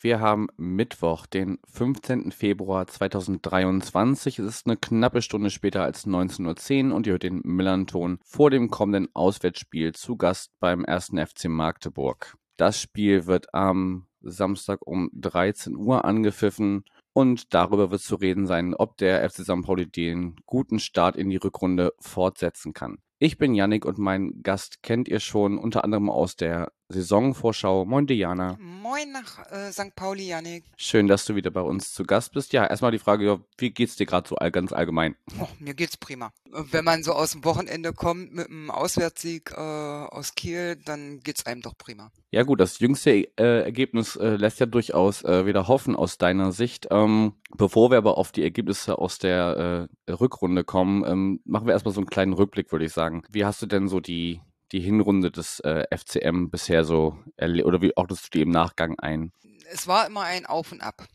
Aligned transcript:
wir 0.00 0.20
haben 0.20 0.48
Mittwoch, 0.56 1.26
den 1.26 1.58
15. 1.68 2.32
Februar 2.32 2.86
2023. 2.86 4.38
Es 4.38 4.46
ist 4.46 4.66
eine 4.66 4.76
knappe 4.76 5.22
Stunde 5.22 5.50
später 5.50 5.82
als 5.82 6.06
19.10 6.06 6.90
Uhr 6.90 6.96
und 6.96 7.06
ihr 7.06 7.12
hört 7.12 7.22
den 7.22 7.40
Millanton 7.44 8.18
vor 8.24 8.50
dem 8.50 8.70
kommenden 8.70 9.08
Auswärtsspiel 9.14 9.92
zu 9.92 10.16
Gast 10.16 10.52
beim 10.60 10.84
1. 10.84 11.12
FC 11.16 11.48
Magdeburg. 11.48 12.36
Das 12.56 12.80
Spiel 12.80 13.26
wird 13.26 13.52
am 13.54 14.06
Samstag 14.20 14.86
um 14.86 15.10
13 15.14 15.76
Uhr 15.76 16.04
angepfiffen 16.04 16.84
und 17.12 17.54
darüber 17.54 17.90
wird 17.90 18.02
zu 18.02 18.16
reden 18.16 18.46
sein, 18.46 18.74
ob 18.74 18.96
der 18.98 19.28
FC 19.28 19.42
St. 19.42 19.62
Pauli 19.62 19.86
den 19.86 20.36
guten 20.46 20.78
Start 20.78 21.16
in 21.16 21.30
die 21.30 21.36
Rückrunde 21.36 21.92
fortsetzen 21.98 22.72
kann. 22.72 22.98
Ich 23.18 23.38
bin 23.38 23.54
Yannick 23.54 23.86
und 23.86 23.96
mein 23.96 24.42
Gast 24.42 24.82
kennt 24.82 25.08
ihr 25.08 25.20
schon 25.20 25.56
unter 25.56 25.84
anderem 25.84 26.10
aus 26.10 26.36
der 26.36 26.72
Saisonvorschau. 26.88 27.84
Moin 27.84 28.06
Diana. 28.06 28.56
Moin 28.60 29.10
nach 29.12 29.50
äh, 29.50 29.72
St. 29.72 29.94
Pauli, 29.96 30.28
Yannick. 30.28 30.64
Schön, 30.76 31.08
dass 31.08 31.24
du 31.24 31.34
wieder 31.34 31.50
bei 31.50 31.60
uns 31.60 31.92
zu 31.92 32.04
Gast 32.04 32.32
bist. 32.32 32.52
Ja, 32.52 32.64
erstmal 32.64 32.92
die 32.92 32.98
Frage, 32.98 33.40
wie 33.58 33.70
geht's 33.70 33.96
dir 33.96 34.06
gerade 34.06 34.28
so 34.28 34.36
all, 34.36 34.52
ganz 34.52 34.72
allgemein? 34.72 35.16
Oh, 35.40 35.48
mir 35.58 35.74
geht's 35.74 35.96
prima. 35.96 36.30
Wenn 36.52 36.84
man 36.84 37.02
so 37.02 37.12
aus 37.12 37.32
dem 37.32 37.44
Wochenende 37.44 37.92
kommt 37.92 38.32
mit 38.32 38.48
einem 38.48 38.70
Auswärtssieg 38.70 39.50
äh, 39.50 39.60
aus 39.60 40.34
Kiel, 40.36 40.76
dann 40.76 41.20
geht's 41.20 41.44
einem 41.44 41.60
doch 41.60 41.76
prima. 41.76 42.12
Ja 42.30 42.44
gut, 42.44 42.60
das 42.60 42.78
jüngste 42.78 43.10
äh, 43.10 43.62
Ergebnis 43.64 44.14
äh, 44.16 44.36
lässt 44.36 44.60
ja 44.60 44.66
durchaus 44.66 45.24
äh, 45.24 45.44
wieder 45.46 45.66
hoffen 45.66 45.96
aus 45.96 46.18
deiner 46.18 46.52
Sicht. 46.52 46.86
Ähm, 46.90 47.32
bevor 47.56 47.90
wir 47.90 47.98
aber 47.98 48.16
auf 48.16 48.30
die 48.30 48.42
Ergebnisse 48.42 48.98
aus 48.98 49.18
der 49.18 49.88
äh, 50.06 50.12
Rückrunde 50.12 50.62
kommen, 50.62 51.04
ähm, 51.04 51.40
machen 51.44 51.66
wir 51.66 51.72
erstmal 51.72 51.94
so 51.94 52.00
einen 52.00 52.10
kleinen 52.10 52.32
Rückblick, 52.32 52.70
würde 52.70 52.84
ich 52.84 52.92
sagen. 52.92 53.22
Wie 53.30 53.44
hast 53.44 53.60
du 53.60 53.66
denn 53.66 53.88
so 53.88 53.98
die 54.00 54.40
die 54.72 54.80
Hinrunde 54.80 55.30
des 55.30 55.60
äh, 55.60 55.84
FCM 55.96 56.50
bisher 56.50 56.84
so 56.84 57.18
oder 57.38 57.80
wie 57.80 57.96
ordnest 57.96 58.26
du 58.26 58.30
die 58.38 58.42
im 58.42 58.50
Nachgang 58.50 58.98
ein? 58.98 59.32
Es 59.70 59.86
war 59.86 60.06
immer 60.06 60.22
ein 60.22 60.46
Auf 60.46 60.72
und 60.72 60.80
Ab. 60.80 61.06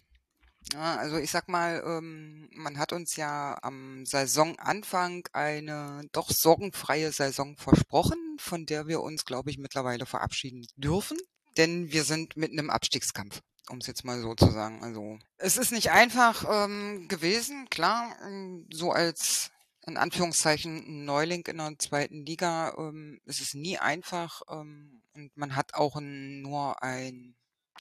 Ja, 0.73 0.95
also 0.97 1.17
ich 1.17 1.31
sag 1.31 1.49
mal, 1.49 1.83
ähm, 1.85 2.49
man 2.53 2.77
hat 2.77 2.93
uns 2.93 3.15
ja 3.15 3.57
am 3.61 4.05
Saisonanfang 4.05 5.27
eine 5.33 6.03
doch 6.11 6.29
sorgenfreie 6.29 7.11
Saison 7.11 7.57
versprochen, 7.57 8.37
von 8.37 8.65
der 8.65 8.87
wir 8.87 9.01
uns, 9.01 9.25
glaube 9.25 9.49
ich, 9.49 9.57
mittlerweile 9.57 10.05
verabschieden 10.05 10.65
dürfen. 10.75 11.17
Denn 11.57 11.91
wir 11.91 12.03
sind 12.03 12.37
mitten 12.37 12.59
im 12.59 12.69
Abstiegskampf, 12.69 13.41
um 13.69 13.79
es 13.79 13.87
jetzt 13.87 14.05
mal 14.05 14.21
so 14.21 14.35
zu 14.35 14.49
sagen. 14.51 14.83
Also 14.83 15.17
es 15.37 15.57
ist 15.57 15.71
nicht 15.71 15.91
einfach 15.91 16.45
ähm, 16.49 17.07
gewesen, 17.09 17.67
klar, 17.69 18.15
ähm, 18.25 18.67
so 18.71 18.91
als 18.91 19.51
in 19.85 19.97
Anführungszeichen 19.97 21.05
Neuling 21.05 21.45
in 21.47 21.57
der 21.57 21.77
zweiten 21.79 22.25
Liga 22.25 22.75
ähm, 22.77 23.19
ist 23.25 23.41
es 23.41 23.53
nie 23.53 23.77
einfach 23.77 24.41
ähm, 24.49 25.01
und 25.13 25.35
man 25.35 25.55
hat 25.55 25.73
auch 25.73 25.95
ein, 25.95 26.41
nur 26.41 26.81
ein, 26.83 27.35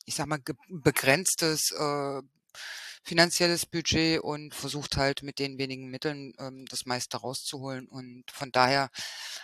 ich 0.05 0.15
sag 0.15 0.27
mal, 0.27 0.41
begrenztes 0.69 1.73
äh, 1.73 2.23
finanzielles 3.03 3.67
Budget 3.67 4.21
und 4.21 4.55
versucht 4.55 4.97
halt 4.97 5.23
mit 5.23 5.39
den 5.39 5.59
wenigen 5.59 5.89
Mitteln 5.89 6.35
ähm, 6.39 6.67
das 6.67 6.87
meiste 6.87 7.19
rauszuholen. 7.19 7.89
Und 7.89 8.25
von 8.31 8.53
daher, 8.53 8.91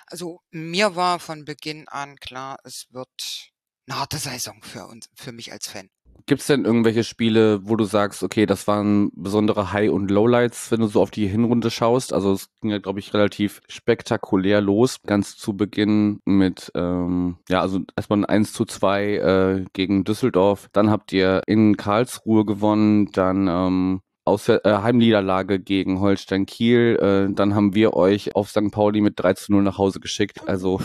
also 0.07 0.43
mir 0.51 0.95
war 0.95 1.19
von 1.21 1.45
Beginn 1.45 1.89
an 1.89 2.17
klar, 2.17 2.59
es 2.65 2.87
wird 2.91 3.53
eine 3.89 3.99
harte 3.99 4.19
Saison 4.19 4.63
für 4.63 4.87
uns, 4.87 5.09
für 5.15 5.33
mich 5.33 5.53
als 5.53 5.69
Fan. 5.69 5.91
Gibt 6.27 6.41
es 6.41 6.47
denn 6.47 6.65
irgendwelche 6.65 7.05
Spiele, 7.05 7.61
wo 7.69 7.77
du 7.77 7.85
sagst, 7.85 8.23
okay, 8.23 8.47
das 8.47 8.67
waren 8.67 9.11
besondere 9.15 9.73
High- 9.73 9.91
und 9.91 10.11
Lowlights, 10.11 10.71
wenn 10.71 10.81
du 10.81 10.87
so 10.87 11.03
auf 11.03 11.11
die 11.11 11.27
Hinrunde 11.27 11.71
schaust? 11.71 12.13
Also 12.13 12.33
es 12.33 12.49
ging 12.61 12.71
ja, 12.71 12.79
glaube 12.79 12.99
ich, 12.99 13.13
relativ 13.15 13.61
spektakulär 13.69 14.61
los. 14.61 15.03
Ganz 15.07 15.37
zu 15.37 15.57
Beginn 15.57 16.21
mit, 16.25 16.73
ähm, 16.75 17.37
ja, 17.49 17.61
also 17.61 17.81
erstmal 17.97 18.21
ein 18.21 18.25
1 18.25 18.53
zu 18.53 18.65
2 18.65 19.05
äh, 19.05 19.65
gegen 19.73 20.05
Düsseldorf. 20.05 20.69
Dann 20.73 20.91
habt 20.91 21.13
ihr 21.13 21.43
in 21.47 21.77
Karlsruhe 21.77 22.45
gewonnen, 22.45 23.11
dann 23.13 23.49
ähm, 23.49 24.01
aus 24.25 24.49
äh, 24.49 24.61
Heimniederlage 24.65 25.61
gegen 25.61 26.01
Holstein 26.01 26.47
Kiel. 26.47 26.99
Äh, 27.01 27.33
dann 27.35 27.55
haben 27.55 27.75
wir 27.75 27.95
euch 27.95 28.35
auf 28.35 28.51
St. 28.51 28.71
Pauli 28.73 29.01
mit 29.01 29.15
3 29.17 29.35
zu 29.35 29.53
0 29.53 29.63
nach 29.63 29.79
Hause 29.79 30.01
geschickt. 30.01 30.49
Also 30.49 30.81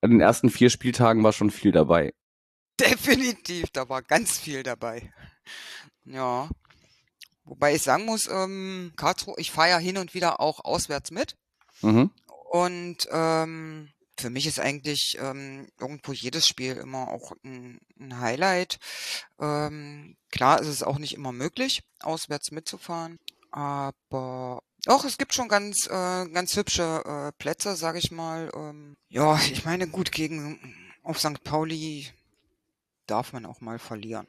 an 0.00 0.10
den 0.10 0.20
ersten 0.20 0.50
vier 0.50 0.68
Spieltagen 0.68 1.22
war 1.22 1.32
schon 1.32 1.50
viel 1.50 1.72
dabei. 1.72 2.12
Definitiv, 2.90 3.70
da 3.72 3.88
war 3.88 4.02
ganz 4.02 4.38
viel 4.38 4.62
dabei. 4.62 5.12
Ja. 6.04 6.48
Wobei 7.44 7.74
ich 7.74 7.82
sagen 7.82 8.04
muss, 8.04 8.28
ähm, 8.28 8.92
Karlsruhe, 8.96 9.34
ich 9.38 9.50
fahre 9.50 9.70
ja 9.70 9.78
hin 9.78 9.98
und 9.98 10.14
wieder 10.14 10.40
auch 10.40 10.64
auswärts 10.64 11.10
mit. 11.10 11.36
Mhm. 11.80 12.10
Und 12.50 13.08
ähm, 13.10 13.90
für 14.18 14.30
mich 14.30 14.46
ist 14.46 14.60
eigentlich 14.60 15.16
ähm, 15.20 15.68
irgendwo 15.80 16.12
jedes 16.12 16.46
Spiel 16.46 16.76
immer 16.76 17.08
auch 17.08 17.32
ein, 17.44 17.80
ein 17.98 18.20
Highlight. 18.20 18.78
Ähm, 19.40 20.16
klar 20.30 20.60
ist 20.60 20.68
es 20.68 20.82
auch 20.82 20.98
nicht 20.98 21.14
immer 21.14 21.32
möglich, 21.32 21.82
auswärts 22.00 22.52
mitzufahren, 22.52 23.18
aber 23.50 24.62
auch 24.86 25.04
es 25.04 25.18
gibt 25.18 25.34
schon 25.34 25.48
ganz 25.48 25.86
äh, 25.86 26.28
ganz 26.28 26.56
hübsche 26.56 27.02
äh, 27.04 27.32
Plätze, 27.38 27.76
sage 27.76 27.98
ich 27.98 28.10
mal. 28.10 28.50
Ähm, 28.54 28.96
ja, 29.08 29.36
ich 29.50 29.64
meine 29.64 29.88
gut 29.88 30.12
gegen 30.12 30.76
auf 31.02 31.18
St. 31.18 31.42
Pauli 31.42 32.08
darf 33.12 33.34
man 33.34 33.44
auch 33.44 33.60
mal 33.60 33.78
verlieren. 33.78 34.26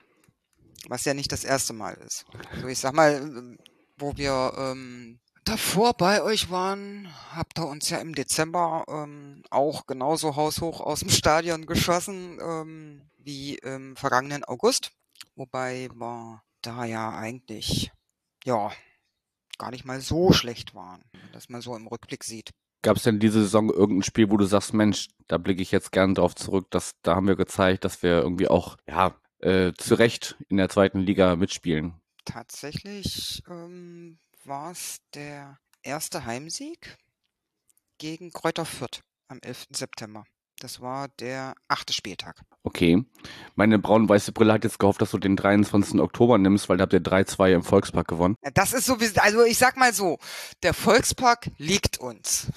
Was 0.90 1.06
ja 1.06 1.14
nicht 1.14 1.32
das 1.32 1.46
erste 1.46 1.72
Mal 1.72 1.94
ist. 2.06 2.26
Also 2.52 2.68
ich 2.68 2.80
sag 2.80 2.94
mal, 2.94 3.58
wo 3.98 4.18
wir 4.18 4.54
ähm, 4.58 5.22
davor 5.46 5.94
bei 5.94 6.22
euch 6.22 6.52
waren, 6.52 7.08
habt 7.34 7.58
ihr 7.58 7.66
uns 7.66 7.90
ja 7.90 8.00
im 8.00 8.14
Dezember 8.14 8.84
ähm, 8.90 9.44
auch 9.50 9.88
genauso 9.88 10.36
haushoch 10.36 10.82
aus 10.82 11.00
dem 11.00 11.10
Stadion 11.22 11.66
geschossen 11.66 12.40
ähm, 12.42 13.10
wie 13.20 13.56
im 13.56 13.96
vergangenen 13.96 14.44
August. 14.44 14.92
Wobei 15.36 15.90
wir 15.96 16.44
da 16.62 16.84
ja 16.84 17.16
eigentlich, 17.16 17.92
ja, 18.44 18.70
gar 19.58 19.72
nicht 19.72 19.86
mal 19.86 20.02
so 20.02 20.34
schlecht 20.34 20.76
waren, 20.76 21.04
dass 21.32 21.48
man 21.48 21.62
so 21.62 21.74
im 21.78 21.88
Rückblick 21.88 22.26
sieht. 22.26 22.52
Gab 22.84 22.98
es 22.98 23.04
denn 23.04 23.20
diese 23.20 23.42
Saison 23.42 23.70
irgendein 23.70 24.04
Spiel, 24.04 24.30
wo 24.30 24.38
du 24.38 24.46
sagst, 24.46 24.74
Mensch, 24.74 25.08
da 25.28 25.38
blicke 25.38 25.62
ich 25.62 25.72
jetzt 25.72 25.92
gern 25.94 26.16
drauf 26.16 26.36
zurück, 26.36 26.70
dass 26.70 26.94
da 27.02 27.16
haben 27.16 27.28
wir 27.28 27.38
gezeigt, 27.38 27.86
dass 27.86 28.04
wir 28.04 28.22
irgendwie 28.22 28.50
auch, 28.50 28.78
ja, 28.88 29.16
äh, 29.40 29.72
zu 29.74 29.96
Recht 29.96 30.36
in 30.50 30.58
der 30.58 30.70
zweiten 30.70 31.00
Liga 31.00 31.36
mitspielen? 31.38 31.94
Tatsächlich 32.26 33.42
ähm, 33.50 34.20
war 34.44 34.72
es 34.72 34.98
der 35.14 35.58
erste 35.82 36.26
Heimsieg 36.26 36.98
gegen 37.98 38.32
Kräuter 38.32 38.66
Fürth 38.66 39.02
am 39.30 39.40
11. 39.42 39.68
September. 39.72 40.26
Das 40.64 40.80
war 40.80 41.10
der 41.20 41.56
achte 41.68 41.92
Spieltag. 41.92 42.40
Okay. 42.64 43.04
Meine 43.56 43.80
braun-weiße 43.80 44.32
Brille 44.32 44.54
hat 44.54 44.64
jetzt 44.64 44.80
gehofft, 44.80 45.02
dass 45.02 45.12
du 45.12 45.18
den 45.18 45.36
23. 45.36 46.00
Oktober 46.00 46.38
nimmst, 46.38 46.70
weil 46.70 46.78
da 46.78 46.84
habt 46.84 46.94
ihr 46.94 47.02
3-2 47.02 47.56
im 47.56 47.64
Volkspark 47.64 48.08
gewonnen. 48.08 48.38
Das 48.54 48.72
ist 48.72 48.86
so, 48.86 48.96
also 49.18 49.44
ich 49.44 49.58
sag 49.58 49.76
mal 49.76 49.94
so, 49.94 50.20
der 50.64 50.74
Volkspark 50.74 51.52
liegt 51.58 51.98
uns. 51.98 52.48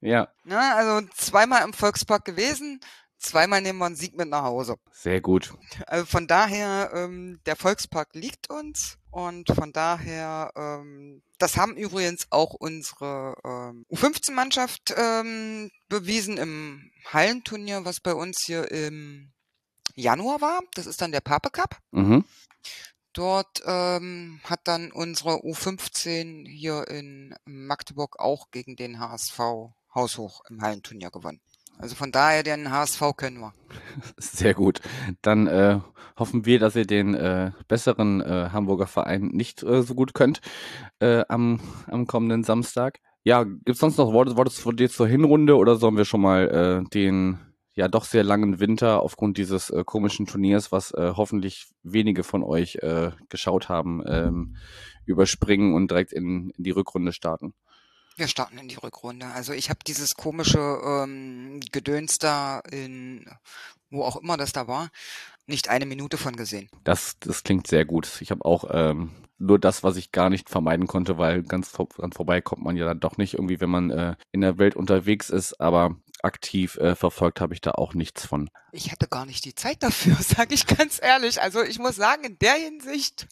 Ja. 0.00 0.28
Na, 0.44 0.76
also 0.76 1.06
zweimal 1.14 1.62
im 1.62 1.74
Volkspark 1.74 2.24
gewesen, 2.24 2.80
zweimal 3.18 3.60
nehmen 3.60 3.78
wir 3.80 3.84
einen 3.86 3.96
Sieg 3.96 4.16
mit 4.16 4.30
nach 4.30 4.44
Hause. 4.44 4.76
Sehr 4.90 5.20
gut. 5.20 5.52
Also 5.86 6.06
von 6.06 6.26
daher, 6.26 6.90
ähm, 6.94 7.38
der 7.44 7.56
Volkspark 7.56 8.14
liegt 8.14 8.48
uns 8.48 8.96
und 9.12 9.54
von 9.54 9.74
daher, 9.74 10.52
ähm, 10.56 11.22
das 11.36 11.58
haben 11.58 11.76
übrigens 11.76 12.26
auch 12.30 12.54
unsere 12.54 13.36
ähm, 13.44 13.84
U15-Mannschaft 13.90 14.94
ähm, 14.96 15.70
bewiesen 15.90 16.38
im 16.38 16.90
Hallenturnier, 17.12 17.84
was 17.84 18.00
bei 18.00 18.14
uns 18.14 18.42
hier 18.46 18.70
im 18.70 19.30
Januar 19.94 20.40
war. 20.40 20.60
Das 20.74 20.86
ist 20.86 21.02
dann 21.02 21.12
der 21.12 21.20
Pape 21.20 21.50
Cup. 21.50 21.78
Mhm. 21.90 22.24
Dort 23.12 23.62
ähm, 23.66 24.40
hat 24.44 24.60
dann 24.64 24.90
unsere 24.90 25.44
U15 25.44 26.48
hier 26.48 26.88
in 26.88 27.34
Magdeburg 27.44 28.18
auch 28.18 28.50
gegen 28.50 28.76
den 28.76 28.98
HSV 28.98 29.38
haushoch 29.94 30.42
im 30.48 30.62
Hallenturnier 30.62 31.10
gewonnen. 31.10 31.42
Also 31.78 31.94
von 31.96 32.12
daher 32.12 32.42
den 32.42 32.70
HSV 32.70 33.02
können 33.16 33.40
wir. 33.40 33.52
Sehr 34.16 34.54
gut. 34.54 34.80
Dann 35.20 35.46
äh, 35.46 35.80
hoffen 36.16 36.46
wir, 36.46 36.58
dass 36.58 36.76
ihr 36.76 36.86
den 36.86 37.14
äh, 37.14 37.52
besseren 37.68 38.20
äh, 38.20 38.50
Hamburger 38.52 38.86
Verein 38.86 39.28
nicht 39.28 39.62
äh, 39.62 39.82
so 39.82 39.94
gut 39.94 40.14
könnt 40.14 40.40
äh, 41.00 41.24
am, 41.28 41.60
am 41.88 42.06
kommenden 42.06 42.44
Samstag. 42.44 43.00
Ja, 43.24 43.44
gibt 43.44 43.70
es 43.70 43.78
sonst 43.78 43.98
noch 43.98 44.12
Worte, 44.12 44.36
Worte 44.36 44.50
von 44.50 44.76
dir 44.76 44.90
zur 44.90 45.06
Hinrunde 45.06 45.56
oder 45.56 45.76
sollen 45.76 45.96
wir 45.96 46.04
schon 46.04 46.20
mal 46.20 46.84
äh, 46.84 46.88
den 46.90 47.38
ja 47.74 47.88
doch 47.88 48.04
sehr 48.04 48.24
langen 48.24 48.60
Winter 48.60 49.00
aufgrund 49.00 49.38
dieses 49.38 49.72
komischen 49.86 50.26
Turniers, 50.26 50.72
was 50.72 50.92
hoffentlich 50.94 51.72
wenige 51.82 52.22
von 52.22 52.42
euch 52.42 52.76
geschaut 53.30 53.70
haben, 53.70 54.02
ähm, 54.06 54.56
überspringen 55.06 55.72
und 55.72 55.90
direkt 55.90 56.12
in, 56.12 56.50
in 56.50 56.64
die 56.64 56.70
Rückrunde 56.70 57.14
starten? 57.14 57.54
Wir 58.16 58.28
starten 58.28 58.58
in 58.58 58.68
die 58.68 58.76
Rückrunde. 58.76 59.26
Also 59.26 59.52
ich 59.52 59.70
habe 59.70 59.80
dieses 59.86 60.14
komische 60.14 60.58
ähm, 60.58 61.60
Gedöns 61.72 62.18
da 62.18 62.60
in 62.70 63.26
wo 63.92 64.02
auch 64.02 64.16
immer 64.16 64.36
das 64.36 64.52
da 64.52 64.66
war, 64.66 64.88
nicht 65.46 65.68
eine 65.68 65.86
Minute 65.86 66.16
von 66.16 66.34
gesehen. 66.34 66.68
Das, 66.84 67.16
das 67.20 67.42
klingt 67.42 67.66
sehr 67.66 67.84
gut. 67.84 68.20
Ich 68.20 68.30
habe 68.30 68.44
auch 68.44 68.64
ähm, 68.70 69.10
nur 69.38 69.58
das, 69.58 69.82
was 69.82 69.96
ich 69.96 70.12
gar 70.12 70.30
nicht 70.30 70.48
vermeiden 70.48 70.86
konnte, 70.86 71.18
weil 71.18 71.42
ganz 71.42 71.72
dran 71.72 72.12
vorbei 72.12 72.40
kommt 72.40 72.62
man 72.62 72.76
ja 72.76 72.86
dann 72.86 73.00
doch 73.00 73.18
nicht 73.18 73.34
irgendwie, 73.34 73.60
wenn 73.60 73.70
man 73.70 73.90
äh, 73.90 74.16
in 74.30 74.40
der 74.40 74.58
Welt 74.58 74.76
unterwegs 74.76 75.30
ist. 75.30 75.60
Aber 75.60 75.96
aktiv 76.22 76.76
äh, 76.76 76.94
verfolgt 76.94 77.40
habe 77.40 77.54
ich 77.54 77.60
da 77.60 77.72
auch 77.72 77.94
nichts 77.94 78.24
von. 78.24 78.48
Ich 78.70 78.92
hatte 78.92 79.08
gar 79.08 79.26
nicht 79.26 79.44
die 79.44 79.54
Zeit 79.54 79.82
dafür, 79.82 80.16
sage 80.20 80.54
ich 80.54 80.66
ganz 80.66 81.00
ehrlich. 81.02 81.42
Also 81.42 81.62
ich 81.62 81.78
muss 81.78 81.96
sagen, 81.96 82.24
in 82.24 82.38
der 82.38 82.54
Hinsicht 82.54 83.26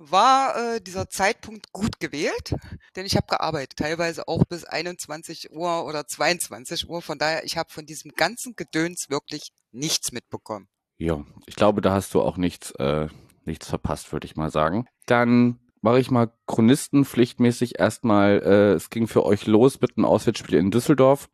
war 0.00 0.56
äh, 0.56 0.80
dieser 0.80 1.08
Zeitpunkt 1.08 1.72
gut 1.72 2.00
gewählt, 2.00 2.54
denn 2.96 3.06
ich 3.06 3.16
habe 3.16 3.26
gearbeitet, 3.28 3.78
teilweise 3.78 4.28
auch 4.28 4.44
bis 4.44 4.64
21 4.64 5.52
Uhr 5.52 5.84
oder 5.84 6.06
22 6.06 6.88
Uhr. 6.88 7.02
Von 7.02 7.18
daher, 7.18 7.44
ich 7.44 7.56
habe 7.56 7.70
von 7.70 7.86
diesem 7.86 8.12
ganzen 8.12 8.56
Gedöns 8.56 9.10
wirklich 9.10 9.52
nichts 9.72 10.12
mitbekommen. 10.12 10.68
Ja, 10.98 11.24
ich 11.46 11.56
glaube, 11.56 11.80
da 11.80 11.92
hast 11.92 12.14
du 12.14 12.22
auch 12.22 12.36
nichts, 12.36 12.72
äh, 12.72 13.08
nichts 13.44 13.68
verpasst, 13.68 14.12
würde 14.12 14.26
ich 14.26 14.36
mal 14.36 14.50
sagen. 14.50 14.86
Dann 15.06 15.58
mache 15.80 16.00
ich 16.00 16.10
mal 16.10 16.32
Chronistenpflichtmäßig 16.46 17.78
erstmal, 17.78 18.42
äh, 18.44 18.72
es 18.74 18.90
ging 18.90 19.06
für 19.06 19.24
euch 19.24 19.46
los 19.46 19.80
mit 19.80 19.96
einem 19.96 20.04
Auswärtsspiel 20.04 20.58
in 20.58 20.70
Düsseldorf. 20.70 21.28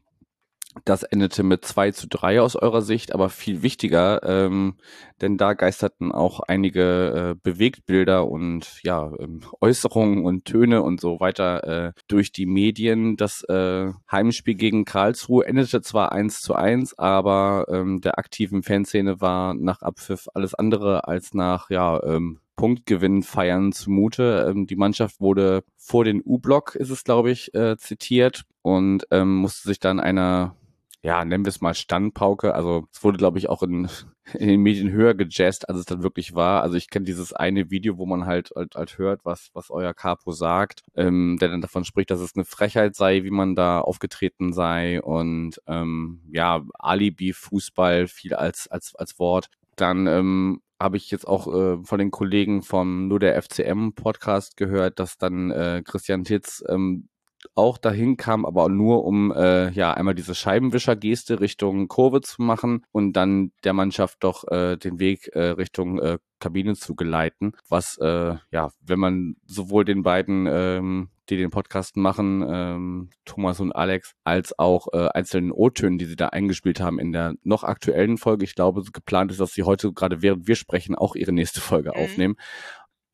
Das 0.84 1.02
endete 1.02 1.42
mit 1.42 1.64
2 1.64 1.92
zu 1.92 2.06
3 2.06 2.40
aus 2.40 2.54
eurer 2.54 2.82
Sicht, 2.82 3.14
aber 3.14 3.30
viel 3.30 3.62
wichtiger, 3.62 4.22
ähm, 4.22 4.76
denn 5.20 5.36
da 5.36 5.54
geisterten 5.54 6.12
auch 6.12 6.40
einige 6.40 7.34
äh, 7.34 7.40
Bewegtbilder 7.42 8.28
und 8.28 8.80
ja, 8.82 9.10
ähm, 9.18 9.40
Äußerungen 9.60 10.24
und 10.24 10.44
Töne 10.44 10.82
und 10.82 11.00
so 11.00 11.18
weiter 11.18 11.64
äh, 11.88 11.92
durch 12.08 12.30
die 12.32 12.46
Medien. 12.46 13.16
Das 13.16 13.42
äh, 13.44 13.92
Heimspiel 14.10 14.54
gegen 14.54 14.84
Karlsruhe 14.84 15.46
endete 15.46 15.80
zwar 15.80 16.12
1 16.12 16.42
zu 16.42 16.54
1, 16.54 16.98
aber 16.98 17.66
ähm, 17.68 18.00
der 18.00 18.18
aktiven 18.18 18.62
Fanszene 18.62 19.20
war 19.20 19.54
nach 19.54 19.82
Abpfiff 19.82 20.28
alles 20.34 20.54
andere 20.54 21.08
als 21.08 21.32
nach 21.34 21.70
ja, 21.70 22.02
ähm, 22.04 22.40
Punktgewinn 22.56 23.22
feiern 23.22 23.72
zumute. 23.72 24.46
Ähm, 24.48 24.66
die 24.66 24.76
Mannschaft 24.76 25.20
wurde 25.20 25.62
vor 25.76 26.04
den 26.04 26.22
U-Block, 26.24 26.74
ist 26.74 26.90
es 26.90 27.04
glaube 27.04 27.30
ich, 27.30 27.54
äh, 27.54 27.76
zitiert 27.76 28.44
und 28.62 29.06
ähm, 29.10 29.36
musste 29.36 29.68
sich 29.68 29.80
dann 29.80 30.00
einer 30.00 30.56
ja, 31.02 31.24
nennen 31.24 31.44
wir 31.44 31.50
es 31.50 31.60
mal 31.60 31.74
Standpauke. 31.74 32.54
Also 32.54 32.88
es 32.92 33.04
wurde, 33.04 33.18
glaube 33.18 33.38
ich, 33.38 33.48
auch 33.48 33.62
in, 33.62 33.88
in 34.34 34.48
den 34.48 34.60
Medien 34.60 34.90
höher 34.90 35.14
gejazzt, 35.14 35.68
als 35.68 35.78
es 35.78 35.84
dann 35.84 36.02
wirklich 36.02 36.34
war. 36.34 36.62
Also 36.62 36.76
ich 36.76 36.90
kenne 36.90 37.04
dieses 37.04 37.32
eine 37.32 37.70
Video, 37.70 37.98
wo 37.98 38.06
man 38.06 38.26
halt, 38.26 38.50
halt, 38.56 38.74
halt 38.74 38.98
hört, 38.98 39.24
was, 39.24 39.50
was 39.52 39.70
euer 39.70 39.94
Capo 39.94 40.32
sagt, 40.32 40.82
ähm, 40.94 41.38
der 41.40 41.48
dann 41.48 41.60
davon 41.60 41.84
spricht, 41.84 42.10
dass 42.10 42.20
es 42.20 42.34
eine 42.34 42.44
Frechheit 42.44 42.96
sei, 42.96 43.22
wie 43.24 43.30
man 43.30 43.54
da 43.54 43.80
aufgetreten 43.80 44.52
sei 44.52 45.00
und 45.00 45.60
ähm, 45.66 46.22
ja, 46.32 46.64
Alibi-Fußball 46.78 48.08
viel 48.08 48.34
als, 48.34 48.66
als, 48.68 48.94
als 48.96 49.18
Wort. 49.18 49.48
Dann 49.76 50.06
ähm, 50.06 50.62
habe 50.80 50.96
ich 50.96 51.10
jetzt 51.10 51.26
auch 51.26 51.46
äh, 51.46 51.78
von 51.84 51.98
den 51.98 52.10
Kollegen 52.10 52.62
vom 52.62 53.08
Nur 53.08 53.20
der 53.20 53.40
FCM 53.40 53.92
Podcast 53.92 54.56
gehört, 54.56 54.98
dass 54.98 55.18
dann 55.18 55.50
äh, 55.50 55.82
Christian 55.84 56.24
Titz 56.24 56.64
ähm, 56.68 57.08
auch 57.54 57.78
dahin 57.78 58.16
kam, 58.16 58.44
aber 58.44 58.68
nur 58.68 59.04
um 59.04 59.32
äh, 59.32 59.70
ja 59.70 59.92
einmal 59.92 60.14
diese 60.14 60.34
Scheibenwischer-Geste 60.34 61.40
Richtung 61.40 61.88
Kurve 61.88 62.20
zu 62.20 62.42
machen 62.42 62.84
und 62.92 63.12
dann 63.14 63.52
der 63.64 63.72
Mannschaft 63.72 64.18
doch 64.20 64.46
äh, 64.48 64.76
den 64.76 64.98
Weg 64.98 65.28
äh, 65.34 65.50
Richtung 65.50 65.98
äh, 65.98 66.18
Kabine 66.40 66.74
zu 66.74 66.94
geleiten. 66.94 67.52
Was 67.68 67.98
äh, 67.98 68.36
ja, 68.50 68.70
wenn 68.80 68.98
man 68.98 69.36
sowohl 69.46 69.84
den 69.84 70.02
beiden 70.02 70.46
ähm, 70.50 71.10
die 71.28 71.36
den 71.36 71.50
Podcast 71.50 71.96
machen, 71.96 72.44
ähm, 72.48 73.10
Thomas 73.24 73.58
und 73.58 73.72
Alex, 73.72 74.14
als 74.22 74.56
auch 74.58 74.88
äh, 74.92 75.08
einzelnen 75.08 75.50
O-Tönen, 75.50 75.98
die 75.98 76.04
sie 76.04 76.14
da 76.14 76.28
eingespielt 76.28 76.80
haben 76.80 77.00
in 77.00 77.12
der 77.12 77.34
noch 77.42 77.64
aktuellen 77.64 78.16
Folge. 78.16 78.44
Ich 78.44 78.54
glaube, 78.54 78.82
geplant 78.92 79.32
ist, 79.32 79.40
dass 79.40 79.52
sie 79.52 79.64
heute 79.64 79.92
gerade 79.92 80.22
während 80.22 80.46
wir 80.46 80.54
sprechen 80.54 80.94
auch 80.94 81.16
ihre 81.16 81.32
nächste 81.32 81.60
Folge 81.60 81.92
mhm. 81.94 82.02
aufnehmen 82.02 82.36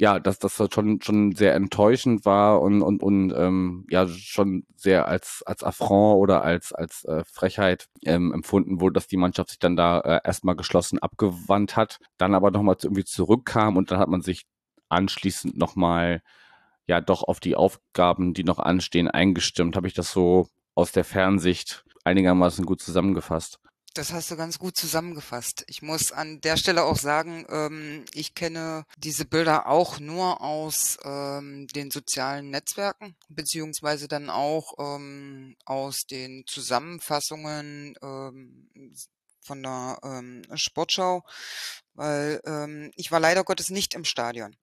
ja, 0.02 0.18
dass 0.18 0.40
das 0.40 0.60
schon 0.74 1.00
schon 1.00 1.30
sehr 1.30 1.54
enttäuschend 1.54 2.24
war 2.24 2.60
und 2.60 2.82
und 2.82 3.04
und 3.04 3.32
ähm, 3.36 3.86
ja 3.88 4.08
schon 4.08 4.64
sehr 4.74 5.06
als 5.06 5.44
als 5.46 5.62
Affront 5.62 6.18
oder 6.18 6.42
als 6.42 6.72
als 6.72 7.04
äh, 7.04 7.22
Frechheit 7.24 7.88
ähm, 8.04 8.34
empfunden 8.34 8.80
wurde, 8.80 8.94
dass 8.94 9.06
die 9.06 9.16
Mannschaft 9.16 9.50
sich 9.50 9.60
dann 9.60 9.76
da 9.76 10.00
äh, 10.00 10.20
erstmal 10.24 10.56
geschlossen 10.56 10.98
abgewandt 10.98 11.76
hat, 11.76 12.00
dann 12.18 12.34
aber 12.34 12.50
nochmal 12.50 12.76
irgendwie 12.82 13.04
zurückkam 13.04 13.76
und 13.76 13.92
dann 13.92 14.00
hat 14.00 14.08
man 14.08 14.22
sich 14.22 14.42
anschließend 14.88 15.56
nochmal 15.56 16.20
ja 16.88 17.00
doch 17.00 17.22
auf 17.22 17.38
die 17.38 17.54
Aufgaben, 17.54 18.34
die 18.34 18.42
noch 18.42 18.58
anstehen, 18.58 19.08
eingestimmt. 19.08 19.76
Habe 19.76 19.86
ich 19.86 19.94
das 19.94 20.10
so 20.10 20.48
aus 20.74 20.90
der 20.90 21.04
Fernsicht 21.04 21.84
einigermaßen 22.02 22.66
gut 22.66 22.80
zusammengefasst? 22.80 23.60
Das 23.94 24.10
hast 24.12 24.30
du 24.30 24.36
ganz 24.36 24.58
gut 24.58 24.76
zusammengefasst. 24.76 25.64
Ich 25.66 25.82
muss 25.82 26.12
an 26.12 26.40
der 26.40 26.56
Stelle 26.56 26.84
auch 26.84 26.96
sagen, 26.96 27.44
ähm, 27.50 28.04
ich 28.14 28.34
kenne 28.34 28.86
diese 28.96 29.26
Bilder 29.26 29.66
auch 29.66 30.00
nur 30.00 30.40
aus 30.40 30.96
ähm, 31.04 31.66
den 31.68 31.90
sozialen 31.90 32.48
Netzwerken, 32.48 33.16
beziehungsweise 33.28 34.08
dann 34.08 34.30
auch 34.30 34.74
ähm, 34.78 35.56
aus 35.66 36.06
den 36.06 36.44
Zusammenfassungen 36.46 37.94
ähm, 38.02 38.70
von 39.42 39.62
der 39.62 39.98
ähm, 40.02 40.42
Sportschau, 40.54 41.22
weil 41.92 42.40
ähm, 42.46 42.92
ich 42.96 43.12
war 43.12 43.20
leider 43.20 43.44
Gottes 43.44 43.68
nicht 43.68 43.94
im 43.94 44.04
Stadion. 44.04 44.56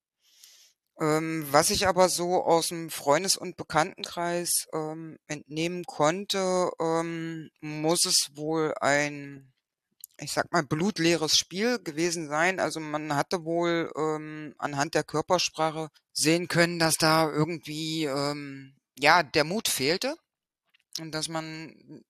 Ähm, 1.00 1.48
was 1.52 1.70
ich 1.70 1.88
aber 1.88 2.10
so 2.10 2.44
aus 2.44 2.70
dem 2.70 2.90
Freundes- 2.90 3.38
und 3.38 3.56
Bekanntenkreis 3.56 4.68
ähm, 4.74 5.18
entnehmen 5.28 5.86
konnte, 5.86 6.72
ähm, 6.80 7.50
muss 7.62 8.06
es 8.06 8.32
wohl 8.36 8.74
ein, 8.82 9.54
ich 10.20 10.34
sag 10.34 10.52
mal, 10.52 10.64
blutleeres 10.64 11.38
Spiel 11.38 11.80
gewesen 11.80 12.28
sein. 12.28 12.60
Also 12.60 12.82
man 12.82 13.16
hatte 13.16 13.46
wohl 13.46 13.92
ähm, 13.96 14.54
anhand 14.58 14.94
der 14.94 15.06
Körpersprache 15.06 15.90
sehen 16.12 16.50
können, 16.50 16.80
dass 16.80 16.96
da 16.96 17.32
irgendwie 17.32 18.04
ähm, 18.04 18.76
ja 18.98 19.24
der 19.24 19.46
Mut 19.46 19.70
fehlte 19.70 20.18
und 21.00 21.14
dass 21.14 21.30
man 21.30 22.04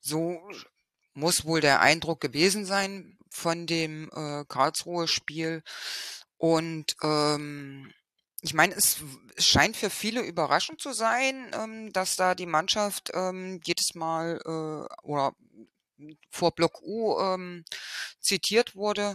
so 0.00 0.40
muss 1.14 1.44
wohl 1.44 1.60
der 1.60 1.80
Eindruck 1.80 2.20
gewesen 2.20 2.64
sein 2.64 3.16
von 3.30 3.66
dem 3.66 4.10
äh, 4.12 4.44
Karlsruhe-Spiel 4.48 5.62
und 6.42 6.96
ähm, 7.04 7.92
ich 8.40 8.52
meine, 8.52 8.74
es 8.74 8.96
scheint 9.38 9.76
für 9.76 9.90
viele 9.90 10.22
überraschend 10.22 10.80
zu 10.80 10.92
sein, 10.92 11.52
ähm, 11.54 11.92
dass 11.92 12.16
da 12.16 12.34
die 12.34 12.46
Mannschaft 12.46 13.12
ähm, 13.14 13.60
jedes 13.62 13.94
Mal 13.94 14.40
äh, 14.44 15.04
oder 15.04 15.36
vor 16.30 16.50
Block 16.50 16.82
U 16.82 17.16
ähm, 17.20 17.64
zitiert 18.18 18.74
wurde. 18.74 19.14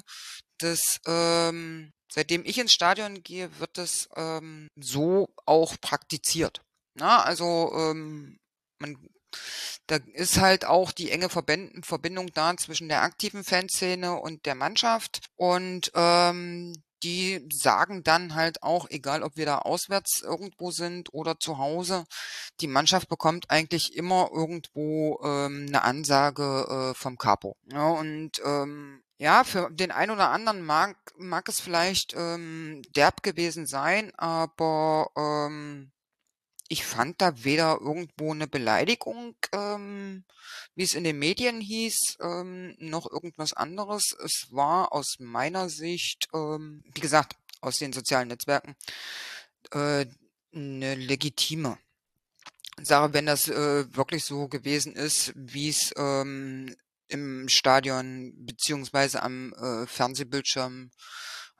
dass 0.59 1.01
ähm, 1.05 1.91
seitdem 2.09 2.45
ich 2.45 2.59
ins 2.59 2.71
Stadion 2.71 3.21
gehe, 3.23 3.59
wird 3.59 3.77
es 3.77 4.07
ähm, 4.15 4.69
so 4.77 5.27
auch 5.45 5.75
praktiziert. 5.81 6.61
Na, 6.93 7.23
also 7.23 7.73
ähm, 7.75 8.39
man 8.79 8.97
da 9.87 9.97
ist 10.13 10.39
halt 10.39 10.63
auch 10.63 10.93
die 10.93 11.11
enge 11.11 11.27
Verbindung 11.27 12.31
da 12.33 12.55
zwischen 12.55 12.87
der 12.87 13.01
aktiven 13.01 13.43
Fanszene 13.43 14.15
und 14.15 14.45
der 14.45 14.55
Mannschaft. 14.55 15.27
Und 15.35 15.91
ähm, 15.93 16.73
die 17.07 17.47
sagen 17.53 18.03
dann 18.03 18.35
halt 18.35 18.63
auch, 18.63 18.89
egal 18.89 19.23
ob 19.23 19.37
wir 19.37 19.45
da 19.45 19.59
auswärts 19.59 20.21
irgendwo 20.21 20.71
sind 20.71 21.13
oder 21.13 21.39
zu 21.39 21.57
Hause, 21.57 22.05
die 22.59 22.67
Mannschaft 22.67 23.07
bekommt 23.07 23.49
eigentlich 23.49 23.95
immer 23.95 24.29
irgendwo 24.33 25.19
ähm, 25.23 25.65
eine 25.69 25.83
Ansage 25.83 26.91
äh, 26.91 26.93
vom 26.93 27.17
Capo. 27.17 27.55
Ja, 27.71 27.87
und 27.89 28.31
ähm, 28.43 29.01
ja, 29.19 29.43
für 29.43 29.69
den 29.71 29.91
einen 29.91 30.11
oder 30.11 30.29
anderen 30.31 30.61
mag, 30.61 30.97
mag 31.17 31.47
es 31.47 31.59
vielleicht 31.59 32.13
ähm, 32.15 32.81
derb 32.95 33.23
gewesen 33.23 33.65
sein, 33.65 34.11
aber 34.15 35.09
ähm, 35.15 35.91
ich 36.69 36.85
fand 36.85 37.21
da 37.21 37.43
weder 37.43 37.79
irgendwo 37.81 38.33
eine 38.33 38.47
Beleidigung, 38.47 39.35
ähm, 39.53 40.25
wie 40.75 40.83
es 40.83 40.95
in 40.95 41.03
den 41.03 41.19
Medien 41.19 41.61
hieß, 41.61 42.17
ähm, 42.21 42.75
noch 42.79 43.09
irgendwas 43.11 43.53
anderes. 43.53 44.15
Es 44.23 44.47
war 44.51 44.91
aus 44.91 45.15
meiner 45.19 45.69
Sicht, 45.69 46.27
ähm, 46.33 46.83
wie 46.93 46.99
gesagt, 46.99 47.35
aus 47.61 47.77
den 47.79 47.93
sozialen 47.93 48.27
Netzwerken, 48.27 48.75
äh, 49.71 50.05
eine 50.53 50.95
legitime 50.95 51.77
Sache, 52.81 53.13
wenn 53.13 53.25
das 53.25 53.47
äh, 53.47 53.95
wirklich 53.95 54.23
so 54.25 54.47
gewesen 54.47 54.95
ist, 54.95 55.33
wie 55.35 55.69
es 55.69 55.91
ähm, 55.97 56.75
im 57.07 57.49
Stadion 57.49 58.33
beziehungsweise 58.45 59.23
am 59.23 59.53
äh, 59.53 59.87
Fernsehbildschirm 59.87 60.91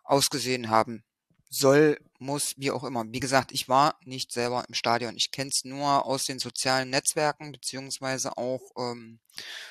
ausgesehen 0.03 0.69
haben 0.69 1.03
soll, 1.49 1.97
muss, 2.19 2.53
wie 2.57 2.71
auch 2.71 2.83
immer. 2.83 3.05
Wie 3.07 3.19
gesagt, 3.19 3.51
ich 3.51 3.69
war 3.69 3.97
nicht 4.03 4.31
selber 4.31 4.65
im 4.67 4.73
Stadion. 4.73 5.15
Ich 5.15 5.31
kenne 5.31 5.49
es 5.49 5.63
nur 5.63 6.05
aus 6.05 6.25
den 6.25 6.39
sozialen 6.39 6.89
Netzwerken, 6.89 7.51
beziehungsweise 7.51 8.37
auch 8.37 8.61
ähm, 8.77 9.19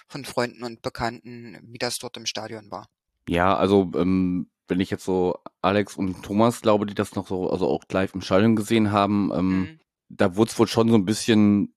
von 0.08 0.24
Freunden 0.24 0.62
und 0.62 0.82
Bekannten, 0.82 1.58
wie 1.62 1.78
das 1.78 1.98
dort 1.98 2.16
im 2.16 2.26
Stadion 2.26 2.70
war. 2.70 2.88
Ja, 3.28 3.56
also 3.56 3.90
ähm, 3.94 4.48
wenn 4.68 4.80
ich 4.80 4.90
jetzt 4.90 5.04
so 5.04 5.38
Alex 5.60 5.96
und 5.96 6.22
Thomas 6.22 6.62
glaube, 6.62 6.86
die 6.86 6.94
das 6.94 7.14
noch 7.14 7.26
so, 7.26 7.50
also 7.50 7.68
auch 7.68 7.84
live 7.90 8.14
im 8.14 8.22
Stadion 8.22 8.56
gesehen 8.56 8.92
haben, 8.92 9.30
ähm, 9.34 9.58
mhm. 9.58 9.80
da 10.08 10.36
wurde 10.36 10.50
es 10.50 10.58
wohl 10.58 10.68
schon 10.68 10.88
so 10.88 10.94
ein 10.94 11.04
bisschen 11.04 11.72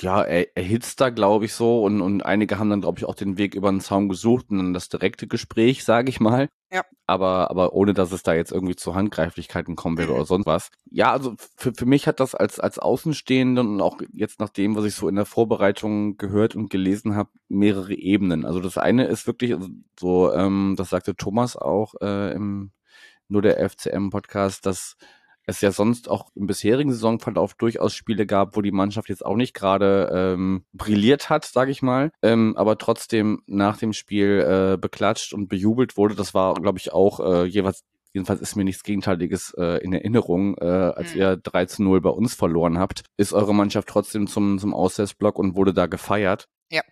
ja, 0.00 0.22
er, 0.22 0.56
erhitzt 0.56 1.00
da, 1.00 1.10
glaube 1.10 1.44
ich, 1.44 1.54
so. 1.54 1.84
Und, 1.84 2.00
und 2.00 2.22
einige 2.22 2.58
haben 2.58 2.70
dann, 2.70 2.80
glaube 2.80 2.98
ich, 2.98 3.04
auch 3.04 3.14
den 3.14 3.38
Weg 3.38 3.54
über 3.54 3.70
den 3.70 3.80
Zaun 3.80 4.08
gesucht 4.08 4.46
und 4.50 4.58
dann 4.58 4.74
das 4.74 4.88
direkte 4.88 5.26
Gespräch, 5.26 5.84
sage 5.84 6.08
ich 6.08 6.20
mal. 6.20 6.48
Ja. 6.74 6.82
Aber, 7.06 7.50
aber 7.50 7.72
ohne, 7.72 7.94
dass 7.94 8.10
es 8.10 8.24
da 8.24 8.34
jetzt 8.34 8.50
irgendwie 8.50 8.74
zu 8.74 8.96
Handgreiflichkeiten 8.96 9.76
kommen 9.76 9.96
würde 9.96 10.10
Mhm. 10.10 10.16
oder 10.16 10.26
sonst 10.26 10.46
was. 10.46 10.70
Ja, 10.90 11.12
also 11.12 11.36
für, 11.56 11.72
für 11.72 11.86
mich 11.86 12.08
hat 12.08 12.18
das 12.18 12.34
als, 12.34 12.58
als 12.58 12.80
Außenstehenden 12.80 13.74
und 13.74 13.80
auch 13.80 14.00
jetzt 14.12 14.40
nach 14.40 14.48
dem, 14.48 14.74
was 14.74 14.84
ich 14.84 14.96
so 14.96 15.08
in 15.08 15.14
der 15.14 15.24
Vorbereitung 15.24 16.16
gehört 16.16 16.56
und 16.56 16.70
gelesen 16.70 17.14
habe, 17.14 17.30
mehrere 17.48 17.94
Ebenen. 17.94 18.44
Also 18.44 18.58
das 18.58 18.76
eine 18.76 19.04
ist 19.06 19.28
wirklich 19.28 19.54
also 19.54 19.68
so, 20.00 20.32
ähm, 20.32 20.74
das 20.76 20.90
sagte 20.90 21.14
Thomas 21.14 21.56
auch 21.56 21.94
äh, 22.00 22.32
im 22.32 22.72
nur 23.28 23.40
der 23.40 23.58
FCM-Podcast, 23.70 24.66
dass 24.66 24.96
es 25.46 25.60
ja 25.60 25.70
sonst 25.72 26.08
auch 26.08 26.30
im 26.34 26.46
bisherigen 26.46 26.92
Saisonverlauf 26.92 27.54
durchaus 27.54 27.94
Spiele 27.94 28.26
gab, 28.26 28.56
wo 28.56 28.62
die 28.62 28.72
Mannschaft 28.72 29.08
jetzt 29.08 29.24
auch 29.24 29.36
nicht 29.36 29.54
gerade 29.54 30.10
ähm, 30.12 30.64
brilliert 30.72 31.30
hat, 31.30 31.44
sage 31.44 31.70
ich 31.70 31.82
mal, 31.82 32.10
ähm, 32.22 32.54
aber 32.56 32.78
trotzdem 32.78 33.42
nach 33.46 33.76
dem 33.78 33.92
Spiel 33.92 34.40
äh, 34.74 34.76
beklatscht 34.78 35.32
und 35.34 35.48
bejubelt 35.48 35.96
wurde. 35.96 36.14
Das 36.14 36.34
war, 36.34 36.54
glaube 36.54 36.78
ich, 36.78 36.92
auch 36.92 37.20
äh, 37.20 37.44
jeweils 37.44 37.84
jedenfalls 38.14 38.40
ist 38.40 38.54
mir 38.54 38.62
nichts 38.64 38.84
Gegenteiliges 38.84 39.54
äh, 39.58 39.82
in 39.82 39.92
Erinnerung, 39.92 40.56
äh, 40.58 40.64
als 40.64 41.14
Mhm. 41.14 41.20
ihr 41.20 41.36
3 41.36 41.66
zu 41.66 41.82
0 41.82 42.00
bei 42.00 42.10
uns 42.10 42.32
verloren 42.34 42.78
habt, 42.78 43.02
ist 43.16 43.32
eure 43.32 43.52
Mannschaft 43.52 43.88
trotzdem 43.88 44.28
zum, 44.28 44.60
zum 44.60 44.72
Auswärtsblock 44.72 45.36
und 45.36 45.56
wurde 45.56 45.74
da 45.74 45.86
gefeiert. 45.86 46.46
Ja. 46.70 46.82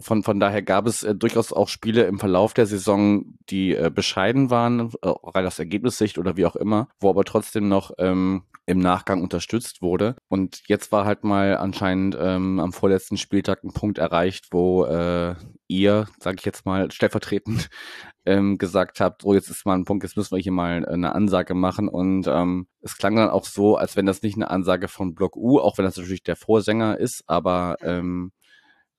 Von, 0.00 0.22
von 0.22 0.40
daher 0.40 0.62
gab 0.62 0.86
es 0.86 1.02
äh, 1.02 1.14
durchaus 1.14 1.52
auch 1.52 1.68
Spiele 1.68 2.04
im 2.04 2.18
Verlauf 2.18 2.54
der 2.54 2.66
Saison, 2.66 3.38
die 3.50 3.74
äh, 3.74 3.90
bescheiden 3.94 4.50
waren, 4.50 4.92
äh, 5.02 5.08
rein 5.24 5.46
aus 5.46 5.58
Ergebnissicht 5.58 6.18
oder 6.18 6.36
wie 6.36 6.46
auch 6.46 6.56
immer, 6.56 6.88
wo 7.00 7.10
aber 7.10 7.24
trotzdem 7.24 7.68
noch 7.68 7.92
ähm, 7.98 8.42
im 8.66 8.78
Nachgang 8.78 9.22
unterstützt 9.22 9.82
wurde. 9.82 10.16
Und 10.28 10.62
jetzt 10.68 10.92
war 10.92 11.04
halt 11.04 11.24
mal 11.24 11.56
anscheinend 11.56 12.16
ähm, 12.18 12.60
am 12.60 12.72
vorletzten 12.72 13.16
Spieltag 13.16 13.64
ein 13.64 13.72
Punkt 13.72 13.98
erreicht, 13.98 14.48
wo 14.52 14.84
äh, 14.84 15.34
ihr, 15.66 16.06
sage 16.20 16.36
ich 16.38 16.44
jetzt 16.44 16.64
mal 16.64 16.90
stellvertretend, 16.90 17.68
ähm, 18.24 18.58
gesagt 18.58 19.00
habt, 19.00 19.22
so 19.22 19.34
jetzt 19.34 19.50
ist 19.50 19.66
mal 19.66 19.74
ein 19.74 19.84
Punkt, 19.84 20.04
jetzt 20.04 20.16
müssen 20.16 20.36
wir 20.36 20.42
hier 20.42 20.52
mal 20.52 20.86
eine 20.86 21.14
Ansage 21.14 21.54
machen. 21.54 21.88
Und 21.88 22.26
ähm, 22.28 22.68
es 22.80 22.96
klang 22.96 23.16
dann 23.16 23.30
auch 23.30 23.46
so, 23.46 23.76
als 23.76 23.96
wenn 23.96 24.06
das 24.06 24.22
nicht 24.22 24.36
eine 24.36 24.50
Ansage 24.50 24.86
von 24.88 25.14
Block 25.14 25.36
U, 25.36 25.58
auch 25.58 25.78
wenn 25.78 25.84
das 25.84 25.96
natürlich 25.96 26.22
der 26.22 26.36
Vorsänger 26.36 26.98
ist, 26.98 27.24
aber 27.26 27.76
ähm, 27.82 28.30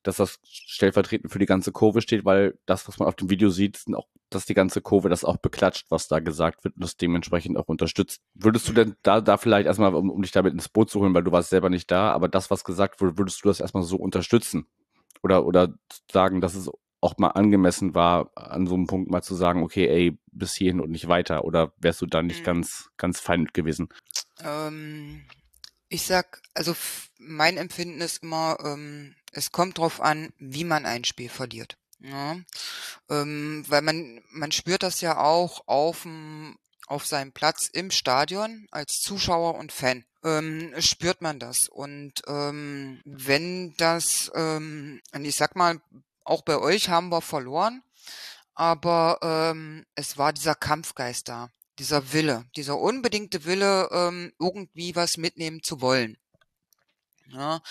dass 0.04 0.18
das 0.18 0.40
stellvertretend 0.44 1.32
für 1.32 1.40
die 1.40 1.46
ganze 1.46 1.72
Kurve 1.72 2.02
steht, 2.02 2.26
weil 2.26 2.58
das, 2.66 2.88
was 2.88 3.00
man 3.00 3.08
auf 3.08 3.16
dem 3.16 3.30
Video 3.30 3.50
sieht, 3.50 3.78
sind 3.78 3.96
auch, 3.96 4.08
dass 4.30 4.46
die 4.46 4.54
ganze 4.54 4.82
Kurve 4.82 5.10
das 5.10 5.24
auch 5.26 5.38
beklatscht, 5.38 5.88
was 5.90 6.08
da 6.08 6.20
gesagt 6.20 6.64
wird 6.64 6.76
und 6.76 6.84
das 6.84 6.98
dementsprechend 6.98 7.58
auch 7.58 7.68
unterstützt. 7.68 8.22
Würdest 8.34 8.68
du 8.68 8.74
denn 8.74 8.96
da, 9.04 9.22
da 9.22 9.38
vielleicht 9.38 9.68
erstmal, 9.68 9.94
um, 9.96 10.10
um 10.10 10.22
dich 10.22 10.32
damit 10.32 10.54
ins 10.54 10.70
Boot 10.70 10.90
zu 10.90 11.00
holen, 11.00 11.14
weil 11.14 11.24
du 11.24 11.32
warst 11.32 11.50
selber 11.50 11.70
nicht 11.70 11.90
da, 11.90 12.12
aber 12.12 12.28
das, 12.28 12.52
was 12.52 12.64
gesagt 12.64 13.02
wurde, 13.02 13.18
würdest 13.18 13.44
du 13.44 13.48
das 13.48 13.60
erstmal 13.60 13.84
so 13.84 13.98
unterstützen? 13.98 14.68
Oder, 15.22 15.46
oder 15.46 15.74
sagen, 16.12 16.42
dass 16.42 16.56
es 16.56 16.70
auch 17.00 17.18
mal 17.18 17.30
angemessen 17.30 17.96
war, 17.96 18.32
an 18.36 18.66
so 18.66 18.76
einem 18.76 18.88
Punkt 18.88 19.12
mal 19.12 19.22
zu 19.22 19.36
sagen, 19.36 19.62
okay, 19.62 19.88
ey, 19.88 20.18
bis 20.32 20.54
hierhin 20.54 20.80
und 20.80 20.90
nicht 20.90 21.08
weiter? 21.10 21.44
Oder 21.44 21.74
wärst 21.78 22.02
du 22.02 22.06
da 22.06 22.22
nicht 22.22 22.42
Mhm. 22.42 22.46
ganz, 22.46 22.90
ganz 22.98 23.20
fein 23.20 23.42
mit 23.44 23.54
gewesen? 23.54 23.90
Ähm, 24.42 25.24
ich 25.94 26.08
sag, 26.08 26.42
also 26.56 26.76
mein 27.20 27.58
Empfinden 27.58 28.02
ist 28.02 28.24
immer, 28.24 28.58
ähm, 28.66 29.16
es 29.32 29.52
kommt 29.52 29.78
drauf 29.78 30.02
an, 30.02 30.34
wie 30.40 30.64
man 30.64 30.88
ein 30.88 31.04
Spiel 31.04 31.30
verliert. 31.30 31.78
Ja? 32.00 32.38
Ähm, 33.10 33.64
weil 33.68 33.84
man, 33.84 34.22
man 34.32 34.52
spürt 34.52 34.82
das 34.82 35.02
ja 35.02 35.20
auch 35.20 35.68
aufm, 35.68 36.58
auf 36.88 37.06
seinem 37.06 37.32
Platz 37.32 37.70
im 37.72 37.92
Stadion 37.92 38.68
als 38.72 39.02
Zuschauer 39.02 39.56
und 39.56 39.72
Fan. 39.72 40.04
Ähm, 40.24 40.74
spürt 40.80 41.22
man 41.22 41.38
das. 41.38 41.70
Und 41.70 42.14
ähm, 42.26 43.00
wenn 43.06 43.76
das, 43.78 44.32
ähm, 44.34 45.00
ich 45.20 45.36
sag 45.36 45.56
mal, 45.56 45.80
auch 46.24 46.42
bei 46.42 46.58
euch 46.58 46.90
haben 46.90 47.10
wir 47.10 47.22
verloren, 47.22 47.84
aber 48.56 49.20
ähm, 49.22 49.86
es 49.94 50.18
war 50.18 50.34
dieser 50.34 50.56
Kampfgeist 50.56 51.30
da, 51.30 51.50
dieser 51.80 52.14
Wille, 52.14 52.46
dieser 52.56 52.80
unbedingte 52.80 53.46
Wille, 53.46 53.90
ähm, 53.92 54.34
irgendwie 54.40 54.96
was 54.96 55.18
mitnehmen 55.18 55.62
zu 55.64 55.82
wollen. 55.82 56.18
Ja, 57.28 57.62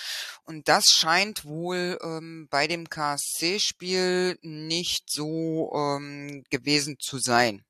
und 0.45 0.67
das 0.69 0.87
scheint 0.87 1.45
wohl 1.45 1.99
ähm, 2.03 2.49
bei 2.51 2.67
dem 2.67 2.89
KSC-Spiel 2.89 4.39
nicht 4.43 5.11
so 5.11 5.71
ähm, 5.75 6.43
gewesen 6.51 6.99
zu 6.99 7.19
sein. 7.19 7.65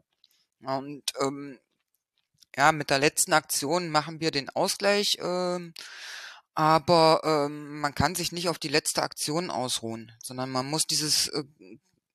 Und 0.60 1.02
ähm, 1.20 1.58
ja, 2.56 2.72
mit 2.72 2.90
der 2.90 2.98
letzten 2.98 3.32
Aktion 3.32 3.88
machen 3.88 4.20
wir 4.20 4.30
den 4.30 4.48
Ausgleich, 4.50 5.18
ähm, 5.20 5.74
aber 6.54 7.20
ähm, 7.24 7.80
man 7.80 7.94
kann 7.94 8.14
sich 8.14 8.30
nicht 8.30 8.48
auf 8.48 8.58
die 8.58 8.68
letzte 8.68 9.02
Aktion 9.02 9.50
ausruhen, 9.50 10.12
sondern 10.22 10.50
man 10.50 10.66
muss 10.66 10.86
dieses 10.86 11.28
äh, 11.28 11.44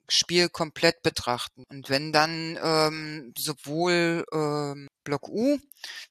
Spiel 0.09 0.49
komplett 0.49 1.01
betrachten. 1.03 1.63
Und 1.69 1.89
wenn 1.89 2.11
dann 2.11 2.57
ähm, 2.61 3.33
sowohl 3.37 4.25
ähm, 4.33 4.87
Block 5.03 5.27
U 5.29 5.57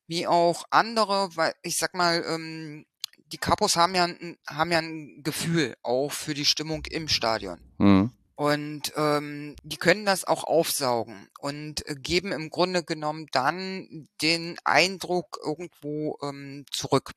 wie 0.06 0.26
auch 0.26 0.64
andere, 0.70 1.30
weil 1.34 1.54
ich 1.62 1.78
sag 1.78 1.94
mal, 1.94 2.24
ähm, 2.26 2.84
die 3.32 3.38
Kapos 3.38 3.76
haben 3.76 3.94
ja, 3.94 4.04
ein, 4.04 4.36
haben 4.46 4.72
ja 4.72 4.78
ein 4.78 5.22
Gefühl 5.22 5.76
auch 5.82 6.12
für 6.12 6.34
die 6.34 6.44
Stimmung 6.44 6.84
im 6.86 7.08
Stadion. 7.08 7.60
Mhm. 7.78 8.12
Und 8.36 8.92
ähm, 8.96 9.56
die 9.62 9.78
können 9.78 10.04
das 10.04 10.24
auch 10.24 10.44
aufsaugen 10.44 11.28
und 11.40 11.82
geben 12.02 12.32
im 12.32 12.50
Grunde 12.50 12.84
genommen 12.84 13.26
dann 13.32 14.08
den 14.20 14.58
Eindruck 14.62 15.38
irgendwo 15.42 16.18
ähm, 16.22 16.66
zurück. 16.70 17.12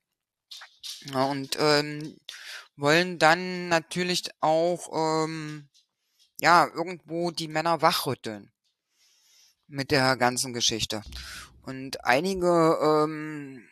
Ja, 1.14 1.26
und 1.26 1.58
ähm, 1.60 2.18
wollen 2.78 3.20
dann 3.20 3.68
natürlich 3.68 4.30
auch 4.40 5.26
ähm, 5.26 5.68
ja 6.42 6.68
irgendwo 6.68 7.32
die 7.32 7.48
Männer 7.48 7.82
wachrütteln 7.82 8.52
mit 9.68 9.92
der 9.92 10.18
ganzen 10.18 10.54
Geschichte. 10.54 11.04
Und 11.64 12.04
einige 12.04 12.80
ähm, 12.82 13.68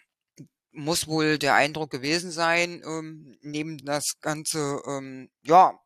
muss 0.71 1.07
wohl 1.07 1.39
der 1.39 1.55
Eindruck 1.55 1.89
gewesen 1.89 2.31
sein, 2.31 2.83
ähm, 2.85 3.37
neben 3.41 3.79
das 3.79 4.19
Ganze, 4.21 4.81
ähm, 4.87 5.29
ja, 5.41 5.79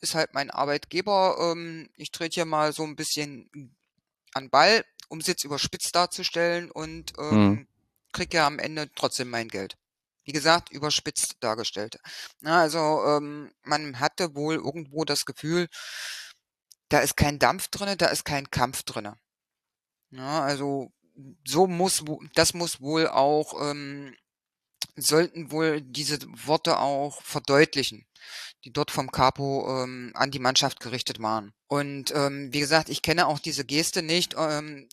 ist 0.00 0.14
halt 0.14 0.34
mein 0.34 0.50
Arbeitgeber. 0.50 1.36
Ähm, 1.52 1.88
ich 1.96 2.12
trete 2.12 2.34
hier 2.34 2.44
mal 2.44 2.72
so 2.72 2.84
ein 2.84 2.96
bisschen 2.96 3.50
an 4.32 4.50
Ball, 4.50 4.84
um 5.08 5.18
es 5.18 5.26
jetzt 5.26 5.44
überspitzt 5.44 5.94
darzustellen 5.94 6.70
und 6.70 7.12
ähm, 7.18 7.50
Mhm. 7.50 7.66
krieg 8.12 8.32
ja 8.32 8.46
am 8.46 8.58
Ende 8.58 8.90
trotzdem 8.94 9.30
mein 9.30 9.48
Geld. 9.48 9.76
Wie 10.30 10.32
gesagt, 10.32 10.70
überspitzt 10.70 11.38
dargestellt. 11.40 11.98
Na, 12.38 12.60
also 12.60 13.02
ähm, 13.04 13.50
man 13.64 13.98
hatte 13.98 14.36
wohl 14.36 14.54
irgendwo 14.54 15.04
das 15.04 15.26
Gefühl, 15.26 15.66
da 16.88 17.00
ist 17.00 17.16
kein 17.16 17.40
Dampf 17.40 17.66
drinne, 17.66 17.96
da 17.96 18.06
ist 18.06 18.24
kein 18.24 18.48
Kampf 18.48 18.84
drinne. 18.84 19.16
Ja, 20.12 20.42
also 20.42 20.92
so 21.44 21.66
muss 21.66 22.04
das 22.36 22.54
muss 22.54 22.80
wohl 22.80 23.08
auch 23.08 23.60
ähm, 23.60 24.14
sollten 24.94 25.50
wohl 25.50 25.80
diese 25.80 26.20
Worte 26.46 26.78
auch 26.78 27.22
verdeutlichen, 27.22 28.06
die 28.64 28.72
dort 28.72 28.92
vom 28.92 29.10
Capo 29.10 29.82
ähm, 29.82 30.12
an 30.14 30.30
die 30.30 30.38
Mannschaft 30.38 30.78
gerichtet 30.78 31.20
waren. 31.20 31.52
Und 31.66 32.12
ähm, 32.14 32.52
wie 32.52 32.60
gesagt, 32.60 32.88
ich 32.88 33.02
kenne 33.02 33.26
auch 33.26 33.40
diese 33.40 33.64
Geste 33.64 34.02
nicht. 34.04 34.36
Ähm, 34.38 34.88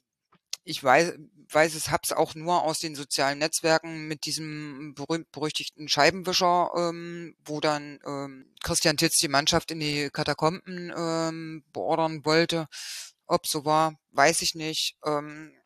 ich 0.68 0.84
weiß, 0.84 1.14
weiß 1.50 1.76
es, 1.76 1.92
hab's 1.92 2.12
auch 2.12 2.36
nur 2.36 2.64
aus 2.64 2.80
den 2.80 2.94
sozialen 2.94 3.40
Netzwerken 3.40 4.08
mit 4.08 4.26
diesem 4.26 4.94
berühmt-berüchtigten 4.96 5.88
Scheibenwischer, 5.88 6.72
ähm, 6.76 7.36
wo 7.46 7.62
dann 7.62 8.00
ähm, 8.06 8.54
Christian 8.62 8.98
Titz 8.98 9.18
die 9.18 9.30
Mannschaft 9.30 9.72
in 9.72 9.80
die 9.80 10.10
Katakomben 10.12 10.94
ähm, 10.96 11.64
beordern 11.72 12.26
wollte. 12.26 12.68
Ob 13.28 13.48
so 13.48 13.64
war, 13.64 13.96
weiß 14.12 14.42
ich 14.42 14.56
nicht. 14.56 14.98
Ähm, 15.06 15.57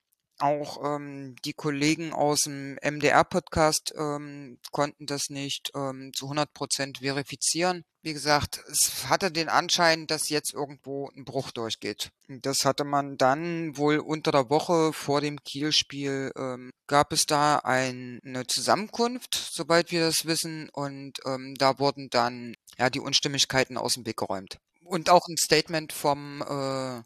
auch 0.41 0.83
ähm, 0.83 1.35
die 1.45 1.53
Kollegen 1.53 2.13
aus 2.13 2.41
dem 2.41 2.77
MDR-Podcast 2.81 3.93
ähm, 3.97 4.59
konnten 4.71 5.05
das 5.05 5.29
nicht 5.29 5.71
ähm, 5.75 6.11
zu 6.13 6.25
100 6.25 6.53
Prozent 6.53 6.97
verifizieren. 6.99 7.83
Wie 8.03 8.13
gesagt, 8.13 8.63
es 8.69 9.09
hatte 9.09 9.31
den 9.31 9.47
Anschein, 9.47 10.07
dass 10.07 10.29
jetzt 10.29 10.53
irgendwo 10.53 11.11
ein 11.15 11.23
Bruch 11.23 11.51
durchgeht. 11.51 12.09
Das 12.27 12.65
hatte 12.65 12.83
man 12.83 13.17
dann 13.17 13.77
wohl 13.77 13.99
unter 13.99 14.31
der 14.31 14.49
Woche 14.49 14.91
vor 14.91 15.21
dem 15.21 15.43
Kiel-Spiel, 15.43 16.31
ähm, 16.35 16.71
gab 16.87 17.13
es 17.13 17.27
da 17.27 17.57
ein, 17.57 18.19
eine 18.25 18.47
Zusammenkunft, 18.47 19.35
soweit 19.35 19.91
wir 19.91 20.01
das 20.01 20.25
wissen, 20.25 20.69
und 20.69 21.19
ähm, 21.25 21.53
da 21.59 21.77
wurden 21.77 22.09
dann 22.09 22.55
ja 22.79 22.89
die 22.89 22.99
Unstimmigkeiten 22.99 23.77
aus 23.77 23.93
dem 23.93 24.05
Weg 24.07 24.17
geräumt. 24.17 24.57
Und 24.83 25.11
auch 25.11 25.27
ein 25.27 25.37
Statement 25.37 25.93
vom, 25.93 26.41
äh, 26.41 27.03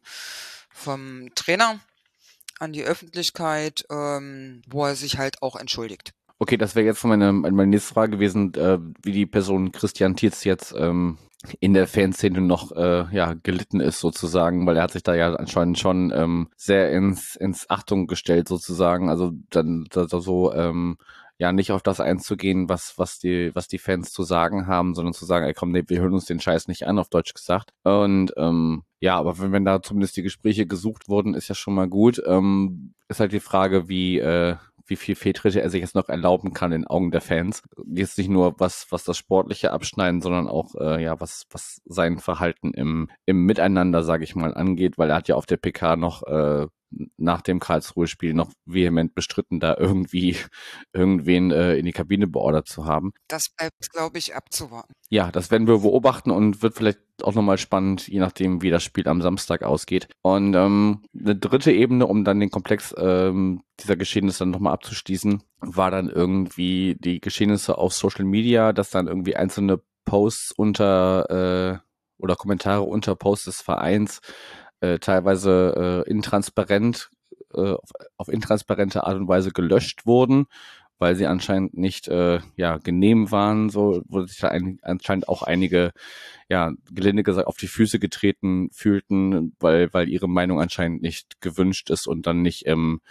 vom 0.70 1.30
Trainer, 1.36 1.82
an 2.60 2.74
die 2.74 2.84
Öffentlichkeit, 2.84 3.86
ähm, 3.90 4.62
wo 4.68 4.86
er 4.86 4.96
sich 4.96 5.18
halt 5.18 5.42
auch 5.42 5.56
entschuldigt. 5.56 6.14
Okay, 6.38 6.58
das 6.58 6.76
wäre 6.76 6.86
jetzt 6.86 7.04
meine, 7.06 7.32
meine 7.32 7.68
nächste 7.68 7.94
Frage 7.94 8.14
gewesen, 8.14 8.54
äh, 8.56 8.78
wie 9.04 9.14
die 9.14 9.26
Person 9.26 9.72
Christian 9.72 10.16
Tietz 10.16 10.44
jetzt 10.44 10.74
ähm, 10.78 11.18
in 11.60 11.74
der 11.74 11.88
Fanszene 11.88 12.42
noch 12.42 12.72
äh, 12.72 13.06
ja, 13.12 13.34
gelitten 13.34 13.80
ist 13.80 14.00
sozusagen, 14.00 14.66
weil 14.66 14.78
er 14.78 14.84
hat 14.84 14.92
sich 14.92 15.04
da 15.04 15.16
ja 15.16 15.34
anscheinend 15.34 15.80
schon 15.80 16.12
ähm, 16.14 16.50
sehr 16.58 16.92
ins, 16.92 17.36
ins 17.36 17.70
Achtung 17.70 18.08
gestellt 18.08 18.48
sozusagen, 18.48 19.10
also 19.10 19.32
dann 19.50 19.86
da, 19.90 20.08
so 20.08 20.54
ähm, 20.54 20.98
ja 21.38 21.52
nicht 21.52 21.72
auf 21.72 21.82
das 21.82 22.00
einzugehen, 22.00 22.70
was, 22.70 22.94
was 22.98 23.20
die, 23.20 23.54
was 23.54 23.68
die 23.68 23.78
Fans 23.78 24.12
zu 24.12 24.24
sagen 24.24 24.68
haben, 24.68 24.96
sondern 24.96 25.14
zu 25.14 25.26
sagen, 25.26 25.46
ey 25.46 25.54
komm, 25.54 25.72
nee, 25.72 25.84
wir 25.88 26.00
hören 26.00 26.14
uns 26.14 26.26
den 26.26 26.40
Scheiß 26.40 26.68
nicht 26.68 26.88
an, 26.88 27.00
auf 27.00 27.10
Deutsch 27.10 27.34
gesagt. 27.34 27.72
Und 27.84 28.34
ähm, 28.38 28.84
ja, 29.00 29.18
aber 29.18 29.38
wenn, 29.40 29.52
wenn 29.52 29.66
da 29.66 29.82
zumindest 29.82 30.18
die 30.18 30.24
Gespräche 30.24 30.66
gesucht 30.66 31.10
wurden, 31.10 31.34
ist 31.34 31.48
ja 31.48 31.56
schon 31.56 31.76
mal 31.76 31.88
gut. 31.88 32.22
Ähm, 32.26 32.94
ist 33.08 33.20
halt 33.20 33.34
die 33.34 33.40
Frage, 33.40 33.90
wie, 33.90 34.20
äh, 34.20 34.56
wie 34.88 34.96
viel 34.96 35.16
Fehltritte 35.16 35.62
er 35.62 35.70
sich 35.70 35.82
jetzt 35.82 35.96
noch 35.96 36.10
erlauben 36.10 36.54
kann 36.54 36.72
in 36.72 36.88
Augen 36.88 37.12
der 37.12 37.22
Fans. 37.22 37.64
Jetzt 37.86 38.18
nicht 38.18 38.30
nur 38.30 38.56
was, 38.60 38.88
was 38.92 39.04
das 39.04 39.18
Sportliche 39.18 39.72
abschneiden, 39.72 40.22
sondern 40.22 40.48
auch, 40.48 40.76
äh, 40.76 41.04
ja, 41.04 41.20
was, 41.20 41.44
was 41.52 41.82
sein 41.86 42.20
Verhalten 42.20 42.74
im, 42.74 43.10
im 43.26 43.46
Miteinander, 43.46 44.04
sage 44.04 44.24
ich 44.24 44.36
mal, 44.36 44.54
angeht, 44.54 44.98
weil 44.98 45.10
er 45.10 45.18
hat 45.18 45.28
ja 45.28 45.36
auf 45.36 45.46
der 45.46 45.58
PK 45.58 45.98
noch 45.98 46.24
äh, 46.24 46.68
nach 47.18 47.42
dem 47.42 47.60
Karlsruhe-Spiel 47.60 48.34
noch 48.34 48.52
vehement 48.66 49.16
bestritten, 49.16 49.60
da 49.60 49.76
irgendwie 49.78 50.38
irgendwen 50.94 51.52
äh, 51.52 51.76
in 51.76 51.86
die 51.86 51.92
Kabine 51.92 52.28
beordert 52.28 52.68
zu 52.68 52.86
haben. 52.86 53.14
Das 53.28 53.50
bleibt, 53.50 53.90
glaube 53.92 54.18
ich, 54.18 54.36
abzuwarten. 54.36 54.94
Ja, 55.10 55.32
das 55.32 55.52
werden 55.52 55.68
wir 55.68 55.80
beobachten 55.80 56.32
und 56.32 56.62
wird 56.62 56.76
vielleicht 56.76 57.00
auch 57.22 57.34
nochmal 57.34 57.58
spannend, 57.58 58.08
je 58.08 58.20
nachdem, 58.20 58.62
wie 58.62 58.70
das 58.70 58.84
Spiel 58.84 59.08
am 59.08 59.22
Samstag 59.22 59.64
ausgeht. 59.64 60.08
Und 60.22 60.54
ähm, 60.56 61.04
eine 61.18 61.36
dritte 61.36 61.72
Ebene, 61.72 62.08
um 62.08 62.24
dann 62.24 62.40
den 62.40 62.52
Komplex 62.52 62.94
ähm, 62.98 63.62
dieser 63.80 63.96
Geschehnisse 63.96 64.40
dann 64.40 64.52
nochmal 64.52 64.74
abzuschließen, 64.74 65.44
war 65.60 65.92
dann 65.92 66.10
irgendwie 66.10 66.96
die 67.00 67.22
Geschehnisse 67.22 67.78
auf 67.78 67.94
Social 67.94 68.26
Media, 68.26 68.74
dass 68.74 68.90
dann 68.90 69.08
irgendwie 69.08 69.36
einzelne 69.36 69.82
Posts 70.06 70.52
unter 70.52 71.82
äh, 71.82 71.86
oder 72.18 72.36
Kommentare 72.36 72.84
unter 72.84 73.16
Posts 73.16 73.46
des 73.46 73.62
Vereins 73.62 74.22
äh, 74.86 75.00
teilweise 75.00 76.04
äh, 76.06 76.10
intransparent, 76.10 77.10
äh, 77.54 77.72
auf, 77.74 77.90
auf 78.18 78.30
intransparente 78.30 79.04
Art 79.06 79.18
und 79.18 79.28
Weise 79.28 79.52
gelöscht 79.52 80.06
wurden, 80.06 80.46
weil 80.98 81.16
sie 81.16 81.26
anscheinend 81.26 81.76
nicht 81.76 82.08
äh, 82.08 82.40
ja 82.56 82.78
genehm 82.78 83.32
waren, 83.32 83.70
so 83.70 84.04
wurde 84.08 84.28
sich 84.28 84.40
da 84.40 84.50
ein, 84.50 84.80
anscheinend 84.82 85.28
auch 85.28 85.44
einige 85.44 85.92
ja 86.50 86.72
gelinde 86.92 87.24
gesagt 87.24 87.48
auf 87.48 87.58
die 87.58 87.68
Füße 87.68 88.00
getreten 88.00 88.70
fühlten, 88.72 89.56
weil 89.60 89.94
weil 89.94 90.10
ihre 90.10 90.30
Meinung 90.30 90.62
anscheinend 90.62 91.02
nicht 91.02 91.42
gewünscht 91.42 91.90
ist 91.90 92.08
und 92.08 92.28
dann 92.28 92.42
nicht 92.42 92.66
im 92.66 93.02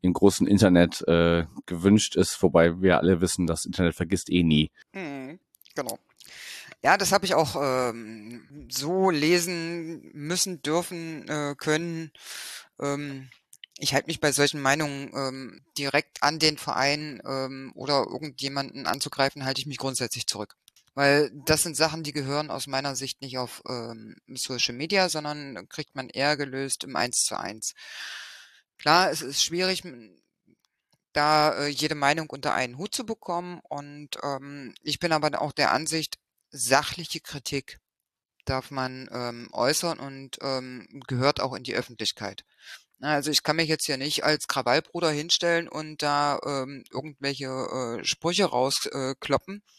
im 0.00 0.12
großen 0.12 0.46
Internet 0.46 1.00
äh, 1.08 1.46
gewünscht 1.64 2.14
ist, 2.14 2.42
wobei 2.42 2.82
wir 2.82 2.98
alle 2.98 3.22
wissen, 3.22 3.46
das 3.46 3.64
Internet 3.64 3.94
vergisst 3.94 4.30
eh 4.30 4.42
nie. 4.42 4.70
Mhm, 4.92 5.38
genau. 5.74 5.98
Ja, 6.84 6.98
das 6.98 7.12
habe 7.12 7.24
ich 7.24 7.34
auch 7.34 7.56
ähm, 7.56 8.68
so 8.70 9.08
lesen 9.08 10.10
müssen, 10.12 10.60
dürfen, 10.60 11.26
äh, 11.30 11.54
können. 11.56 12.12
Ähm, 12.78 13.30
ich 13.78 13.94
halte 13.94 14.08
mich 14.08 14.20
bei 14.20 14.32
solchen 14.32 14.60
Meinungen 14.60 15.10
ähm, 15.14 15.64
direkt 15.78 16.22
an 16.22 16.38
den 16.38 16.58
Verein 16.58 17.22
ähm, 17.26 17.72
oder 17.74 18.04
irgendjemanden 18.06 18.86
anzugreifen, 18.86 19.46
halte 19.46 19.62
ich 19.62 19.66
mich 19.66 19.78
grundsätzlich 19.78 20.26
zurück. 20.26 20.56
Weil 20.92 21.30
das 21.46 21.62
sind 21.62 21.74
Sachen, 21.74 22.02
die 22.02 22.12
gehören 22.12 22.50
aus 22.50 22.66
meiner 22.66 22.96
Sicht 22.96 23.22
nicht 23.22 23.38
auf 23.38 23.62
ähm, 23.66 24.16
Social 24.34 24.74
Media, 24.74 25.08
sondern 25.08 25.66
kriegt 25.70 25.94
man 25.94 26.10
eher 26.10 26.36
gelöst 26.36 26.84
im 26.84 26.96
Eins 26.96 27.24
zu 27.24 27.40
eins. 27.40 27.72
Klar, 28.76 29.10
es 29.10 29.22
ist 29.22 29.42
schwierig, 29.42 29.82
da 31.14 31.64
äh, 31.64 31.68
jede 31.68 31.94
Meinung 31.94 32.28
unter 32.28 32.52
einen 32.52 32.76
Hut 32.76 32.94
zu 32.94 33.06
bekommen. 33.06 33.60
Und 33.70 34.18
ähm, 34.22 34.74
ich 34.82 34.98
bin 34.98 35.12
aber 35.12 35.40
auch 35.40 35.52
der 35.52 35.72
Ansicht, 35.72 36.18
sachliche 36.54 37.20
Kritik 37.20 37.80
darf 38.44 38.70
man 38.70 39.08
ähm, 39.12 39.48
äußern 39.52 39.98
und 39.98 40.38
ähm, 40.40 41.02
gehört 41.06 41.40
auch 41.40 41.54
in 41.54 41.64
die 41.64 41.74
Öffentlichkeit. 41.74 42.44
Also 43.00 43.30
ich 43.30 43.42
kann 43.42 43.56
mich 43.56 43.68
jetzt 43.68 43.86
hier 43.86 43.96
nicht 43.96 44.24
als 44.24 44.46
Krawallbruder 44.46 45.10
hinstellen 45.10 45.68
und 45.68 46.02
da 46.02 46.38
ähm, 46.46 46.84
irgendwelche 46.90 47.46
äh, 47.46 48.04
Sprüche 48.04 48.46
rauskloppen, 48.46 49.56
äh, 49.56 49.72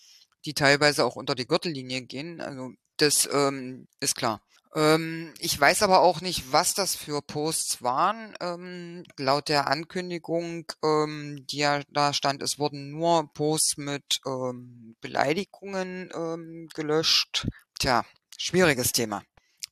die 0.45 0.53
teilweise 0.53 1.05
auch 1.05 1.15
unter 1.15 1.33
die 1.33 1.47
Gürtellinie 1.47 2.01
gehen. 2.01 2.41
Also 2.41 2.73
das 2.97 3.27
ähm, 3.31 3.87
ist 3.99 4.15
klar. 4.15 4.44
Ähm, 4.75 5.33
ich 5.39 5.59
weiß 5.59 5.83
aber 5.83 6.01
auch 6.01 6.19
nicht, 6.19 6.51
was 6.51 6.73
das 6.73 6.95
für 6.95 7.21
Posts 7.21 7.81
waren. 7.81 8.35
Ähm, 8.41 9.03
laut 9.17 9.47
der 9.47 9.67
Ankündigung, 9.67 10.65
ähm, 10.83 11.45
die 11.49 11.57
ja 11.57 11.81
da 11.89 12.11
stand, 12.11 12.43
es 12.43 12.59
wurden 12.59 12.91
nur 12.91 13.31
Posts 13.33 13.77
mit 13.77 14.19
ähm, 14.27 14.95
Beleidigungen 14.99 16.11
ähm, 16.13 16.67
gelöscht. 16.73 17.47
Tja, 17.79 18.03
schwieriges 18.37 18.91
Thema. 18.91 19.23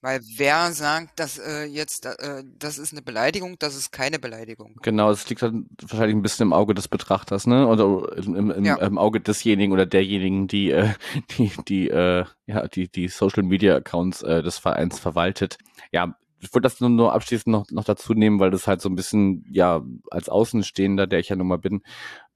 Weil 0.04 0.20
wer 0.36 0.74
sagt, 0.74 1.18
dass 1.18 1.40
äh, 1.40 1.64
jetzt 1.64 2.06
äh, 2.06 2.44
das 2.60 2.78
ist 2.78 2.92
eine 2.92 3.02
Beleidigung, 3.02 3.56
das 3.58 3.74
ist 3.74 3.94
keine 3.94 4.20
Beleidigung. 4.20 4.76
Genau, 4.82 5.10
es 5.10 5.30
liegt 5.30 5.42
dann 5.42 5.68
wahrscheinlich 5.82 6.18
ein 6.18 6.22
bisschen 6.22 6.48
im 6.48 6.52
Auge 6.52 6.74
des 6.74 6.90
Betrachters, 6.90 7.48
ne? 7.48 7.66
Oder 7.66 8.18
im, 8.18 8.52
im, 8.52 8.66
ja. 8.66 8.76
im 8.76 8.98
Auge 8.98 9.22
desjenigen 9.22 9.72
oder 9.72 9.86
derjenigen, 9.86 10.50
die 10.50 10.72
äh, 10.72 10.90
die 11.38 11.54
die 11.70 11.90
äh, 11.90 12.26
ja 12.48 12.68
die 12.68 12.90
die 12.90 13.08
Social 13.08 13.44
Media 13.44 13.78
Accounts 13.78 14.24
äh, 14.24 14.44
des 14.44 14.58
Vereins 14.58 15.00
verwaltet. 15.00 15.58
Ja, 15.94 16.18
ich 16.42 16.54
würde 16.54 16.64
das 16.64 16.82
nur, 16.82 16.90
nur 16.90 17.14
abschließend 17.14 17.48
noch 17.48 17.72
noch 17.72 17.86
dazu 17.86 18.14
nehmen, 18.14 18.42
weil 18.42 18.52
das 18.52 18.68
halt 18.68 18.82
so 18.82 18.90
ein 18.90 18.96
bisschen 18.96 19.46
ja 19.50 19.82
als 20.12 20.28
Außenstehender, 20.28 21.08
der 21.08 21.20
ich 21.20 21.30
ja 21.30 21.38
nun 21.38 21.48
mal 21.48 21.60
bin, 21.60 21.82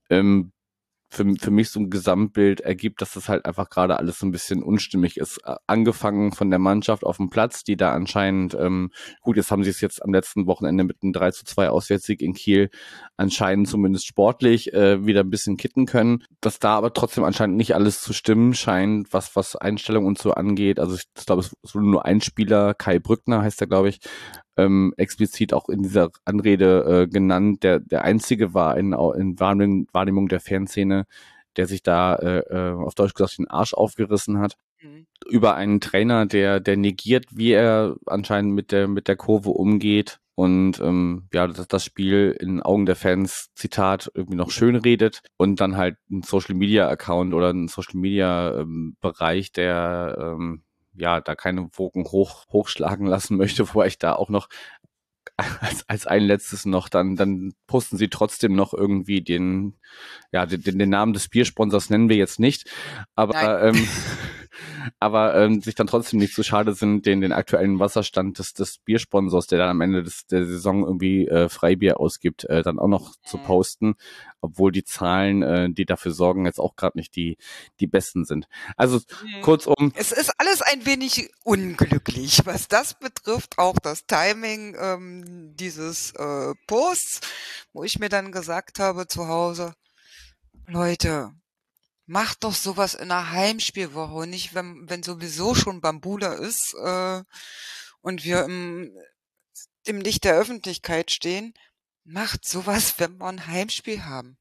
ähm, 0.10 0.54
für, 1.10 1.26
für 1.40 1.52
mich 1.52 1.70
so 1.70 1.80
ein 1.80 1.90
Gesamtbild 1.90 2.62
ergibt, 2.62 3.02
dass 3.02 3.14
das 3.14 3.30
halt 3.30 3.46
einfach 3.46 3.70
gerade 3.70 3.98
alles 3.98 4.20
so 4.20 4.26
ein 4.26 4.32
bisschen 4.32 4.62
unstimmig 4.62 5.18
ist. 5.18 5.40
Angefangen 5.66 6.32
von 6.34 6.50
der 6.50 6.60
Mannschaft 6.60 7.04
auf 7.04 7.18
dem 7.18 7.30
Platz, 7.30 7.64
die 7.64 7.78
da 7.78 7.94
anscheinend, 7.94 8.56
ähm, 8.56 8.92
gut, 9.22 9.38
jetzt 9.38 9.52
haben 9.52 9.64
sie 9.64 9.70
es 9.70 9.82
jetzt 9.82 10.04
am 10.04 10.14
letzten 10.14 10.48
Wochenende 10.48 10.84
mit 10.84 10.98
einem 11.02 11.14
3 11.14 11.32
zu 11.32 11.46
2 11.46 11.70
Auswärtssieg 11.70 12.22
in 12.22 12.34
Kiel 12.34 12.70
anscheinend 13.16 13.68
zumindest 13.68 14.06
sportlich 14.06 14.74
äh, 14.74 15.06
wieder 15.06 15.22
ein 15.22 15.30
bisschen 15.30 15.58
kitten 15.58 15.86
können. 15.86 16.24
Dass 16.42 16.60
da 16.60 16.76
aber 16.78 16.94
trotzdem 16.94 17.24
anscheinend 17.24 17.58
nicht 17.58 17.74
alles 17.76 18.02
zu 18.02 18.14
stimmen 18.14 18.54
scheint, 18.54 19.14
was, 19.14 19.36
was 19.36 19.56
Einstellung 19.56 20.06
und 20.06 20.18
so 20.18 20.34
angeht. 20.34 20.80
Also 20.80 20.96
ich, 20.96 21.06
ich 21.18 21.26
glaube, 21.26 21.42
es 21.42 21.74
wurde 21.74 21.88
nur 21.88 22.06
ein 22.06 22.22
Spieler, 22.22 22.74
Kai 22.74 23.00
Brückner 23.00 23.42
heißt 23.42 23.62
er, 23.62 23.68
glaube 23.68 23.90
ich, 23.90 24.00
ähm, 24.58 24.94
explizit 24.98 25.54
auch 25.54 25.70
in 25.70 25.84
dieser 25.84 26.10
Anrede 26.26 27.04
äh, 27.04 27.08
genannt, 27.08 27.64
der 27.64 27.80
der 27.80 28.04
einzige 28.04 28.54
war 28.54 28.78
in, 28.78 28.94
in 28.94 29.40
Wahrnehmung, 29.40 29.88
Wahrnehmung 29.94 30.28
der 30.28 30.40
Fanszene, 30.40 31.06
der 31.56 31.68
sich 31.68 31.84
da 31.84 32.16
äh, 32.16 32.40
äh, 32.40 32.74
auf 32.74 32.96
Deutsch 32.96 33.14
gesagt 33.14 33.38
den 33.38 33.50
Arsch 33.50 33.74
aufgerissen 33.74 34.40
hat. 34.40 34.56
Mhm. 34.82 35.08
Über 35.30 35.56
einen 35.56 35.82
Trainer, 35.82 36.26
der 36.26 36.60
der 36.60 36.78
negiert, 36.78 37.26
wie 37.32 37.52
er 37.52 37.96
anscheinend 38.06 38.54
mit 38.54 38.72
der 38.72 38.88
mit 38.88 39.08
der 39.08 39.16
Kurve 39.16 39.50
umgeht 39.52 40.20
und 40.40 40.80
ähm, 40.82 41.28
ja, 41.34 41.48
das, 41.48 41.68
das 41.68 41.84
Spiel 41.84 42.38
in 42.40 42.62
Augen 42.62 42.86
der 42.86 42.96
Fans, 42.96 43.50
Zitat, 43.56 44.12
irgendwie 44.14 44.38
noch 44.38 44.52
schön 44.52 44.76
redet 44.76 45.24
und 45.38 45.60
dann 45.60 45.78
halt 45.78 45.98
ein 46.12 46.22
Social 46.22 46.54
Media 46.54 46.88
Account 46.88 47.34
oder 47.34 47.50
ein 47.50 47.68
Social 47.68 48.00
Media 48.00 48.60
ähm, 48.60 48.96
Bereich, 49.02 49.52
der 49.52 50.16
ähm, 50.20 50.62
ja, 50.98 51.22
da 51.22 51.36
keine 51.36 51.70
Wogen 51.74 52.06
hoch, 52.06 52.46
hochschlagen 52.50 53.08
lassen 53.08 53.38
möchte, 53.38 53.74
wo 53.74 53.84
ich 53.84 53.98
da 53.98 54.14
auch 54.14 54.30
noch 54.30 54.50
als, 55.36 55.88
als 55.88 56.08
ein 56.08 56.24
letztes 56.24 56.66
noch, 56.66 56.90
dann, 56.90 57.16
dann 57.16 57.54
posten 57.68 57.98
sie 57.98 58.10
trotzdem 58.10 58.56
noch 58.56 58.74
irgendwie 58.74 59.22
den, 59.22 59.76
ja, 60.32 60.46
den, 60.46 60.80
den 60.80 60.90
Namen 60.90 61.14
des 61.14 61.30
Biersponsors 61.30 61.90
nennen 61.90 62.10
wir 62.10 62.16
jetzt 62.16 62.40
nicht, 62.40 62.70
aber 63.16 63.62
ähm, 63.64 63.88
aber 65.00 65.36
ähm, 65.36 65.62
sich 65.62 65.76
dann 65.76 65.88
trotzdem 65.88 66.20
nicht 66.20 66.34
so 66.34 66.44
schade 66.44 66.74
sind, 66.74 67.06
den, 67.06 67.22
den 67.22 67.32
aktuellen 67.32 67.80
Wasserstand 67.80 68.40
des, 68.40 68.54
des 68.54 68.80
Biersponsors, 68.80 69.48
der 69.48 69.60
dann 69.60 69.70
am 69.70 69.82
Ende 69.82 70.04
des, 70.04 70.26
der 70.28 70.46
Saison 70.46 70.84
irgendwie 70.84 71.28
äh, 71.28 71.50
Freibier 71.50 72.00
ausgibt, 72.00 72.46
äh, 72.46 72.64
dann 72.64 72.80
auch 72.80 72.88
noch 72.88 73.16
zu 73.24 73.38
mhm. 73.38 73.44
posten, 73.44 73.96
obwohl 74.42 74.72
die 74.72 74.84
Zahlen, 74.84 75.42
äh, 75.42 75.70
die 75.70 75.86
dafür 75.86 76.12
sorgen, 76.12 76.46
jetzt 76.46 76.60
auch 76.60 76.76
gerade 76.76 76.98
nicht 76.98 77.16
die, 77.16 77.38
die 77.80 77.88
besten 77.88 78.26
sind. 78.26 78.48
Also 78.76 78.98
mhm. 78.98 79.42
kurzum. 79.42 79.92
Es 79.96 80.12
ist 80.12 80.32
alles 80.38 80.62
ein 80.62 80.86
wenig 80.86 81.30
unglücklich, 81.44 82.42
was 82.46 82.68
das 82.68 82.94
betrifft, 82.94 83.58
auch 83.58 83.80
das 83.80 84.06
Timing 84.06 84.76
ähm, 84.80 85.56
dieses 85.56 86.12
äh, 86.12 86.54
Posts, 86.68 87.22
wo 87.74 87.84
ich 87.84 88.00
mir 88.00 88.10
dann 88.10 88.32
gesagt 88.32 88.80
habe 88.80 89.08
zu 89.08 89.28
Hause, 89.28 89.74
Leute, 90.68 91.32
Macht 92.08 92.44
doch 92.44 92.56
sowas 92.56 92.96
in 92.96 93.12
einer 93.12 93.32
Heimspielwoche 93.32 94.14
und 94.14 94.30
nicht, 94.30 94.56
wenn, 94.56 94.90
wenn 94.90 95.04
sowieso 95.04 95.56
schon 95.56 95.82
Bambula 95.82 96.34
ist 96.34 96.74
äh, 96.74 97.24
und 98.02 98.24
wir 98.24 98.46
im, 98.46 98.92
im 99.84 100.02
Licht 100.02 100.24
der 100.24 100.36
Öffentlichkeit 100.36 101.12
stehen. 101.12 101.54
Macht 102.06 102.48
sowas, 102.48 102.96
wenn 103.00 103.18
wir 103.18 103.28
ein 103.28 103.48
Heimspiel 103.48 104.06
haben. 104.06 104.38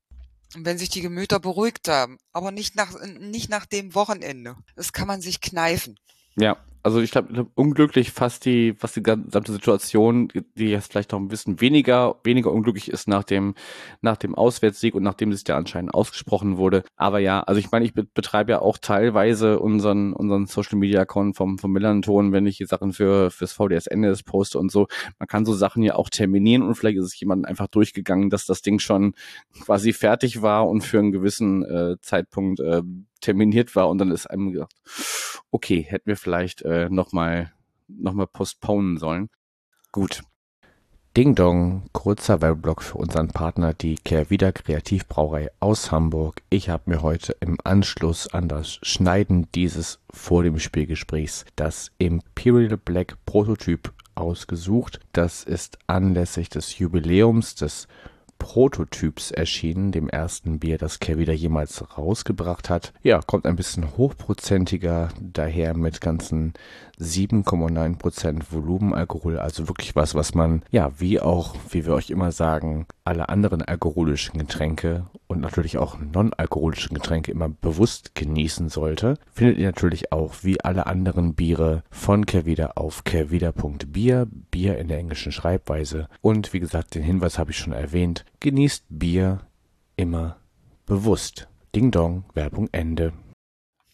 Und 0.54 0.64
wenn 0.64 0.78
sich 0.78 0.88
die 0.88 1.00
Gemüter 1.00 1.40
beruhigt 1.40 1.88
haben. 1.88 2.18
Aber 2.32 2.52
nicht 2.52 2.76
nach, 2.76 2.98
nicht 3.04 3.50
nach 3.50 3.66
dem 3.66 3.94
Wochenende. 3.94 4.56
Das 4.76 4.92
kann 4.92 5.08
man 5.08 5.20
sich 5.20 5.40
kneifen. 5.40 5.98
Ja, 6.36 6.56
Also 6.86 7.00
ich 7.00 7.10
glaube, 7.10 7.48
unglücklich 7.56 8.12
fast 8.12 8.44
die, 8.44 8.72
fast 8.78 8.94
die 8.94 9.02
gesamte 9.02 9.50
Situation, 9.50 10.28
die 10.56 10.68
jetzt 10.68 10.92
vielleicht 10.92 11.10
noch 11.10 11.18
ein 11.18 11.26
bisschen 11.26 11.60
weniger, 11.60 12.20
weniger 12.22 12.52
unglücklich 12.52 12.92
ist 12.92 13.08
nach 13.08 13.24
dem, 13.24 13.56
nach 14.02 14.16
dem 14.16 14.36
Auswärtssieg 14.36 14.94
und 14.94 15.02
nachdem 15.02 15.32
es 15.32 15.42
ja 15.48 15.56
anscheinend 15.56 15.92
ausgesprochen 15.92 16.58
wurde. 16.58 16.84
Aber 16.94 17.18
ja, 17.18 17.40
also 17.40 17.58
ich 17.58 17.72
meine, 17.72 17.86
ich 17.86 17.92
betreibe 17.92 18.52
ja 18.52 18.60
auch 18.60 18.78
teilweise 18.78 19.58
unseren, 19.58 20.12
unseren 20.12 20.46
Social 20.46 20.78
Media 20.78 21.00
Account 21.00 21.36
vom, 21.36 21.58
vom 21.58 21.72
Millanton, 21.72 22.30
wenn 22.30 22.46
ich 22.46 22.58
die 22.58 22.66
Sachen 22.66 22.92
für, 22.92 23.32
fürs 23.32 23.52
VDS 23.52 23.88
Endes 23.88 24.22
poste 24.22 24.56
und 24.56 24.70
so. 24.70 24.86
Man 25.18 25.26
kann 25.26 25.44
so 25.44 25.54
Sachen 25.54 25.82
ja 25.82 25.96
auch 25.96 26.08
terminieren 26.08 26.62
und 26.62 26.76
vielleicht 26.76 26.98
ist 26.98 27.06
es 27.06 27.18
jemand 27.18 27.46
einfach 27.48 27.66
durchgegangen, 27.66 28.30
dass 28.30 28.46
das 28.46 28.62
Ding 28.62 28.78
schon 28.78 29.14
quasi 29.60 29.92
fertig 29.92 30.40
war 30.40 30.68
und 30.68 30.82
für 30.82 31.00
einen 31.00 31.10
gewissen 31.10 31.64
äh, 31.64 31.96
Zeitpunkt 32.00 32.60
äh, 32.60 32.82
terminiert 33.20 33.74
war 33.74 33.88
und 33.88 33.98
dann 33.98 34.12
ist 34.12 34.26
einem 34.26 34.52
gedacht, 34.52 34.72
okay, 35.56 35.86
hätten 35.88 36.06
wir 36.06 36.18
vielleicht 36.18 36.60
äh, 36.62 36.90
nochmal 36.90 37.50
noch 37.88 38.12
mal 38.12 38.26
postponen 38.26 38.98
sollen. 38.98 39.30
Gut. 39.90 40.22
Ding 41.16 41.34
Dong, 41.34 41.84
kurzer 41.92 42.42
Werbeblock 42.42 42.82
für 42.82 42.98
unseren 42.98 43.28
Partner, 43.28 43.72
die 43.72 43.94
Kehrwieder 43.94 44.52
Kreativbrauerei 44.52 45.48
aus 45.60 45.90
Hamburg. 45.90 46.42
Ich 46.50 46.68
habe 46.68 46.90
mir 46.90 47.00
heute 47.00 47.34
im 47.40 47.56
Anschluss 47.64 48.28
an 48.34 48.48
das 48.48 48.78
Schneiden 48.82 49.50
dieses 49.54 49.98
vor 50.10 50.42
dem 50.42 50.58
Spielgesprächs 50.58 51.46
das 51.56 51.90
Imperial 51.96 52.76
Black 52.76 53.16
Prototyp 53.24 53.94
ausgesucht. 54.14 55.00
Das 55.14 55.42
ist 55.42 55.78
anlässlich 55.86 56.50
des 56.50 56.78
Jubiläums 56.78 57.54
des 57.54 57.88
Prototyps 58.38 59.30
erschienen, 59.30 59.92
dem 59.92 60.08
ersten 60.08 60.58
Bier, 60.58 60.78
das 60.78 60.98
Kehrwieder 60.98 61.32
jemals 61.32 61.96
rausgebracht 61.96 62.70
hat. 62.70 62.92
Ja, 63.02 63.20
kommt 63.20 63.46
ein 63.46 63.56
bisschen 63.56 63.96
hochprozentiger 63.96 65.08
daher 65.20 65.76
mit 65.76 66.00
ganzen 66.00 66.54
7,9% 67.00 68.42
Volumenalkohol, 68.50 69.38
also 69.38 69.68
wirklich 69.68 69.94
was, 69.96 70.14
was 70.14 70.34
man, 70.34 70.62
ja, 70.70 70.92
wie 70.98 71.20
auch, 71.20 71.54
wie 71.70 71.84
wir 71.84 71.94
euch 71.94 72.10
immer 72.10 72.32
sagen, 72.32 72.86
alle 73.04 73.28
anderen 73.28 73.62
alkoholischen 73.62 74.38
Getränke 74.38 75.06
und 75.26 75.40
natürlich 75.40 75.78
auch 75.78 75.98
non-alkoholischen 76.00 76.94
Getränke 76.94 77.30
immer 77.30 77.48
bewusst 77.48 78.14
genießen 78.14 78.68
sollte, 78.68 79.18
findet 79.32 79.58
ihr 79.58 79.66
natürlich 79.66 80.12
auch 80.12 80.34
wie 80.42 80.60
alle 80.62 80.86
anderen 80.86 81.34
Biere 81.34 81.82
von 81.90 82.26
Kervida 82.26 82.72
auf 82.76 83.04
kervida.bier, 83.04 84.26
Bier 84.50 84.78
in 84.78 84.88
der 84.88 84.98
englischen 84.98 85.32
Schreibweise. 85.32 86.08
Und 86.22 86.52
wie 86.52 86.60
gesagt, 86.60 86.94
den 86.94 87.02
Hinweis 87.02 87.38
habe 87.38 87.50
ich 87.50 87.58
schon 87.58 87.72
erwähnt, 87.72 88.24
genießt 88.40 88.84
Bier 88.88 89.40
immer 89.96 90.36
bewusst. 90.86 91.48
Ding 91.74 91.90
Dong, 91.90 92.24
Werbung 92.32 92.68
Ende. 92.72 93.12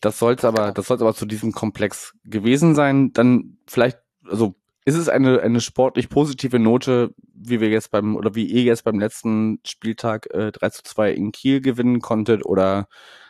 Das 0.03 0.19
sollte 0.19 0.49
aber, 0.49 0.73
das 0.73 0.89
sollte 0.89 1.05
aber 1.05 1.15
zu 1.15 1.27
diesem 1.27 1.53
Komplex 1.53 2.13
gewesen 2.25 2.75
sein. 2.75 3.13
Dann 3.13 3.59
vielleicht, 3.69 3.99
also 4.27 4.57
ist 4.85 4.97
es 4.97 5.09
eine, 5.09 5.41
eine 5.41 5.61
sportlich 5.61 6.09
positive 6.09 6.59
Note, 6.59 7.15
wie 7.33 7.61
wir 7.61 7.71
jetzt 7.71 7.93
beim, 7.93 8.17
oder 8.17 8.35
wie 8.35 8.45
ihr 8.45 8.63
jetzt 8.63 8.83
beim 8.83 8.99
letzten 8.99 9.61
Spieltag 9.65 10.27
äh, 10.35 10.51
3 10.51 10.71
zu 10.71 10.83
2 10.83 11.13
in 11.13 11.31
Kiel 11.31 11.61
gewinnen 11.61 12.01
konntet, 12.01 12.45
oder 12.45 12.89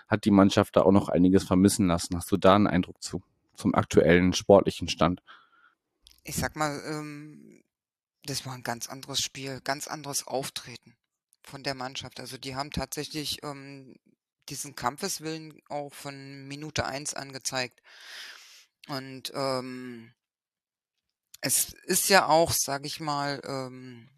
hat 0.08 0.24
die 0.24 0.30
Mannschaft 0.30 0.74
da 0.76 0.82
auch 0.82 0.92
noch 0.92 1.10
einiges 1.10 1.44
vermissen 1.44 1.88
lassen? 1.88 2.16
Hast 2.16 2.32
du 2.32 2.38
da 2.38 2.54
einen 2.54 2.66
Eindruck 2.66 3.02
zu, 3.02 3.22
zum 3.54 3.74
aktuellen 3.74 4.32
sportlichen 4.32 4.88
Stand? 4.88 5.22
Ich 6.24 6.36
sag 6.36 6.56
mal, 6.56 6.80
ähm, 6.88 7.62
das 8.24 8.46
war 8.46 8.54
ein 8.54 8.62
ganz 8.62 8.88
anderes 8.88 9.20
Spiel, 9.20 9.60
ganz 9.62 9.88
anderes 9.88 10.26
Auftreten 10.26 10.96
von 11.42 11.62
der 11.62 11.74
Mannschaft. 11.74 12.18
Also 12.18 12.38
die 12.38 12.54
haben 12.56 12.70
tatsächlich 12.70 13.42
ähm, 13.42 13.96
diesen 14.48 14.74
Kampfeswillen 14.74 15.60
auch 15.68 15.92
von 15.92 16.46
Minute 16.46 16.84
eins 16.84 17.14
angezeigt. 17.14 17.80
Und 18.88 19.32
ähm, 19.34 20.12
es 21.40 21.72
ist 21.84 22.08
ja 22.08 22.26
auch, 22.26 22.52
sage 22.52 22.86
ich 22.86 23.00
mal, 23.00 23.40
ähm, 23.44 24.08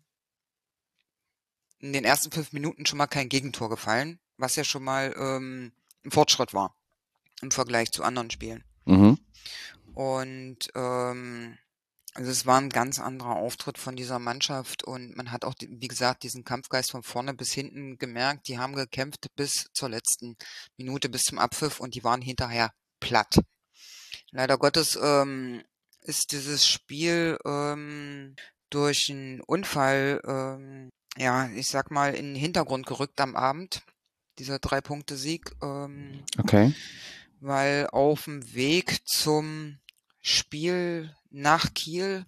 in 1.79 1.93
den 1.93 2.05
ersten 2.05 2.31
fünf 2.31 2.53
Minuten 2.53 2.87
schon 2.87 2.99
mal 2.99 3.07
kein 3.07 3.29
Gegentor 3.29 3.69
gefallen, 3.69 4.19
was 4.37 4.57
ja 4.57 4.65
schon 4.65 4.85
mal 4.85 5.15
ähm, 5.19 5.73
ein 6.05 6.11
Fortschritt 6.11 6.55
war 6.55 6.75
im 7.43 7.51
Vergleich 7.51 7.93
zu 7.93 8.03
anderen 8.03 8.31
Spielen. 8.31 8.65
Mhm. 8.87 9.19
Und 9.95 10.71
ähm, 10.75 11.59
also 12.15 12.31
es 12.31 12.47
war 12.47 12.61
ein 12.61 12.71
ganz 12.71 13.01
anderer 13.01 13.37
Auftritt 13.37 13.77
von 13.77 13.97
dieser 13.97 14.21
Mannschaft 14.21 14.85
und 14.85 15.17
man 15.17 15.33
hat 15.33 15.45
auch, 15.45 15.55
wie 15.61 15.89
gesagt, 15.89 16.23
diesen 16.23 16.45
Kampfgeist 16.45 16.93
von 16.93 17.03
vorne 17.03 17.35
bis 17.35 17.53
hinten 17.53 17.99
gemerkt. 17.99 18.47
Die 18.47 18.57
haben 18.57 18.77
gekämpft 18.77 19.27
bis 19.35 19.69
zur 19.73 19.89
letzten 19.89 20.37
Minute, 20.77 21.09
bis 21.09 21.25
zum 21.25 21.41
Abpfiff 21.41 21.81
und 21.81 21.97
die 21.97 22.05
waren 22.05 22.23
hinterher 22.23 22.73
platt. 23.01 23.41
Leider 24.31 24.59
Gottes 24.59 24.97
ähm, 25.03 25.65
ist 26.03 26.31
dieses 26.31 26.69
Spiel 26.69 27.37
ähm, 27.45 28.37
durch 28.71 29.11
einen 29.11 29.41
Unfall, 29.41 30.21
ähm, 30.25 30.91
ja, 31.17 31.49
ich 31.51 31.69
sag 31.69 31.91
mal, 31.91 32.15
in 32.15 32.27
den 32.27 32.37
Hintergrund 32.37 32.87
gerückt 32.87 33.21
am 33.21 33.35
Abend. 33.35 33.83
Dieser 34.39 34.61
Drei-Punkte-Sieg. 34.61 35.51
Ähm, 35.63 36.25
okay. 36.39 36.73
Weil 37.41 37.89
auf 37.89 38.25
dem 38.25 38.55
Weg 38.55 39.07
zum 39.07 39.79
Spiel 40.21 41.15
nach 41.35 41.75
Kiel 41.75 42.27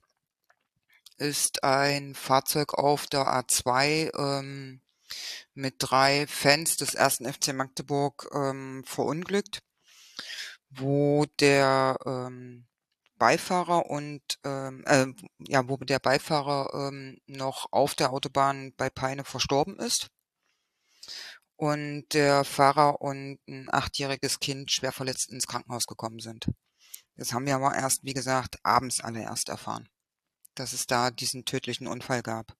ist 1.16 1.62
ein 1.62 2.14
Fahrzeug 2.16 2.74
auf 2.74 3.06
der 3.06 3.22
A2 3.22 4.10
ähm, 4.18 4.80
mit 5.54 5.76
drei 5.78 6.26
Fans 6.26 6.76
des 6.76 6.94
ersten 6.94 7.32
FC 7.32 7.54
Magdeburg 7.54 8.28
ähm, 8.34 8.82
verunglückt, 8.84 9.62
wo 10.70 11.24
der 11.38 11.96
ähm, 12.04 12.66
Beifahrer 13.16 13.86
und 13.86 14.22
ähm, 14.44 14.82
äh, 14.86 15.06
ja, 15.38 15.68
wo 15.68 15.76
der 15.76 16.00
Beifahrer 16.00 16.88
ähm, 16.88 17.18
noch 17.26 17.68
auf 17.70 17.94
der 17.94 18.12
Autobahn 18.12 18.74
bei 18.76 18.90
Peine 18.90 19.24
verstorben 19.24 19.78
ist 19.78 20.08
und 21.54 22.12
der 22.12 22.42
Fahrer 22.44 23.00
und 23.00 23.38
ein 23.48 23.68
achtjähriges 23.70 24.40
Kind 24.40 24.72
schwer 24.72 24.92
verletzt 24.92 25.30
ins 25.30 25.46
Krankenhaus 25.46 25.86
gekommen 25.86 26.18
sind. 26.18 26.46
Das 27.16 27.32
haben 27.32 27.46
wir 27.46 27.56
aber 27.56 27.74
erst, 27.74 28.04
wie 28.04 28.14
gesagt, 28.14 28.58
abends 28.62 29.00
alle 29.00 29.22
erst 29.22 29.48
erfahren, 29.48 29.88
dass 30.54 30.72
es 30.72 30.86
da 30.86 31.10
diesen 31.10 31.44
tödlichen 31.44 31.86
Unfall 31.86 32.22
gab. 32.22 32.56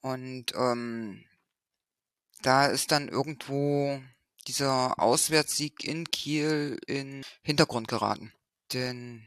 Und 0.00 0.54
ähm, 0.54 1.24
da 2.42 2.66
ist 2.66 2.92
dann 2.92 3.08
irgendwo 3.08 4.00
dieser 4.46 4.98
Auswärtssieg 4.98 5.84
in 5.84 6.10
Kiel 6.10 6.78
in 6.86 7.24
Hintergrund 7.42 7.88
geraten. 7.88 8.32
Denn 8.72 9.26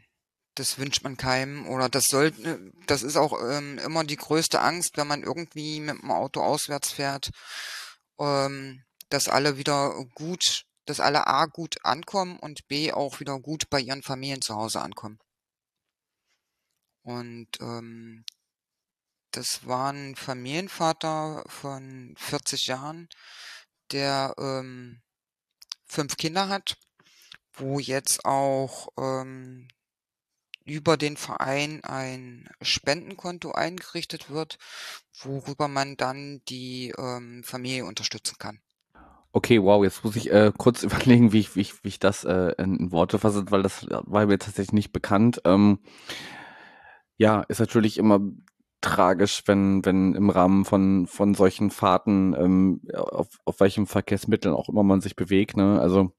das 0.56 0.78
wünscht 0.78 1.04
man 1.04 1.18
keinem 1.18 1.68
oder 1.68 1.90
das 1.90 2.06
sollte, 2.06 2.72
das 2.88 3.04
ist 3.04 3.18
auch 3.18 3.34
ähm, 3.42 3.80
immer 3.80 4.04
die 4.04 4.16
größte 4.16 4.62
Angst, 4.62 4.98
wenn 4.98 5.08
man 5.08 5.24
irgendwie 5.24 5.80
mit 5.80 6.02
dem 6.02 6.12
Auto 6.12 6.42
auswärts 6.42 6.92
fährt, 6.92 7.32
ähm, 8.20 8.84
dass 9.10 9.28
alle 9.28 9.58
wieder 9.58 10.06
gut 10.14 10.66
dass 10.86 11.00
alle 11.00 11.28
A 11.28 11.46
gut 11.46 11.78
ankommen 11.84 12.38
und 12.40 12.68
B 12.68 12.92
auch 12.92 13.20
wieder 13.20 13.40
gut 13.40 13.70
bei 13.70 13.80
ihren 13.80 14.04
Familien 14.04 14.42
zu 14.42 14.56
Hause 14.56 14.82
ankommen. 14.82 15.20
Und 17.04 17.50
ähm, 17.60 18.26
das 19.32 19.66
war 19.66 19.92
ein 19.92 20.16
Familienvater 20.16 21.44
von 21.48 22.14
40 22.18 22.68
Jahren, 22.68 23.10
der 23.92 24.34
ähm, 24.38 25.02
fünf 25.86 26.18
Kinder 26.18 26.50
hat, 26.50 26.78
wo 27.54 27.80
jetzt 27.80 28.26
auch 28.26 28.90
ähm, 28.98 29.68
über 30.66 30.98
den 30.98 31.18
Verein 31.18 31.84
ein 31.84 32.50
Spendenkonto 32.62 33.52
eingerichtet 33.52 34.30
wird, 34.30 34.58
worüber 35.22 35.68
man 35.68 35.98
dann 35.98 36.42
die 36.46 36.94
ähm, 36.98 37.44
Familie 37.44 37.86
unterstützen 37.86 38.38
kann. 38.38 38.62
Okay, 39.36 39.60
wow, 39.64 39.84
jetzt 39.84 40.04
muss 40.04 40.16
ich 40.16 40.32
äh, 40.32 40.52
kurz 40.56 40.84
überlegen, 40.84 41.34
wie 41.34 41.40
ich, 41.40 41.56
wie 41.56 41.62
ich, 41.62 41.84
wie 41.84 41.88
ich 41.90 42.00
das 42.00 42.24
äh, 42.24 42.54
in 42.60 42.92
Worte 42.92 43.18
fasse, 43.20 43.46
weil 43.50 43.64
das 43.64 43.88
war 43.90 44.28
mir 44.28 44.38
tatsächlich 44.38 44.74
nicht 44.74 44.94
bekannt. 44.94 45.42
Ähm, 45.44 45.80
ja, 47.18 47.42
ist 47.42 47.60
natürlich 47.60 47.98
immer 47.98 48.20
tragisch, 48.82 49.44
wenn, 49.48 49.84
wenn 49.86 50.14
im 50.14 50.30
Rahmen 50.30 50.66
von, 50.66 51.08
von 51.08 51.34
solchen 51.34 51.72
Fahrten, 51.72 52.36
ähm, 52.38 52.82
auf, 52.94 53.28
auf 53.46 53.60
welchem 53.60 53.88
Verkehrsmitteln 53.88 54.54
auch 54.54 54.70
immer 54.70 54.84
man 54.84 55.02
sich 55.02 55.16
bewegt, 55.16 55.58
ne? 55.58 55.80
Also 55.82 56.12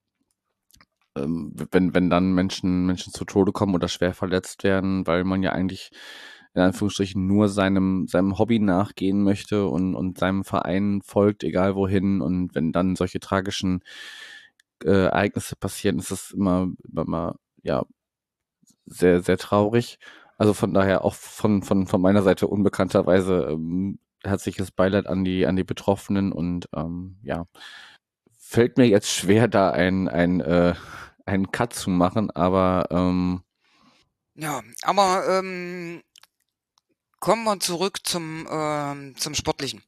ähm, 1.17 1.53
wenn, 1.71 1.95
wenn 1.95 2.11
dann 2.11 2.33
Menschen, 2.33 2.87
Menschen 2.87 3.13
zu 3.13 3.25
Tode 3.25 3.53
kommen 3.53 3.75
oder 3.75 3.89
schwer 3.89 4.15
verletzt 4.15 4.65
werden, 4.65 5.07
weil 5.07 5.25
man 5.25 5.43
ja 5.43 5.53
eigentlich 5.53 5.93
in 6.55 6.63
Anführungsstrichen 6.63 7.27
nur 7.27 7.49
seinem, 7.49 8.07
seinem 8.09 8.39
Hobby 8.39 8.61
nachgehen 8.61 9.23
möchte 9.23 9.67
und, 9.67 9.95
und 9.95 10.19
seinem 10.19 10.45
Verein 10.45 11.03
folgt, 11.05 11.43
egal 11.45 11.75
wohin. 11.75 12.21
Und 12.21 12.55
wenn 12.55 12.73
dann 12.73 12.97
solche 12.97 13.21
tragischen 13.21 13.83
äh, 14.85 14.91
Ereignisse 15.07 15.57
passieren, 15.57 15.99
ist 15.99 16.11
es 16.13 16.31
immer, 16.31 16.69
immer, 16.95 17.37
ja, 17.63 17.85
sehr, 18.87 19.21
sehr 19.23 19.39
traurig. 19.39 19.99
Also 20.39 20.55
von 20.55 20.75
daher 20.75 21.05
auch 21.05 21.15
von, 21.15 21.63
von, 21.63 21.87
von 21.87 22.01
meiner 22.01 22.23
Seite 22.23 22.47
unbekannterweise 22.47 23.49
ähm, 23.51 23.99
herzliches 24.23 24.71
Beileid 24.71 25.07
an 25.07 25.25
die, 25.25 25.47
an 25.47 25.57
die 25.57 25.65
Betroffenen 25.65 26.33
und 26.33 26.69
ähm, 26.75 27.19
ja, 27.23 27.47
fällt 28.39 28.79
mir 28.79 28.87
jetzt 28.87 29.11
schwer, 29.11 29.49
da 29.49 29.71
ein, 29.71 30.09
ein, 30.09 30.41
äh, 30.41 30.75
einen 31.27 31.51
Cut 31.51 31.73
zu 31.75 31.91
machen, 31.91 32.31
aber 32.31 32.87
ähm, 32.91 33.43
Ja, 34.37 34.63
aber 34.83 35.25
ähm, 35.29 36.03
kommen 37.25 37.45
wir 37.45 37.59
zurück 37.59 38.01
zum, 38.03 38.47
ähm, 38.51 39.15
zum 39.17 39.35
Sportlichen. 39.35 39.83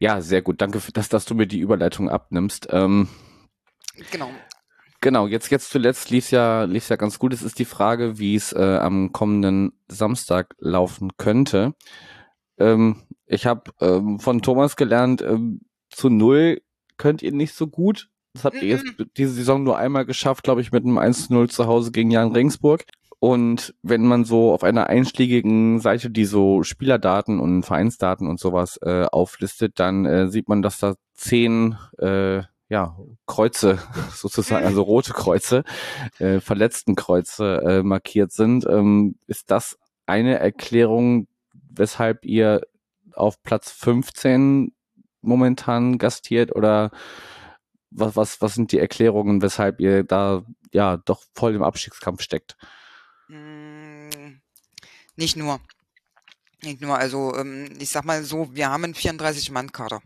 Ja, 0.00 0.20
sehr 0.20 0.42
gut. 0.42 0.60
Danke, 0.60 0.80
für, 0.80 0.90
dass, 0.90 1.08
dass 1.08 1.26
du 1.26 1.36
mir 1.36 1.46
die 1.46 1.60
Überleitung 1.60 2.10
abnimmst. 2.10 2.66
Ähm, 2.70 3.06
genau. 4.10 4.28
Genau, 5.00 5.28
jetzt, 5.28 5.48
jetzt 5.52 5.70
zuletzt 5.70 6.10
lief 6.10 6.32
ja, 6.32 6.64
lief 6.64 6.88
ja 6.88 6.96
ganz 6.96 7.20
gut. 7.20 7.32
Es 7.32 7.42
ist 7.42 7.60
die 7.60 7.64
Frage, 7.64 8.18
wie 8.18 8.34
es 8.34 8.52
äh, 8.52 8.78
am 8.78 9.12
kommenden 9.12 9.74
Samstag 9.86 10.56
laufen 10.58 11.16
könnte. 11.18 11.74
Ähm, 12.58 13.02
ich 13.26 13.46
habe 13.46 13.70
ähm, 13.80 14.18
von 14.18 14.42
Thomas 14.42 14.74
gelernt, 14.74 15.22
ähm, 15.22 15.60
zu 15.88 16.08
null 16.08 16.62
könnt 16.96 17.22
ihr 17.22 17.32
nicht 17.32 17.54
so 17.54 17.68
gut. 17.68 18.10
Das 18.34 18.42
habt 18.42 18.56
ihr 18.56 18.68
jetzt 18.68 18.98
mhm. 18.98 19.08
diese 19.16 19.34
Saison 19.34 19.62
nur 19.62 19.78
einmal 19.78 20.04
geschafft, 20.04 20.42
glaube 20.42 20.62
ich, 20.62 20.72
mit 20.72 20.82
einem 20.82 20.98
1-0 20.98 21.48
zu 21.48 21.66
Hause 21.68 21.92
gegen 21.92 22.10
Jan 22.10 22.32
Regensburg. 22.32 22.86
Und 23.22 23.72
wenn 23.84 24.04
man 24.04 24.24
so 24.24 24.52
auf 24.52 24.64
einer 24.64 24.88
einschlägigen 24.88 25.78
Seite, 25.78 26.10
die 26.10 26.24
so 26.24 26.64
Spielerdaten 26.64 27.38
und 27.38 27.62
Vereinsdaten 27.62 28.26
und 28.26 28.40
sowas 28.40 28.80
äh, 28.82 29.04
auflistet, 29.04 29.78
dann 29.78 30.04
äh, 30.06 30.26
sieht 30.26 30.48
man, 30.48 30.60
dass 30.60 30.78
da 30.78 30.96
zehn 31.14 31.78
äh, 32.00 32.42
ja, 32.68 32.98
Kreuze 33.26 33.78
sozusagen, 34.12 34.66
also 34.66 34.82
rote 34.82 35.12
Kreuze, 35.12 35.62
äh, 36.18 36.40
verletzten 36.40 36.96
Kreuze 36.96 37.62
äh, 37.64 37.82
markiert 37.84 38.32
sind. 38.32 38.66
Ähm, 38.66 39.14
ist 39.28 39.52
das 39.52 39.78
eine 40.04 40.40
Erklärung, 40.40 41.28
weshalb 41.70 42.24
ihr 42.24 42.62
auf 43.14 43.40
Platz 43.44 43.70
15 43.70 44.72
momentan 45.20 45.98
gastiert 45.98 46.56
oder 46.56 46.90
was, 47.92 48.16
was, 48.16 48.40
was 48.40 48.54
sind 48.54 48.72
die 48.72 48.80
Erklärungen, 48.80 49.42
weshalb 49.42 49.78
ihr 49.78 50.02
da 50.02 50.42
ja 50.72 50.96
doch 50.96 51.22
voll 51.36 51.54
im 51.54 51.62
Abstiegskampf 51.62 52.20
steckt? 52.20 52.56
Hm, 53.28 54.40
nicht 55.16 55.36
nur. 55.36 55.60
Nicht 56.62 56.80
nur, 56.80 56.96
also 56.96 57.34
ähm, 57.36 57.72
ich 57.78 57.90
sag 57.90 58.04
mal 58.04 58.22
so, 58.22 58.54
wir 58.54 58.70
haben 58.70 58.84
einen 58.84 58.94
34-Mann-Kader. 58.94 60.00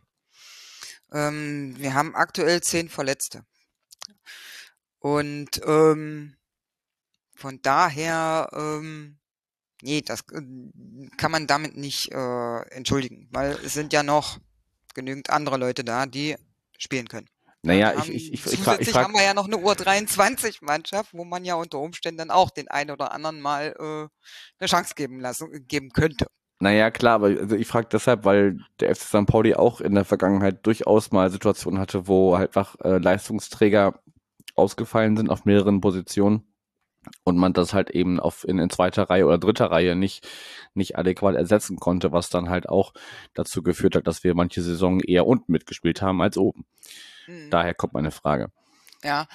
Ähm, 1.13 1.75
wir 1.79 1.95
haben 1.95 2.15
aktuell 2.15 2.63
10 2.63 2.89
Verletzte. 2.89 3.45
Und 4.99 5.61
ähm, 5.67 6.37
von 7.35 7.61
daher 7.61 8.49
ähm, 8.55 9.19
Nee, 9.83 10.01
das 10.01 10.21
äh, 10.33 10.43
kann 11.17 11.31
man 11.31 11.47
damit 11.47 11.77
nicht 11.77 12.11
äh, 12.13 12.61
entschuldigen, 12.71 13.29
weil 13.31 13.53
es 13.65 13.75
sind 13.75 13.93
ja 13.93 14.03
noch 14.03 14.39
genügend 14.95 15.31
andere 15.31 15.59
Leute 15.59 15.85
da, 15.85 16.07
die 16.07 16.37
spielen 16.79 17.09
können. 17.09 17.29
Naja, 17.67 17.95
ich, 17.99 18.11
ich, 18.11 18.33
ich, 18.33 18.47
ich, 18.47 18.59
frag, 18.61 18.81
ich 18.81 18.91
frag, 18.91 19.05
haben 19.05 19.15
wir 19.15 19.25
ja 19.25 19.35
noch 19.35 19.47
eine 19.47 19.57
U23-Mannschaft, 19.57 21.13
wo 21.13 21.25
man 21.25 21.45
ja 21.45 21.57
unter 21.57 21.79
Umständen 21.79 22.19
dann 22.19 22.31
auch 22.31 22.51
den 22.51 22.69
einen 22.69 22.93
oder 22.93 23.13
anderen 23.13 23.41
mal 23.41 23.75
äh, 23.79 24.09
eine 24.59 24.69
Chance 24.69 24.95
geben 24.95 25.19
lassen, 25.19 25.67
geben 25.67 25.91
könnte. 25.91 26.27
Naja, 26.61 26.91
klar, 26.91 27.17
aber 27.17 27.27
also 27.27 27.57
ich 27.57 27.67
frage 27.67 27.89
deshalb, 27.91 28.25
weil 28.25 28.59
der 28.81 28.95
FC 28.95 29.03
St. 29.03 29.27
Pauli 29.27 29.55
auch 29.55 29.81
in 29.81 29.95
der 29.95 30.05
Vergangenheit 30.05 30.65
durchaus 30.65 31.11
mal 31.11 31.31
Situationen 31.31 31.81
hatte, 31.81 32.07
wo 32.07 32.39
halt 32.39 32.51
einfach 32.51 32.77
äh, 32.85 32.99
Leistungsträger 32.99 34.01
ausgefallen 34.55 35.17
sind 35.17 35.29
auf 35.29 35.45
mehreren 35.45 35.81
Positionen 35.81 36.47
und 37.25 37.37
man 37.37 37.53
das 37.53 37.75
halt 37.75 37.91
eben 37.91 38.21
auf 38.21 38.47
in, 38.47 38.59
in 38.59 38.71
zweiter 38.71 39.11
Reihe 39.11 39.27
oder 39.27 39.39
dritter 39.39 39.71
Reihe 39.71 39.97
nicht 39.97 40.27
nicht 40.75 40.97
adäquat 40.97 41.35
ersetzen 41.35 41.77
konnte, 41.77 42.13
was 42.13 42.31
dann 42.31 42.49
halt 42.49 42.69
auch 42.69 42.93
dazu 43.35 43.63
geführt 43.63 43.97
hat, 43.97 44.07
dass 44.07 44.25
wir 44.25 44.35
manche 44.35 44.63
Saison 44.63 45.01
eher 45.01 45.27
unten 45.27 45.53
mitgespielt 45.53 46.01
haben 46.01 46.23
als 46.23 46.39
oben. 46.39 46.65
Mhm. 47.27 47.51
Daher 47.51 47.75
kommt 47.75 47.95
meine 47.95 48.11
Frage. 48.11 48.51
Ja, 49.03 49.27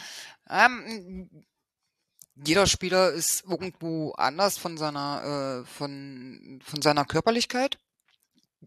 ähm, 0.50 1.46
jeder 2.36 2.68
Spieler 2.68 3.12
ist 3.12 3.44
irgendwo 3.46 4.12
anders 4.14 4.58
von 4.58 4.78
seiner 4.78 5.64
äh, 5.64 5.66
von 5.66 6.60
von 6.64 6.82
seiner 6.82 7.06
Körperlichkeit 7.06 7.78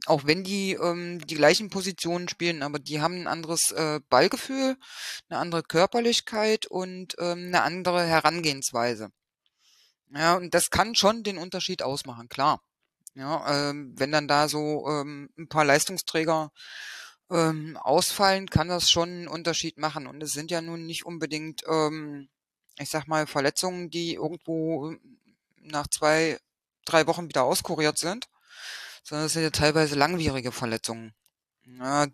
auch 0.07 0.27
wenn 0.27 0.45
die 0.45 0.73
ähm, 0.73 1.25
die 1.27 1.35
gleichen 1.37 1.71
Positionen 1.71 2.29
spielen, 2.29 2.63
aber 2.63 2.79
die 2.79 3.01
haben 3.01 3.23
ein 3.23 3.27
anderes 3.27 3.73
äh, 3.73 4.01
Ballgefühl, 4.11 4.77
eine 5.29 5.39
andere 5.39 5.63
Körperlichkeit 5.63 6.67
und 6.67 7.15
ähm, 7.19 7.47
eine 7.47 7.63
andere 7.63 8.05
Herangehensweise. 8.05 9.11
Ja, 10.11 10.35
und 10.37 10.55
das 10.55 10.71
kann 10.71 10.95
schon 10.95 11.23
den 11.23 11.39
Unterschied 11.39 11.83
ausmachen, 11.83 12.29
klar. 12.29 12.61
Ja, 13.15 13.71
ähm, 13.71 13.95
wenn 13.97 14.13
dann 14.13 14.29
da 14.29 14.49
so 14.49 14.87
ähm, 14.89 15.31
ein 15.39 15.49
paar 15.49 15.65
Leistungsträger 15.65 16.51
ähm, 17.31 17.77
ausfallen, 17.77 18.51
kann 18.51 18.69
das 18.69 18.91
schon 18.91 19.09
einen 19.09 19.29
Unterschied 19.29 19.79
machen. 19.79 20.07
Und 20.07 20.23
es 20.23 20.33
sind 20.33 20.51
ja 20.51 20.61
nun 20.61 20.87
nicht 20.87 21.07
unbedingt, 21.07 21.63
ähm, 21.69 22.29
ich 22.79 22.91
sag 22.91 23.07
mal, 23.07 23.27
Verletzungen, 23.27 23.91
die 23.91 24.15
irgendwo 24.15 24.95
nach 25.57 25.87
zwei, 25.89 26.39
drei 26.85 27.07
Wochen 27.07 27.29
wieder 27.29 27.45
auskuriert 27.45 27.99
sind, 27.99 28.29
sondern 29.03 29.27
es 29.27 29.33
sind 29.33 29.43
ja 29.43 29.51
teilweise 29.51 29.95
langwierige 29.95 30.53
Verletzungen. 30.53 31.15
Ja, 31.67 32.07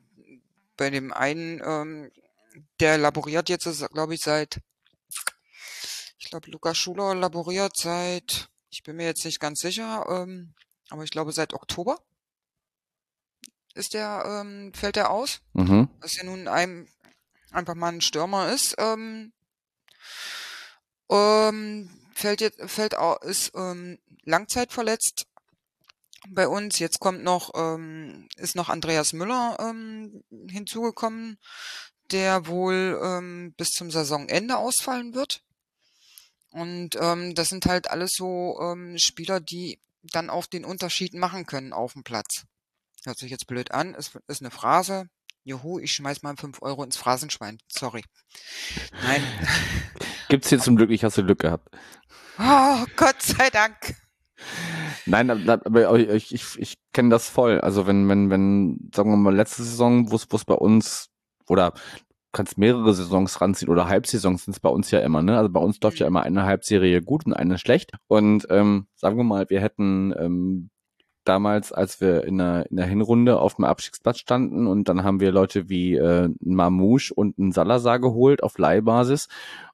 bei 0.77 0.91
dem 0.91 1.13
einen, 1.13 1.61
ähm, 1.65 2.11
der 2.79 2.99
laboriert 2.99 3.49
jetzt, 3.49 3.67
glaube 3.93 4.15
ich, 4.15 4.21
seit, 4.21 4.61
ich 6.19 6.31
glaube, 6.31 6.51
Lukas 6.51 6.79
Schuler 6.79 7.15
laboriert 7.15 7.77
seit, 7.77 8.49
ich 8.71 8.83
bin 8.83 8.97
mir 8.97 9.07
jetzt 9.07 9.25
nicht 9.25 9.41
ganz 9.41 9.61
sicher, 9.61 10.07
ähm, 10.09 10.55
aber 10.89 11.05
ich 11.05 11.11
glaube 11.11 11.33
seit 11.33 11.53
Oktober 11.53 11.99
ist 13.75 13.95
der, 13.95 14.25
ähm, 14.27 14.73
fällt 14.75 14.97
er 14.97 15.11
aus. 15.11 15.41
Mhm. 15.53 15.89
Was 16.01 16.17
ja 16.17 16.25
nun 16.25 16.49
einem 16.49 16.89
einfach 17.53 17.75
mal 17.75 17.93
ein 17.93 18.01
Stürmer 18.01 18.53
ist. 18.53 18.75
Ähm, 18.79 19.33
ähm, 21.11 21.91
fällt 22.15 22.41
jetzt, 22.41 22.61
fällt 22.71 22.97
auch, 22.97 23.21
ist 23.23 23.53
ähm, 23.55 23.99
langzeitverletzt 24.25 25.27
bei 26.29 26.47
uns. 26.47 26.79
Jetzt 26.79 27.01
kommt 27.01 27.23
noch, 27.23 27.53
ähm, 27.55 28.29
ist 28.37 28.57
noch 28.57 28.69
Andreas 28.69 29.13
Müller 29.13 29.57
ähm, 29.61 30.23
hinzugekommen, 30.49 31.39
der 32.11 32.47
wohl 32.47 33.01
ähm, 33.03 33.55
bis 33.57 33.71
zum 33.71 33.91
Saisonende 33.91 34.57
ausfallen 34.57 35.15
wird. 35.15 35.43
Und 36.53 36.97
ähm, 37.01 37.35
das 37.35 37.49
sind 37.49 37.67
halt 37.67 37.91
alles 37.91 38.13
so 38.15 38.59
ähm, 38.61 38.99
Spieler, 38.99 39.41
die 39.41 39.81
dann 40.03 40.31
auch 40.31 40.47
den 40.47 40.65
Unterschied 40.65 41.15
machen 41.15 41.47
können 41.47 41.73
auf 41.73 41.93
dem 41.93 42.03
Platz. 42.03 42.45
Hört 43.05 43.19
sich 43.19 43.31
jetzt 43.31 43.47
blöd 43.47 43.73
an, 43.73 43.95
ist, 43.95 44.19
ist 44.29 44.43
eine 44.43 44.51
Phrase. 44.51 45.09
Juhu, 45.43 45.79
ich 45.79 45.93
schmeiß 45.93 46.23
mal 46.23 46.37
5 46.37 46.61
Euro 46.61 46.85
ins 46.85 46.97
Phrasenschwein. 46.97 47.59
Sorry. 47.69 48.05
Nein. 49.03 49.23
Gibt's 50.29 50.51
hier 50.51 50.59
zum 50.59 50.77
Glück, 50.77 50.91
ich 50.91 51.03
hast 51.03 51.17
du 51.17 51.25
Glück 51.25 51.41
gehabt. 51.41 51.75
Oh, 52.39 52.85
Gott 52.97 53.23
sei 53.23 53.49
Dank. 53.51 53.95
Nein, 55.07 55.31
aber 55.49 55.99
ich, 55.99 56.33
ich, 56.33 56.59
ich 56.59 56.79
kenne 56.93 57.11
das 57.11 57.29
voll. 57.29 57.61
Also 57.61 57.87
wenn, 57.87 58.09
wenn, 58.09 58.31
wenn, 58.31 58.91
sagen 58.95 59.11
wir 59.11 59.17
mal, 59.17 59.35
letzte 59.35 59.63
Saison, 59.63 60.11
wo 60.11 60.17
es 60.17 60.27
bei 60.45 60.55
uns, 60.55 61.09
oder 61.49 61.73
kannst 62.33 62.59
mehrere 62.59 62.95
Saisons 62.95 63.41
ranziehen 63.41 63.71
oder 63.71 63.89
Halbsaisons 63.89 64.45
sind 64.45 64.55
es 64.55 64.61
bei 64.61 64.69
uns 64.69 64.91
ja 64.91 65.01
immer, 65.01 65.23
ne? 65.23 65.37
Also 65.37 65.51
bei 65.51 65.61
uns 65.61 65.81
läuft 65.81 65.99
ja 65.99 66.07
mhm. 66.07 66.17
immer 66.17 66.23
eine 66.23 66.45
Halbserie 66.45 67.03
gut 67.03 67.27
und 67.27 67.33
eine 67.33 67.59
schlecht. 67.59 67.93
Und 68.07 68.47
ähm, 68.51 68.87
sagen 68.95 69.17
wir 69.17 69.25
mal, 69.25 69.49
wir 69.51 69.61
hätten 69.61 70.15
ähm, 70.17 70.71
damals, 71.25 71.73
als 71.73 72.01
wir 72.01 72.25
in 72.25 72.39
der, 72.39 72.71
in 72.71 72.77
der 72.77 72.87
Hinrunde 72.87 73.41
auf 73.41 73.57
dem 73.57 73.65
Abstiegsplatz 73.65 74.19
standen 74.19 74.67
und 74.67 74.89
dann 74.89 75.05
haben 75.05 75.21
wir 75.21 75.33
Leute 75.33 75.69
wie 75.69 75.97
äh, 75.97 76.31
Mamouche 76.41 77.13
und 77.15 77.39
einen 77.39 77.53
Salazar 77.53 77.99
geholt 77.99 78.43
auf 78.43 78.59
Leihbasis 78.59 79.29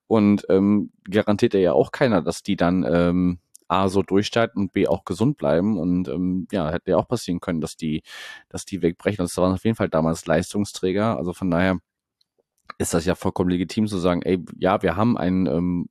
und 0.07 0.47
ähm, 0.49 0.91
garantiert 1.11 1.55
ja 1.55 1.73
auch 1.73 1.93
keiner, 1.93 2.23
dass 2.23 2.43
die 2.43 2.57
dann 2.57 2.85
ähm, 2.89 3.39
A 3.69 3.89
so 3.89 4.03
durchstarten 4.03 4.63
und 4.63 4.73
B 4.73 4.87
auch 4.87 5.05
gesund 5.05 5.37
bleiben. 5.37 5.79
Und 5.79 6.09
ähm, 6.09 6.47
ja, 6.53 6.71
hätte 6.71 6.93
ja 6.93 6.97
auch 6.97 7.09
passieren 7.09 7.41
können, 7.41 7.61
dass 7.61 7.77
die, 7.77 8.03
dass 8.49 8.65
die 8.65 8.83
wegbrechen. 8.83 9.23
Und 9.23 9.31
das 9.31 9.37
waren 9.37 9.55
auf 9.55 9.65
jeden 9.65 9.77
Fall 9.77 9.89
damals 9.89 10.27
Leistungsträger. 10.27 11.17
Also 11.17 11.33
von 11.33 11.51
daher 11.51 11.79
ist 12.79 12.95
das 12.95 13.05
ja 13.05 13.15
vollkommen 13.15 13.51
legitim 13.51 13.87
zu 13.87 13.99
sagen, 13.99 14.23
ey, 14.23 14.45
ja, 14.59 14.83
wir 14.83 14.97
haben 14.97 15.17
einen 15.19 15.47
ähm, 15.47 15.89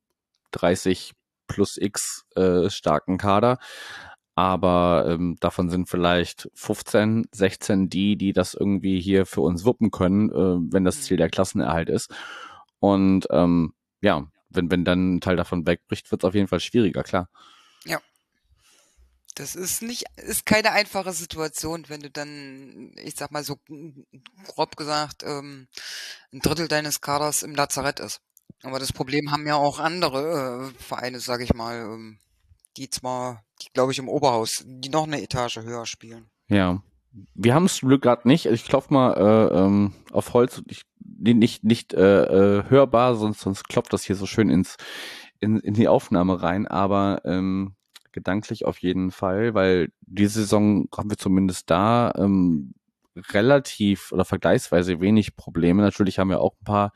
30 0.52 1.12
plus 1.46 1.76
X 1.76 2.24
äh, 2.34 2.70
starken 2.70 3.18
Kader, 3.18 3.58
aber 4.36 5.06
ähm, 5.08 5.36
davon 5.40 5.70
sind 5.70 5.88
vielleicht 5.88 6.50
15, 6.54 7.26
16 7.32 7.88
die, 7.88 8.16
die 8.16 8.34
das 8.34 8.52
irgendwie 8.52 9.00
hier 9.00 9.24
für 9.24 9.40
uns 9.40 9.64
wuppen 9.64 9.90
können, 9.90 10.30
äh, 10.30 10.72
wenn 10.72 10.84
das 10.84 11.02
Ziel 11.02 11.16
der 11.16 11.28
mhm. 11.28 11.30
Klassenerhalt 11.30 11.88
ist. 11.88 12.14
Und 12.78 13.26
ähm, 13.30 13.72
ja, 14.02 14.26
wenn, 14.50 14.70
wenn 14.70 14.84
dann 14.84 15.14
ein 15.16 15.20
Teil 15.22 15.36
davon 15.36 15.66
wegbricht, 15.66 16.10
wird 16.10 16.22
es 16.22 16.28
auf 16.28 16.34
jeden 16.34 16.48
Fall 16.48 16.60
schwieriger, 16.60 17.02
klar. 17.02 17.30
Ja. 17.86 17.98
Das 19.36 19.56
ist 19.56 19.80
nicht, 19.80 20.04
ist 20.16 20.44
keine 20.44 20.72
einfache 20.72 21.12
Situation, 21.12 21.86
wenn 21.88 22.00
du 22.00 22.10
dann, 22.10 22.92
ich 22.96 23.16
sag 23.16 23.30
mal 23.32 23.42
so 23.42 23.56
grob 24.48 24.76
gesagt, 24.76 25.22
ähm, 25.24 25.66
ein 26.30 26.40
Drittel 26.40 26.68
deines 26.68 27.00
Kaders 27.00 27.42
im 27.42 27.54
Lazarett 27.54 28.00
ist. 28.00 28.20
Aber 28.62 28.78
das 28.78 28.92
Problem 28.92 29.32
haben 29.32 29.46
ja 29.46 29.54
auch 29.54 29.78
andere 29.78 30.72
äh, 30.76 30.82
Vereine, 30.82 31.20
sag 31.20 31.40
ich 31.40 31.54
mal, 31.54 31.76
ähm, 31.76 32.18
die 32.76 32.90
zwar, 32.90 33.45
die 33.62 33.72
glaube 33.72 33.92
ich 33.92 33.98
im 33.98 34.08
Oberhaus, 34.08 34.64
die 34.66 34.88
noch 34.88 35.06
eine 35.06 35.22
Etage 35.22 35.58
höher 35.58 35.86
spielen. 35.86 36.26
Ja. 36.48 36.82
Wir 37.34 37.54
haben 37.54 37.64
es 37.64 37.76
zum 37.76 37.88
Glück 37.88 38.02
gerade 38.02 38.28
nicht. 38.28 38.46
Ich 38.46 38.64
klopfe 38.64 38.92
mal 38.92 39.12
äh, 39.14 39.58
ähm, 39.58 39.92
auf 40.12 40.34
Holz. 40.34 40.62
Ich, 40.66 40.82
nicht 41.00 41.64
nicht 41.64 41.94
äh, 41.94 42.58
äh, 42.58 42.64
hörbar, 42.68 43.14
sonst 43.14 43.40
sonst 43.40 43.68
klopft 43.68 43.92
das 43.92 44.04
hier 44.04 44.16
so 44.16 44.26
schön 44.26 44.50
ins 44.50 44.76
in, 45.40 45.60
in 45.60 45.74
die 45.74 45.88
Aufnahme 45.88 46.42
rein, 46.42 46.66
aber 46.66 47.22
ähm, 47.24 47.74
gedanklich 48.12 48.64
auf 48.64 48.78
jeden 48.78 49.10
Fall, 49.10 49.54
weil 49.54 49.90
diese 50.00 50.40
Saison 50.40 50.88
haben 50.96 51.10
wir 51.10 51.18
zumindest 51.18 51.70
da 51.70 52.12
ähm, 52.16 52.74
relativ 53.32 54.12
oder 54.12 54.24
vergleichsweise 54.24 55.00
wenig 55.00 55.36
Probleme. 55.36 55.82
Natürlich 55.82 56.18
haben 56.18 56.30
wir 56.30 56.40
auch 56.40 56.54
ein 56.60 56.64
paar 56.64 56.92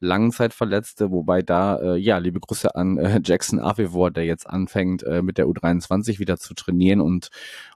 Langzeitverletzte, 0.00 1.10
wobei 1.10 1.42
da, 1.42 1.78
äh, 1.78 1.96
ja, 1.96 2.18
liebe 2.18 2.40
Grüße 2.40 2.74
an 2.74 2.98
äh, 2.98 3.20
Jackson 3.24 3.58
Avivor, 3.58 4.10
der 4.10 4.24
jetzt 4.24 4.48
anfängt, 4.48 5.02
äh, 5.02 5.22
mit 5.22 5.38
der 5.38 5.46
U23 5.46 6.18
wieder 6.18 6.38
zu 6.38 6.54
trainieren 6.54 7.00
und 7.00 7.28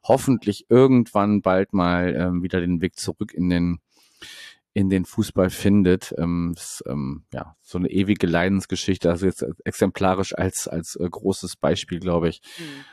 hoffentlich 0.05 0.67
irgendwann 0.69 1.43
bald 1.43 1.73
mal 1.73 2.15
äh, 2.15 2.43
wieder 2.43 2.61
den 2.61 2.81
Weg 2.81 2.99
zurück 2.99 3.35
in 3.35 3.51
den 3.51 3.79
in 4.75 4.89
den 4.89 5.05
Fußball 5.05 5.51
findet. 5.51 6.15
Ähm, 6.17 6.55
ist, 6.57 6.83
ähm, 6.87 7.25
ja, 7.33 7.57
so 7.61 7.79
eine 7.79 7.91
ewige 7.91 8.27
Leidensgeschichte, 8.27 9.11
also 9.11 9.27
jetzt 9.27 9.45
exemplarisch 9.65 10.35
als, 10.35 10.67
als 10.67 10.97
äh, 10.97 11.09
großes 11.09 11.57
Beispiel, 11.57 12.01
glaube 12.01 12.31
ich. 12.31 12.41
Mhm. 12.59 12.85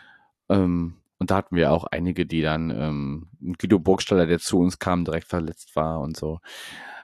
Ähm, 0.49 0.93
und 1.19 1.31
da 1.31 1.35
hatten 1.35 1.55
wir 1.55 1.71
auch 1.71 1.83
einige, 1.85 2.25
die 2.25 2.41
dann, 2.41 2.71
ähm, 2.71 3.29
Guido 3.59 3.77
Burgstaller, 3.77 4.25
der 4.25 4.39
zu 4.39 4.57
uns 4.59 4.79
kam, 4.79 5.05
direkt 5.05 5.27
verletzt 5.27 5.75
war 5.75 5.99
und 5.99 6.17
so. 6.17 6.39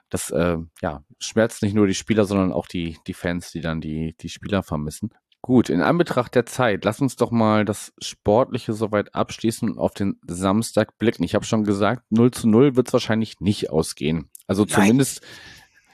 Das 0.08 0.30
äh, 0.30 0.56
ja, 0.82 1.04
schmerzt 1.18 1.62
nicht 1.62 1.74
nur 1.74 1.86
die 1.86 1.94
Spieler, 1.94 2.24
sondern 2.24 2.52
auch 2.52 2.66
die, 2.66 2.96
die 3.06 3.14
Fans, 3.14 3.52
die 3.52 3.60
dann 3.60 3.80
die, 3.80 4.16
die 4.20 4.28
Spieler 4.28 4.62
vermissen. 4.62 5.10
Gut, 5.42 5.68
in 5.68 5.80
Anbetracht 5.80 6.34
der 6.34 6.46
Zeit, 6.46 6.84
lass 6.84 7.00
uns 7.00 7.14
doch 7.14 7.30
mal 7.30 7.64
das 7.64 7.92
Sportliche 8.02 8.72
soweit 8.72 9.14
abschließen 9.14 9.70
und 9.70 9.78
auf 9.78 9.94
den 9.94 10.18
Samstag 10.26 10.98
blicken. 10.98 11.22
Ich 11.22 11.34
habe 11.34 11.44
schon 11.44 11.62
gesagt, 11.62 12.02
0 12.10 12.32
zu 12.32 12.48
0 12.48 12.74
wird 12.74 12.88
es 12.88 12.92
wahrscheinlich 12.92 13.38
nicht 13.40 13.70
ausgehen. 13.70 14.28
Also 14.48 14.64
Nein. 14.64 14.72
zumindest, 14.72 15.22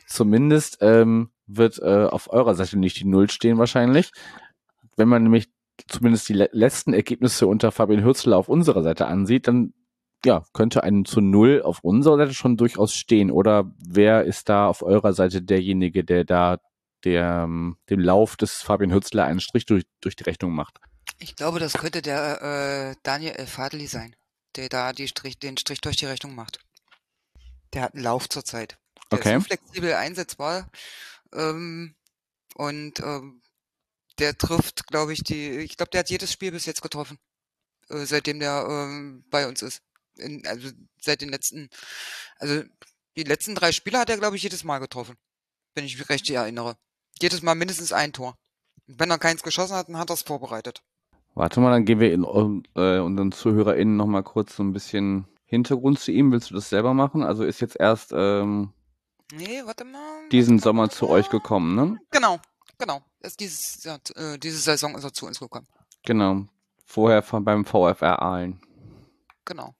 zumindest 0.07 0.79
ähm, 0.81 1.33
wird 1.47 1.79
äh, 1.81 2.05
auf 2.05 2.31
eurer 2.33 2.55
Seite 2.55 2.79
nicht 2.79 2.99
die 3.01 3.05
Null 3.05 3.31
stehen 3.31 3.59
wahrscheinlich. 3.59 4.13
Wenn 4.97 5.09
man 5.09 5.23
nämlich 5.23 5.52
zumindest 5.93 6.29
die 6.29 6.35
le 6.35 6.49
letzten 6.53 6.93
Ergebnisse 6.93 7.47
unter 7.47 7.71
Fabian 7.73 8.05
Hürzler 8.05 8.37
auf 8.37 8.49
unserer 8.49 8.83
Seite 8.83 9.07
ansieht, 9.07 9.47
dann 9.47 9.75
ja, 10.25 10.45
könnte 10.53 10.83
ein 10.83 11.05
zu 11.05 11.21
Null 11.21 11.63
auf 11.63 11.81
unserer 11.81 12.17
Seite 12.17 12.35
schon 12.35 12.57
durchaus 12.57 12.95
stehen. 12.95 13.31
Oder 13.31 13.73
wer 13.79 14.25
ist 14.25 14.49
da 14.49 14.67
auf 14.69 14.83
eurer 14.83 15.13
Seite 15.13 15.43
derjenige, 15.43 16.05
der 16.05 16.25
da 16.25 16.59
der, 17.05 17.43
ähm, 17.45 17.77
dem 17.91 18.01
Lauf 18.01 18.37
des 18.37 18.63
Fabian 18.63 18.93
Hürzler 18.93 19.25
einen 19.25 19.41
Strich 19.41 19.67
durch, 19.67 19.85
durch 20.01 20.17
die 20.17 20.25
Rechnung 20.25 20.55
macht? 20.55 20.79
Ich 21.19 21.35
glaube, 21.35 21.59
das 21.59 21.75
könnte 21.75 22.03
der 22.03 22.93
äh, 22.93 22.97
Daniel 23.03 23.33
Elfadli 23.33 23.87
sein, 23.87 24.15
der 24.57 24.69
da 24.69 24.93
die 24.93 25.09
Strich, 25.09 25.39
den 25.39 25.57
Strich 25.57 25.81
durch 25.81 25.97
die 25.97 26.07
Rechnung 26.07 26.35
macht. 26.35 26.61
Der 27.73 27.83
hat 27.83 27.95
einen 27.95 28.05
Lauf 28.05 28.29
zurzeit. 28.29 28.79
Der 29.11 29.19
okay. 29.19 29.37
ist 29.37 29.43
so 29.43 29.49
flexibel 29.49 29.95
einsetzbar. 29.95 30.71
Ähm, 31.35 31.95
und 32.55 33.01
ähm, 33.01 33.42
der 34.19 34.37
trifft, 34.37 34.87
glaube 34.87 35.13
ich, 35.13 35.23
die, 35.23 35.59
ich 35.59 35.77
glaube, 35.77 35.91
der 35.91 36.01
hat 36.01 36.11
jedes 36.11 36.33
Spiel 36.33 36.53
bis 36.53 36.67
jetzt 36.67 36.83
getroffen, 36.83 37.19
äh, 37.89 38.05
seitdem 38.05 38.41
der 38.41 38.67
ähm, 38.69 39.25
bei 39.31 39.47
uns 39.47 39.63
ist. 39.63 39.83
In, 40.17 40.47
also 40.47 40.69
seit 41.01 41.23
den 41.23 41.31
letzten, 41.31 41.71
also 42.39 42.63
die 43.17 43.25
letzten 43.25 43.55
drei 43.55 43.73
Spiele 43.73 43.99
hat 43.99 44.11
er, 44.11 44.19
glaube 44.19 44.37
ich, 44.37 44.43
jedes 44.43 44.65
Mal 44.65 44.79
getroffen, 44.79 45.17
wenn 45.75 45.85
ich 45.85 45.99
mich 45.99 46.09
recht 46.09 46.29
erinnere. 46.31 46.77
Jedes 47.21 47.43
Mal 47.43 47.55
mindestens 47.55 47.93
ein 47.93 48.13
Tor. 48.13 48.37
Und 48.89 48.99
wenn 49.01 49.11
er 49.11 49.19
keins 49.19 49.43
geschossen 49.43 49.77
hat, 49.77 49.89
dann 49.89 49.99
hat 49.99 50.11
er 50.11 50.15
es 50.15 50.23
vorbereitet. 50.23 50.83
Warte 51.35 51.61
mal, 51.61 51.71
dann 51.71 51.85
gehen 51.85 52.01
wir 52.01 52.13
in, 52.13 52.25
äh, 52.75 52.99
unseren 52.99 53.33
ZuhörerInnen 53.33 53.97
nochmal 53.97 54.23
kurz 54.23 54.57
so 54.57 54.63
ein 54.63 54.73
bisschen 54.73 55.27
Hintergrund 55.47 55.99
zu 55.99 56.13
ihm. 56.13 56.31
Willst 56.31 56.51
du 56.51 56.55
das 56.55 56.69
selber 56.69 56.95
machen? 56.95 57.23
Also 57.23 57.45
ist 57.45 57.61
jetzt 57.61 57.77
erst 57.79 58.13
ähm, 58.15 58.73
nee, 59.33 59.63
warte 59.65 59.85
mal, 59.85 60.29
diesen 60.31 60.57
warte 60.57 60.65
Sommer 60.65 60.91
zu 60.91 61.09
euch 61.09 61.31
gekommen, 61.31 61.75
ne? 61.75 61.99
Genau, 62.11 62.39
genau. 62.83 63.03
Ist 63.21 63.41
dieses, 63.41 63.85
ja, 63.85 63.99
äh, 64.17 64.39
diese 64.39 64.59
Saison 64.59 64.97
ist 64.97 65.05
er 65.05 65.13
zu 65.13 65.27
uns 65.27 65.39
gekommen. 65.39 65.67
Genau. 66.05 66.47
Vorher 66.85 67.23
von, 67.23 67.45
beim 67.45 67.65
VfR 67.65 68.21
Aalen. 68.21 68.61
Genau. 69.45 69.75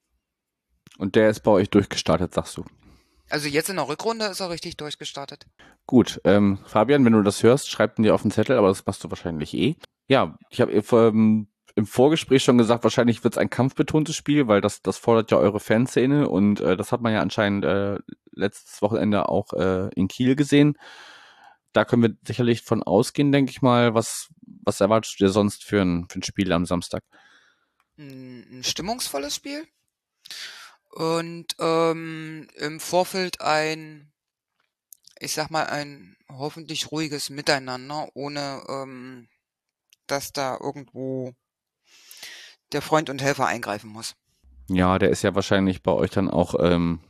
Und 0.99 1.17
der 1.17 1.31
ist 1.31 1.41
bei 1.41 1.51
euch 1.51 1.69
durchgestartet, 1.69 2.33
sagst 2.33 2.57
du? 2.57 2.65
Also 3.29 3.49
jetzt 3.49 3.71
in 3.71 3.77
der 3.77 3.89
Rückrunde 3.89 4.27
ist 4.27 4.41
er 4.41 4.51
richtig 4.51 4.77
durchgestartet. 4.77 5.47
Gut, 5.87 6.21
ähm, 6.25 6.59
Fabian, 6.67 7.05
wenn 7.05 7.13
du 7.13 7.23
das 7.23 7.43
hörst, 7.43 7.71
schreib 7.71 7.99
ihn 7.99 8.03
dir 8.03 8.15
auf 8.15 8.23
den 8.23 8.31
Zettel, 8.31 8.57
aber 8.57 8.69
das 8.69 8.87
machst 8.87 9.03
du 9.03 9.11
wahrscheinlich 9.11 9.55
eh. 9.55 9.77
Ja, 10.07 10.39
ich 10.51 10.61
habe 10.61 10.73
ähm, 10.73 11.49
im 11.75 11.87
Vorgespräch 11.87 12.45
schon 12.45 12.59
gesagt, 12.59 12.85
wahrscheinlich 12.85 13.25
wird 13.25 13.35
es 13.35 13.39
ein 13.39 13.51
kampfbetontes 13.51 14.15
Spiel, 14.15 14.49
weil 14.49 14.61
das, 14.61 14.83
das 14.83 14.99
fordert 14.99 15.31
ja 15.31 15.39
eure 15.39 15.61
Fanszene 15.61 16.29
und 16.29 16.61
äh, 16.61 16.77
das 16.77 16.93
hat 16.93 17.01
man 17.01 17.13
ja 17.13 17.21
anscheinend 17.21 17.65
äh, 17.65 17.99
letztes 18.33 18.83
Wochenende 18.83 19.29
auch 19.29 19.53
äh, 19.55 19.89
in 19.95 20.09
Kiel 20.09 20.37
gesehen. 20.37 20.77
Da 21.73 21.85
können 21.85 22.03
wir 22.03 22.17
sicherlich 22.27 22.63
von 22.63 22.83
ausgehen, 22.83 23.33
denke 23.33 23.51
ich 23.51 23.63
mal. 23.63 23.95
Was, 23.95 24.29
was 24.65 24.81
erwartest 24.81 25.19
du 25.19 25.25
dir 25.25 25.31
sonst 25.31 25.65
für 25.65 25.81
ein, 25.81 26.07
für 26.09 26.19
ein 26.19 26.23
Spiel 26.23 26.53
am 26.53 26.67
Samstag? 26.67 27.03
Ein 27.99 28.63
stimmungsvolles 28.65 29.35
Spiel 29.35 29.67
und 30.93 31.47
ähm, 31.59 32.49
im 32.57 32.81
Vorfeld 32.81 33.41
ein, 33.41 34.13
ich 35.19 35.33
sag 35.33 35.51
mal, 35.51 35.67
ein 35.67 36.17
hoffentlich 36.29 36.93
ruhiges 36.93 37.31
Miteinander, 37.31 38.09
ohne 38.15 38.63
ähm, 38.69 39.29
dass 40.07 40.33
da 40.33 40.59
irgendwo 40.61 41.33
der 42.73 42.83
Freund 42.83 43.09
und 43.11 43.23
Helfer 43.23 43.47
eingreifen 43.47 43.91
muss. 43.91 44.15
Ja, 44.69 44.99
der 44.99 45.11
ist 45.11 45.23
ja 45.23 45.35
wahrscheinlich 45.35 45.83
bei 45.83 45.93
euch 45.93 46.11
dann 46.11 46.31
auch 46.31 46.55
ähm, 46.59 47.01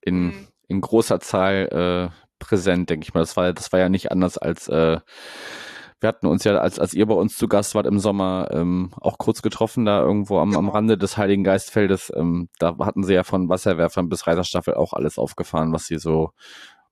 in, 0.00 0.26
mhm. 0.26 0.48
in 0.68 0.80
großer 0.80 1.20
Zahl 1.20 2.12
äh, 2.12 2.23
präsent, 2.46 2.90
denke 2.90 3.04
ich 3.04 3.14
mal. 3.14 3.20
Das 3.20 3.36
war, 3.36 3.52
das 3.52 3.72
war 3.72 3.80
ja 3.80 3.88
nicht 3.88 4.10
anders 4.12 4.38
als 4.38 4.68
äh, 4.68 4.98
wir 6.04 6.08
hatten 6.08 6.26
uns 6.26 6.44
ja, 6.44 6.58
als, 6.58 6.78
als 6.78 6.92
ihr 6.92 7.06
bei 7.06 7.14
uns 7.14 7.36
zu 7.36 7.48
Gast 7.48 7.74
wart 7.74 7.86
im 7.86 7.98
Sommer, 7.98 8.48
ähm, 8.52 8.92
auch 9.00 9.16
kurz 9.16 9.40
getroffen, 9.40 9.86
da 9.86 10.02
irgendwo 10.02 10.38
am, 10.38 10.50
genau. 10.50 10.58
am 10.58 10.68
Rande 10.68 10.98
des 10.98 11.16
Heiligen 11.16 11.44
Geistfeldes. 11.44 12.12
Ähm, 12.14 12.50
da 12.58 12.76
hatten 12.80 13.04
sie 13.04 13.14
ja 13.14 13.24
von 13.24 13.48
Wasserwerfern 13.48 14.10
bis 14.10 14.26
Reiterstaffel 14.26 14.74
auch 14.74 14.92
alles 14.92 15.16
aufgefahren, 15.16 15.72
was 15.72 15.86
sie 15.86 15.98
so 15.98 16.32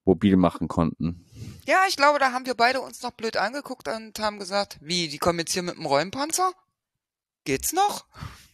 mobil 0.07 0.37
machen 0.37 0.67
konnten. 0.67 1.27
Ja, 1.67 1.81
ich 1.89 1.97
glaube, 1.97 2.19
da 2.21 2.33
haben 2.33 2.47
wir 2.47 2.55
beide 2.55 2.81
uns 2.81 3.03
noch 3.03 3.13
blöd 3.13 3.37
angeguckt 3.37 3.87
und 3.87 4.19
haben 4.19 4.39
gesagt, 4.39 4.79
wie, 4.81 5.09
die 5.09 5.19
kommen 5.19 5.41
jetzt 5.41 5.53
hier 5.53 5.63
mit 5.63 5.77
dem 5.77 5.85
Räumpanzer? 5.85 6.53
Geht's 7.45 7.75
noch? 7.75 8.07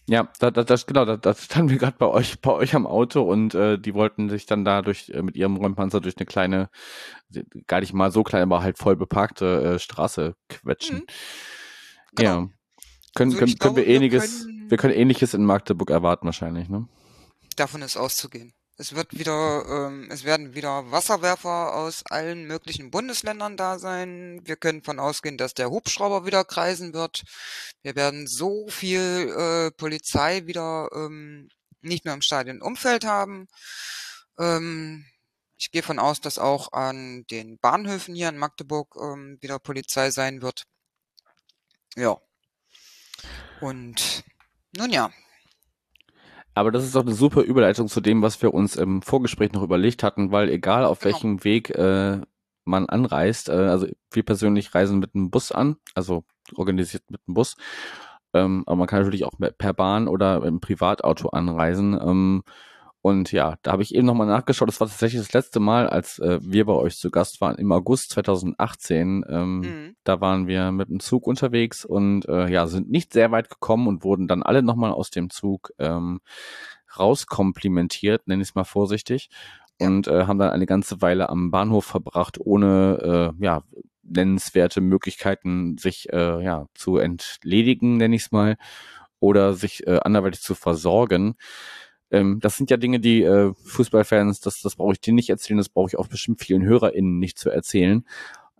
Ja, 0.08 0.32
da, 0.38 0.50
da, 0.50 0.64
das 0.64 0.86
genau, 0.86 1.04
da, 1.04 1.18
da 1.18 1.34
standen 1.34 1.70
wir 1.70 1.76
gerade 1.76 1.96
bei 1.98 2.06
euch, 2.06 2.40
bei 2.40 2.50
euch 2.50 2.74
am 2.74 2.86
Auto 2.86 3.22
und 3.22 3.54
äh, 3.54 3.78
die 3.78 3.92
wollten 3.92 4.30
sich 4.30 4.46
dann 4.46 4.64
da 4.64 4.80
durch 4.80 5.10
äh, 5.10 5.20
mit 5.20 5.36
ihrem 5.36 5.56
Räumpanzer 5.56 6.00
durch 6.00 6.16
eine 6.16 6.24
kleine, 6.24 6.70
gar 7.66 7.80
nicht 7.80 7.92
mal 7.92 8.10
so 8.10 8.22
klein, 8.22 8.42
aber 8.42 8.62
halt 8.62 8.78
voll 8.78 8.96
beparkte 8.96 9.74
äh, 9.74 9.78
Straße 9.78 10.34
quetschen. 10.48 11.00
Mhm. 11.00 11.06
Genau. 12.16 12.40
Ja. 12.40 12.48
Können, 13.14 13.32
also 13.32 13.38
können, 13.38 13.58
können 13.58 13.76
wir 13.76 13.86
ähnliches, 13.86 14.46
wir 14.46 14.46
können, 14.46 14.70
wir 14.70 14.78
können 14.78 14.94
ähnliches 14.94 15.34
in 15.34 15.44
Magdeburg 15.44 15.90
erwarten 15.90 16.24
wahrscheinlich, 16.24 16.70
ne? 16.70 16.88
Davon 17.56 17.82
ist 17.82 17.98
auszugehen. 17.98 18.54
Es 18.80 18.94
wird 18.94 19.18
wieder, 19.18 19.64
ähm, 19.68 20.08
es 20.08 20.22
werden 20.22 20.54
wieder 20.54 20.92
Wasserwerfer 20.92 21.74
aus 21.74 22.04
allen 22.06 22.46
möglichen 22.46 22.92
Bundesländern 22.92 23.56
da 23.56 23.80
sein. 23.80 24.40
Wir 24.44 24.54
können 24.54 24.84
von 24.84 25.00
ausgehen, 25.00 25.36
dass 25.36 25.52
der 25.52 25.70
Hubschrauber 25.70 26.24
wieder 26.26 26.44
kreisen 26.44 26.94
wird. 26.94 27.24
Wir 27.82 27.96
werden 27.96 28.28
so 28.28 28.68
viel 28.68 29.34
äh, 29.36 29.72
Polizei 29.72 30.46
wieder 30.46 30.88
ähm, 30.94 31.48
nicht 31.80 32.04
nur 32.04 32.14
im 32.14 32.22
Stadionumfeld 32.22 33.04
haben. 33.04 33.48
Ähm, 34.38 35.04
ich 35.56 35.72
gehe 35.72 35.82
von 35.82 35.98
aus, 35.98 36.20
dass 36.20 36.38
auch 36.38 36.72
an 36.72 37.24
den 37.32 37.58
Bahnhöfen 37.58 38.14
hier 38.14 38.28
in 38.28 38.38
Magdeburg 38.38 38.94
ähm, 39.02 39.38
wieder 39.40 39.58
Polizei 39.58 40.12
sein 40.12 40.40
wird. 40.40 40.66
Ja. 41.96 42.16
Und 43.60 44.22
nun 44.76 44.90
ja, 44.90 45.10
aber 46.54 46.70
das 46.70 46.84
ist 46.84 46.94
doch 46.94 47.02
eine 47.02 47.14
super 47.14 47.42
Überleitung 47.42 47.88
zu 47.88 48.00
dem, 48.00 48.22
was 48.22 48.40
wir 48.42 48.52
uns 48.52 48.76
im 48.76 49.02
Vorgespräch 49.02 49.52
noch 49.52 49.62
überlegt 49.62 50.02
hatten, 50.02 50.32
weil 50.32 50.48
egal 50.48 50.84
auf 50.84 51.00
genau. 51.00 51.14
welchem 51.14 51.44
Weg 51.44 51.70
äh, 51.70 52.20
man 52.64 52.86
anreist, 52.86 53.48
äh, 53.48 53.52
also 53.52 53.86
wir 54.10 54.22
persönlich 54.24 54.74
reisen 54.74 54.98
mit 54.98 55.14
einem 55.14 55.30
Bus 55.30 55.52
an, 55.52 55.76
also 55.94 56.24
organisiert 56.54 57.04
mit 57.10 57.20
einem 57.26 57.34
Bus, 57.34 57.56
ähm, 58.34 58.64
aber 58.66 58.76
man 58.76 58.86
kann 58.86 59.00
natürlich 59.00 59.24
auch 59.24 59.32
per 59.56 59.72
Bahn 59.72 60.08
oder 60.08 60.44
im 60.44 60.60
Privatauto 60.60 61.30
anreisen. 61.30 61.98
Ähm, 62.00 62.42
und 63.08 63.32
ja, 63.32 63.56
da 63.62 63.72
habe 63.72 63.82
ich 63.82 63.94
eben 63.94 64.06
nochmal 64.06 64.26
nachgeschaut. 64.26 64.68
Das 64.68 64.80
war 64.80 64.86
tatsächlich 64.86 65.22
das 65.22 65.32
letzte 65.32 65.60
Mal, 65.60 65.88
als 65.88 66.18
äh, 66.18 66.38
wir 66.42 66.66
bei 66.66 66.74
euch 66.74 66.98
zu 66.98 67.10
Gast 67.10 67.40
waren, 67.40 67.56
im 67.56 67.72
August 67.72 68.10
2018. 68.10 69.24
Ähm, 69.26 69.60
mhm. 69.60 69.96
Da 70.04 70.20
waren 70.20 70.46
wir 70.46 70.72
mit 70.72 70.90
dem 70.90 71.00
Zug 71.00 71.26
unterwegs 71.26 71.86
und 71.86 72.28
äh, 72.28 72.50
ja, 72.50 72.66
sind 72.66 72.90
nicht 72.90 73.14
sehr 73.14 73.30
weit 73.30 73.48
gekommen 73.48 73.88
und 73.88 74.04
wurden 74.04 74.28
dann 74.28 74.42
alle 74.42 74.62
nochmal 74.62 74.92
aus 74.92 75.08
dem 75.10 75.30
Zug 75.30 75.72
ähm, 75.78 76.20
rauskomplimentiert, 76.98 78.28
nenne 78.28 78.42
ich 78.42 78.50
es 78.50 78.54
mal 78.54 78.64
vorsichtig. 78.64 79.30
Und 79.80 80.06
äh, 80.06 80.26
haben 80.26 80.38
dann 80.38 80.50
eine 80.50 80.66
ganze 80.66 81.00
Weile 81.00 81.30
am 81.30 81.50
Bahnhof 81.50 81.86
verbracht, 81.86 82.38
ohne 82.38 83.32
äh, 83.40 83.44
ja, 83.44 83.62
nennenswerte 84.02 84.82
Möglichkeiten, 84.82 85.78
sich 85.78 86.12
äh, 86.12 86.44
ja, 86.44 86.66
zu 86.74 86.98
entledigen, 86.98 87.96
nenne 87.96 88.16
ich 88.16 88.22
es 88.22 88.32
mal, 88.32 88.56
oder 89.18 89.54
sich 89.54 89.86
äh, 89.86 90.00
anderweitig 90.02 90.42
zu 90.42 90.54
versorgen. 90.54 91.36
Ähm, 92.10 92.40
das 92.40 92.56
sind 92.56 92.70
ja 92.70 92.76
Dinge, 92.76 93.00
die 93.00 93.22
äh, 93.22 93.52
Fußballfans, 93.64 94.40
das, 94.40 94.60
das 94.60 94.76
brauche 94.76 94.92
ich 94.92 95.00
dir 95.00 95.12
nicht 95.12 95.30
erzählen, 95.30 95.58
das 95.58 95.68
brauche 95.68 95.88
ich 95.88 95.98
auch 95.98 96.08
bestimmt 96.08 96.40
vielen 96.40 96.62
HörerInnen 96.62 97.18
nicht 97.18 97.38
zu 97.38 97.50
erzählen. 97.50 98.04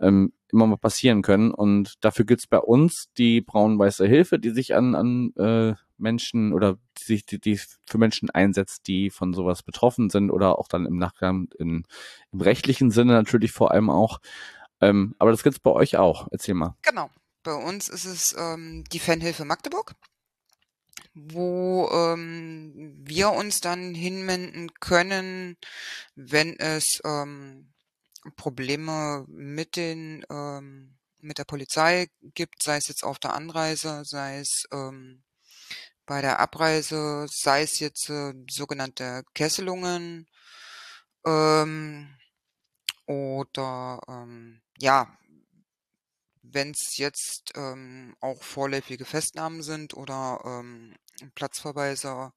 Ähm, 0.01 0.33
immer 0.53 0.67
mal 0.67 0.77
passieren 0.77 1.23
können. 1.23 1.53
Und 1.53 2.03
dafür 2.03 2.25
gibt's 2.25 2.47
bei 2.47 2.59
uns 2.59 3.11
die 3.19 3.41
braun-weiße 3.41 4.07
Hilfe, 4.07 4.39
die 4.39 4.51
sich 4.51 4.75
an, 4.75 4.95
an 4.95 5.33
äh, 5.37 5.75
Menschen 5.99 6.53
oder 6.53 6.79
die 6.99 7.05
sich 7.05 7.27
die, 7.27 7.41
die 7.41 7.61
für 7.85 7.99
Menschen 7.99 8.31
einsetzt, 8.31 8.87
die 8.87 9.11
von 9.11 9.35
sowas 9.35 9.63
betroffen 9.63 10.11
sind 10.11 10.31
oder 10.31 10.59
auch 10.59 10.69
dann 10.69 10.87
im 10.87 10.97
Nachgang 10.97 11.49
in, 11.59 11.85
im 12.33 12.41
rechtlichen 12.41 12.91
Sinne 12.91 13.13
natürlich 13.13 13.53
vor 13.53 13.73
allem 13.73 13.91
auch. 13.91 14.21
Ähm, 14.81 15.15
aber 15.19 15.33
das 15.33 15.43
gibt's 15.43 15.61
bei 15.61 15.73
euch 15.73 15.97
auch. 15.97 16.29
Erzähl 16.31 16.55
mal. 16.55 16.77
Genau. 16.83 17.11
Bei 17.43 17.55
uns 17.55 17.89
ist 17.89 18.05
es 18.05 18.37
ähm, 18.39 18.85
die 18.93 18.99
Fanhilfe 18.99 19.45
Magdeburg, 19.45 19.95
wo 21.31 21.89
ähm, 21.93 22.95
wir 23.05 23.31
uns 23.31 23.61
dann 23.61 23.95
hinwenden 23.95 24.73
können, 24.81 25.57
wenn 26.14 26.59
es 26.59 27.01
ähm, 27.05 27.73
Probleme 28.37 29.25
mit 29.29 29.77
den 29.77 30.25
ähm, 30.31 30.99
mit 31.21 31.39
der 31.39 31.45
Polizei 31.45 32.09
gibt, 32.35 32.62
sei 32.62 32.77
es 32.77 32.89
jetzt 32.89 33.05
auf 33.05 33.19
der 33.19 33.35
Anreise, 33.35 34.05
sei 34.05 34.39
es 34.39 34.64
ähm, 34.73 35.23
bei 36.07 36.21
der 36.23 36.41
Abreise, 36.41 37.27
sei 37.29 37.62
es 37.62 37.81
jetzt 37.81 38.09
äh, 38.09 38.35
sogenannte 38.49 39.25
Kesselungen 39.35 40.27
ähm, 41.27 42.16
oder 43.07 44.01
ähm, 44.09 44.62
ja, 44.79 45.19
wenn 46.43 46.71
es 46.71 46.97
jetzt 46.97 47.53
ähm, 47.57 48.16
auch 48.21 48.43
vorläufige 48.43 49.05
Festnahmen 49.05 49.62
sind 49.62 49.95
oder 49.95 50.41
ähm, 50.45 50.95
Platzverweise 51.35 52.33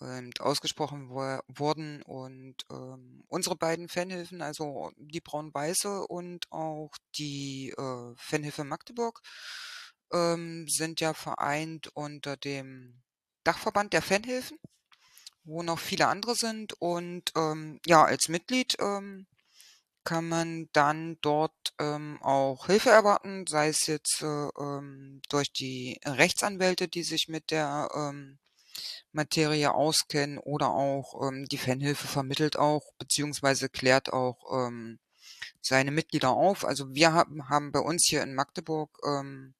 ähm, 0.00 0.30
ausgesprochen 0.38 1.10
wurden 1.10 2.02
und 2.02 2.56
ähm, 2.70 3.24
unsere 3.28 3.56
beiden 3.56 3.88
Fanhilfen, 3.88 4.42
also 4.42 4.90
die 4.96 5.20
Braun-Weiße 5.20 6.06
und 6.06 6.50
auch 6.50 6.90
die 7.16 7.70
äh, 7.70 8.14
Fanhilfe 8.16 8.64
Magdeburg, 8.64 9.20
ähm, 10.12 10.66
sind 10.68 11.00
ja 11.00 11.14
vereint 11.14 11.88
unter 11.94 12.36
dem 12.36 13.02
Dachverband 13.44 13.92
der 13.92 14.02
Fanhilfen, 14.02 14.58
wo 15.44 15.62
noch 15.62 15.78
viele 15.78 16.08
andere 16.08 16.34
sind 16.34 16.74
und 16.80 17.32
ähm, 17.36 17.80
ja, 17.86 18.04
als 18.04 18.28
Mitglied 18.28 18.76
ähm, 18.80 19.26
kann 20.04 20.28
man 20.28 20.68
dann 20.72 21.18
dort 21.20 21.74
ähm, 21.78 22.18
auch 22.22 22.66
Hilfe 22.66 22.90
erwarten, 22.90 23.46
sei 23.46 23.68
es 23.68 23.86
jetzt 23.86 24.22
äh, 24.22 24.48
ähm, 24.58 25.22
durch 25.28 25.52
die 25.52 26.00
Rechtsanwälte, 26.04 26.88
die 26.88 27.02
sich 27.02 27.28
mit 27.28 27.50
der 27.50 27.88
ähm, 27.94 28.38
Materie 29.12 29.72
auskennen 29.72 30.38
oder 30.38 30.70
auch 30.70 31.28
ähm, 31.28 31.46
die 31.46 31.58
Fanhilfe 31.58 32.08
vermittelt 32.08 32.56
auch 32.56 32.92
beziehungsweise 32.98 33.68
klärt 33.68 34.12
auch 34.12 34.66
ähm, 34.66 34.98
seine 35.60 35.90
Mitglieder 35.90 36.30
auf. 36.30 36.64
Also 36.64 36.94
wir 36.94 37.12
haben, 37.12 37.48
haben 37.48 37.72
bei 37.72 37.80
uns 37.80 38.04
hier 38.04 38.22
in 38.22 38.34
Magdeburg 38.34 38.98
ähm, 39.04 39.54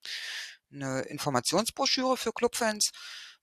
eine 0.73 1.03
Informationsbroschüre 1.03 2.17
für 2.17 2.33
Clubfans, 2.33 2.93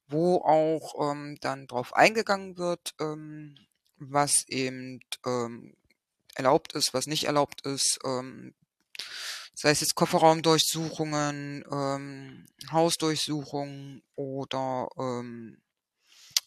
wo 0.07 0.37
auch 0.37 1.11
ähm, 1.11 1.37
dann 1.41 1.67
drauf 1.67 1.93
eingegangen 1.93 2.57
wird, 2.57 2.93
ähm, 2.99 3.55
was 3.97 4.47
eben 4.47 4.99
ähm, 5.25 5.75
erlaubt 6.35 6.73
ist, 6.73 6.93
was 6.93 7.07
nicht 7.07 7.25
erlaubt 7.25 7.61
ist, 7.65 7.99
ähm, 8.05 8.53
sei 9.53 9.71
es 9.71 9.81
jetzt 9.81 9.95
Kofferraumdurchsuchungen, 9.95 11.65
ähm, 11.71 12.45
Hausdurchsuchungen 12.71 14.03
oder 14.15 14.87
ähm, 14.97 15.61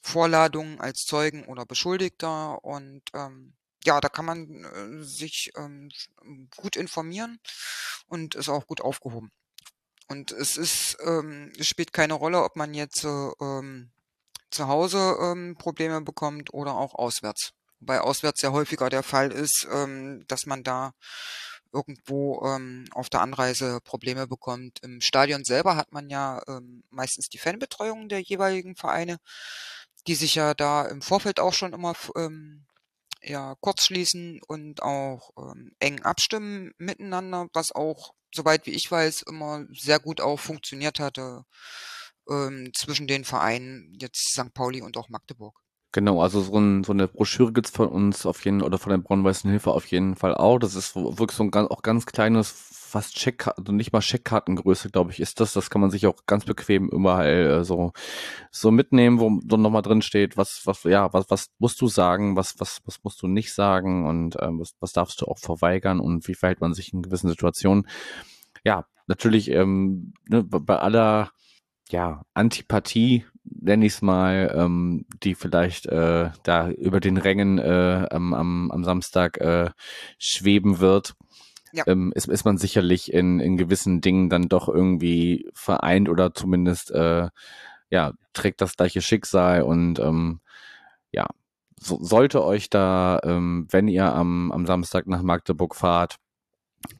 Vorladungen 0.02 0.80
als 0.80 1.04
Zeugen 1.04 1.44
oder 1.44 1.66
Beschuldigter 1.66 2.64
und 2.64 3.02
ähm, 3.14 3.54
ja, 3.84 4.00
da 4.00 4.08
kann 4.08 4.24
man 4.24 4.64
äh, 4.64 5.04
sich 5.04 5.52
ähm, 5.56 5.90
gut 6.56 6.76
informieren 6.76 7.38
und 8.06 8.34
ist 8.34 8.48
auch 8.48 8.66
gut 8.66 8.80
aufgehoben. 8.80 9.30
Und 10.08 10.30
es 10.32 10.56
ist, 10.56 10.98
ähm, 11.04 11.52
es 11.58 11.66
spielt 11.66 11.92
keine 11.92 12.14
Rolle, 12.14 12.42
ob 12.42 12.56
man 12.56 12.74
jetzt 12.74 13.04
äh, 13.04 13.30
ähm, 13.40 13.90
zu 14.50 14.68
Hause 14.68 15.16
ähm, 15.20 15.56
Probleme 15.58 16.00
bekommt 16.02 16.52
oder 16.52 16.76
auch 16.76 16.94
auswärts 16.94 17.54
bei 17.84 18.00
auswärts 18.00 18.40
sehr 18.40 18.52
häufiger 18.52 18.90
der 18.90 19.02
Fall 19.02 19.32
ist, 19.32 19.66
ähm, 19.70 20.24
dass 20.28 20.46
man 20.46 20.62
da 20.62 20.92
irgendwo 21.72 22.44
ähm, 22.46 22.84
auf 22.92 23.08
der 23.08 23.22
Anreise 23.22 23.80
Probleme 23.82 24.26
bekommt. 24.26 24.80
Im 24.82 25.00
Stadion 25.00 25.44
selber 25.44 25.76
hat 25.76 25.92
man 25.92 26.10
ja 26.10 26.42
ähm, 26.46 26.84
meistens 26.90 27.28
die 27.28 27.38
Fanbetreuung 27.38 28.08
der 28.08 28.20
jeweiligen 28.20 28.76
Vereine, 28.76 29.18
die 30.06 30.14
sich 30.14 30.34
ja 30.34 30.54
da 30.54 30.84
im 30.86 31.02
Vorfeld 31.02 31.40
auch 31.40 31.54
schon 31.54 31.72
immer 31.72 31.94
ähm, 32.16 32.66
ja, 33.22 33.54
kurz 33.60 33.86
schließen 33.86 34.40
und 34.46 34.82
auch 34.82 35.30
ähm, 35.38 35.72
eng 35.78 36.02
abstimmen 36.02 36.72
miteinander, 36.78 37.48
was 37.52 37.72
auch, 37.72 38.14
soweit 38.34 38.66
wie 38.66 38.72
ich 38.72 38.90
weiß, 38.90 39.22
immer 39.22 39.64
sehr 39.72 40.00
gut 40.00 40.20
auch 40.20 40.40
funktioniert 40.40 40.98
hatte 41.00 41.44
ähm, 42.28 42.72
zwischen 42.74 43.06
den 43.06 43.24
Vereinen, 43.24 43.96
jetzt 44.00 44.32
St. 44.32 44.52
Pauli 44.54 44.82
und 44.82 44.96
auch 44.96 45.08
Magdeburg. 45.08 45.61
Genau, 45.92 46.22
also 46.22 46.40
so, 46.40 46.58
ein, 46.58 46.84
so 46.84 46.92
eine 46.92 47.06
Broschüre 47.06 47.52
gibt's 47.52 47.70
von 47.70 47.88
uns 47.88 48.24
auf 48.24 48.44
jeden 48.46 48.62
oder 48.62 48.78
von 48.78 48.90
der 48.90 48.98
Braun-Weißen 48.98 49.50
Hilfe 49.50 49.72
auf 49.72 49.86
jeden 49.86 50.16
Fall 50.16 50.34
auch. 50.34 50.58
Das 50.58 50.74
ist 50.74 50.96
wirklich 50.96 51.32
so 51.32 51.44
ein 51.44 51.50
ganz, 51.50 51.70
auch 51.70 51.82
ganz 51.82 52.06
kleines, 52.06 52.50
fast 52.92 53.16
Checkkarten, 53.16 53.64
also 53.64 53.72
nicht 53.72 53.92
mal 53.92 54.00
Checkkartengröße, 54.00 54.90
glaube 54.90 55.12
ich, 55.12 55.20
ist 55.20 55.40
das. 55.40 55.54
Das 55.54 55.70
kann 55.70 55.80
man 55.80 55.90
sich 55.90 56.06
auch 56.06 56.26
ganz 56.26 56.44
bequem 56.44 56.88
überall 56.88 57.60
äh, 57.60 57.64
so, 57.64 57.92
so 58.50 58.70
mitnehmen, 58.70 59.18
wo 59.18 59.40
so 59.48 59.56
nochmal 59.56 59.82
drin 59.82 60.02
steht, 60.02 60.36
was, 60.36 60.62
was, 60.66 60.84
ja, 60.84 61.12
was, 61.12 61.30
was 61.30 61.50
musst 61.58 61.80
du 61.80 61.88
sagen, 61.88 62.36
was, 62.36 62.54
was, 62.58 62.80
was 62.84 63.02
musst 63.02 63.22
du 63.22 63.28
nicht 63.28 63.52
sagen 63.54 64.06
und 64.06 64.36
ähm, 64.40 64.60
was, 64.60 64.74
was 64.80 64.92
darfst 64.92 65.20
du 65.22 65.26
auch 65.26 65.38
verweigern 65.38 66.00
und 66.00 66.28
wie 66.28 66.34
verhält 66.34 66.60
man 66.60 66.74
sich 66.74 66.92
in 66.92 67.02
gewissen 67.02 67.30
Situationen. 67.30 67.88
Ja, 68.64 68.86
natürlich 69.06 69.50
ähm, 69.50 70.12
ne, 70.28 70.44
bei 70.44 70.78
aller 70.78 71.32
ja, 71.88 72.22
Antipathie, 72.34 73.24
nenne 73.44 73.86
ich 73.86 73.94
es 73.94 74.02
mal, 74.02 74.54
ähm, 74.56 75.06
die 75.22 75.34
vielleicht 75.34 75.86
äh, 75.86 76.30
da 76.42 76.70
über 76.70 77.00
den 77.00 77.16
Rängen 77.16 77.58
äh, 77.58 78.06
am, 78.10 78.34
am, 78.34 78.70
am 78.70 78.84
Samstag 78.84 79.38
äh, 79.38 79.70
schweben 80.18 80.78
wird, 80.78 81.14
ja. 81.72 81.84
ähm, 81.86 82.12
ist, 82.14 82.28
ist 82.28 82.44
man 82.44 82.58
sicherlich 82.58 83.12
in, 83.12 83.40
in 83.40 83.56
gewissen 83.56 84.00
Dingen 84.00 84.30
dann 84.30 84.48
doch 84.48 84.68
irgendwie 84.68 85.48
vereint 85.54 86.08
oder 86.08 86.34
zumindest 86.34 86.90
äh, 86.92 87.28
ja, 87.90 88.12
trägt 88.32 88.60
das 88.60 88.76
gleiche 88.76 89.02
Schicksal 89.02 89.62
und 89.62 89.98
ähm, 89.98 90.40
ja, 91.10 91.26
so, 91.78 91.98
sollte 92.02 92.44
euch 92.44 92.70
da, 92.70 93.20
ähm, 93.24 93.66
wenn 93.70 93.88
ihr 93.88 94.14
am, 94.14 94.52
am 94.52 94.66
Samstag 94.66 95.06
nach 95.06 95.22
Magdeburg 95.22 95.74
fahrt, 95.74 96.16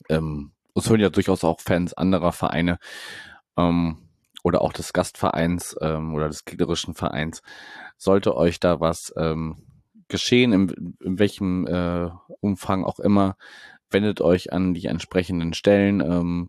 ähm, 0.09 0.53
es 0.75 0.89
hören 0.89 1.01
ja 1.01 1.11
durchaus 1.11 1.45
auch 1.45 1.61
Fans 1.61 1.95
anderer 1.95 2.33
Vereine, 2.33 2.79
ähm, 3.57 3.99
oder 4.43 4.63
auch 4.63 4.73
des 4.73 4.93
Gastvereins 4.93 5.77
ähm, 5.81 6.15
oder 6.15 6.29
des 6.29 6.45
gegnerischen 6.45 6.95
Vereins, 6.95 7.43
sollte 7.97 8.37
euch 8.37 8.61
da 8.61 8.81
was 8.81 9.13
ähm, 9.17 9.57
geschehen, 10.09 10.53
in, 10.53 10.97
in 11.01 11.19
welchem 11.19 11.67
äh, 11.67 12.11
Umfang 12.41 12.85
auch 12.85 12.99
immer, 12.99 13.37
wendet 13.91 14.21
euch 14.21 14.53
an 14.53 14.75
die 14.75 14.87
entsprechenden 14.87 15.55
Stellen. 15.55 16.01
Ähm, 16.01 16.49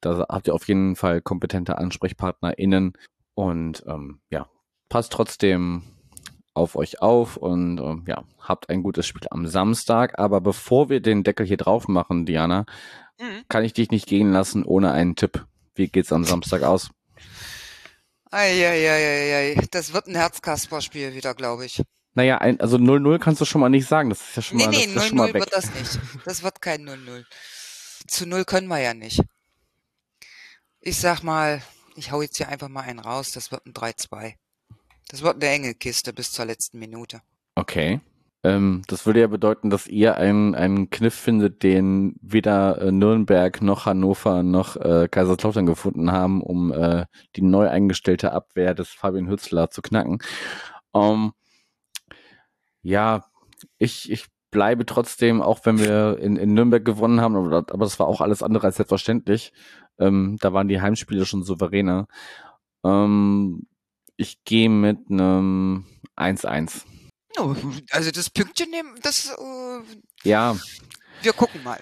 da 0.00 0.26
habt 0.28 0.48
ihr 0.48 0.54
auf 0.54 0.68
jeden 0.68 0.96
Fall 0.96 1.22
kompetente 1.22 1.78
AnsprechpartnerInnen 1.78 2.92
und 3.34 3.84
ähm, 3.86 4.20
ja, 4.30 4.48
passt 4.88 5.12
trotzdem 5.12 5.82
auf 6.52 6.76
euch 6.76 7.02
auf 7.02 7.36
und 7.36 7.80
ähm, 7.80 8.04
ja, 8.06 8.24
habt 8.38 8.70
ein 8.70 8.82
gutes 8.82 9.06
Spiel 9.06 9.26
am 9.30 9.46
Samstag. 9.46 10.18
Aber 10.18 10.40
bevor 10.40 10.88
wir 10.88 11.00
den 11.00 11.24
Deckel 11.24 11.46
hier 11.46 11.56
drauf 11.56 11.88
machen, 11.88 12.26
Diana, 12.26 12.64
mhm. 13.20 13.42
kann 13.48 13.64
ich 13.64 13.72
dich 13.72 13.90
nicht 13.90 14.06
gehen 14.06 14.32
lassen 14.32 14.64
ohne 14.64 14.92
einen 14.92 15.16
Tipp. 15.16 15.46
Wie 15.74 15.88
geht's 15.88 16.12
am 16.12 16.24
Samstag 16.24 16.62
aus? 16.62 16.90
Eieieiei, 18.34 19.66
das 19.70 19.92
wird 19.92 20.08
ein 20.08 20.16
Herzkasper-Spiel 20.16 21.14
wieder, 21.14 21.34
glaube 21.34 21.66
ich. 21.66 21.82
Naja, 22.14 22.38
ein, 22.38 22.60
also 22.60 22.76
0-0 22.76 23.18
kannst 23.18 23.40
du 23.40 23.44
schon 23.44 23.60
mal 23.60 23.68
nicht 23.68 23.86
sagen. 23.86 24.10
Das 24.10 24.20
ist 24.20 24.36
ja 24.36 24.42
schon 24.42 24.56
nee, 24.58 24.66
mal. 24.66 24.70
Nee, 24.70 24.86
0-0 24.86 25.34
wird 25.34 25.52
das 25.52 25.72
nicht. 25.74 25.98
Das 26.24 26.42
wird 26.42 26.60
kein 26.60 26.88
0-0. 26.88 27.24
Zu 28.06 28.26
0 28.26 28.44
können 28.44 28.68
wir 28.68 28.78
ja 28.78 28.94
nicht. 28.94 29.20
Ich 30.80 30.98
sag 30.98 31.22
mal, 31.22 31.62
ich 31.96 32.12
hau 32.12 32.22
jetzt 32.22 32.36
hier 32.36 32.48
einfach 32.48 32.68
mal 32.68 32.82
einen 32.82 32.98
raus, 32.98 33.32
das 33.32 33.50
wird 33.50 33.66
ein 33.66 33.72
3-2. 33.72 34.34
Das 35.08 35.22
wird 35.22 35.42
eine 35.42 35.52
enge 35.52 35.74
Kiste 35.74 36.12
bis 36.12 36.32
zur 36.32 36.44
letzten 36.44 36.78
Minute. 36.78 37.22
Okay. 37.54 38.00
Ähm, 38.44 38.82
das 38.88 39.06
würde 39.06 39.20
ja 39.20 39.26
bedeuten, 39.26 39.70
dass 39.70 39.86
ihr 39.86 40.16
einen, 40.16 40.54
einen 40.54 40.90
Kniff 40.90 41.14
findet, 41.14 41.62
den 41.62 42.16
weder 42.20 42.80
äh, 42.80 42.92
Nürnberg 42.92 43.62
noch 43.62 43.86
Hannover 43.86 44.42
noch 44.42 44.76
äh, 44.76 45.08
Kaiserslautern 45.10 45.64
gefunden 45.64 46.12
haben, 46.12 46.42
um 46.42 46.70
äh, 46.70 47.06
die 47.36 47.42
neu 47.42 47.68
eingestellte 47.68 48.32
Abwehr 48.32 48.74
des 48.74 48.90
Fabian 48.90 49.28
Hützler 49.28 49.70
zu 49.70 49.80
knacken. 49.80 50.18
Ähm, 50.94 51.32
ja, 52.82 53.24
ich, 53.78 54.10
ich 54.12 54.26
bleibe 54.50 54.84
trotzdem, 54.84 55.40
auch 55.40 55.60
wenn 55.64 55.78
wir 55.78 56.18
in, 56.20 56.36
in 56.36 56.52
Nürnberg 56.54 56.84
gewonnen 56.84 57.22
haben, 57.22 57.36
aber, 57.36 57.56
aber 57.56 57.84
das 57.84 57.98
war 57.98 58.06
auch 58.06 58.20
alles 58.20 58.42
andere 58.42 58.66
als 58.66 58.76
selbstverständlich. 58.76 59.52
Ähm, 59.98 60.36
da 60.40 60.52
waren 60.52 60.68
die 60.68 60.82
Heimspiele 60.82 61.24
schon 61.24 61.44
souveräner. 61.44 62.08
Ähm, 62.84 63.66
ich 64.16 64.44
gehe 64.44 64.68
mit 64.68 64.98
einem 65.10 65.86
1-1. 66.16 66.84
Also 67.90 68.10
das 68.10 68.30
Pünktchen 68.30 68.70
nehmen, 68.70 68.94
das. 69.02 69.30
Äh, 69.30 70.28
ja. 70.28 70.56
Wir 71.22 71.32
gucken 71.32 71.62
mal. 71.62 71.80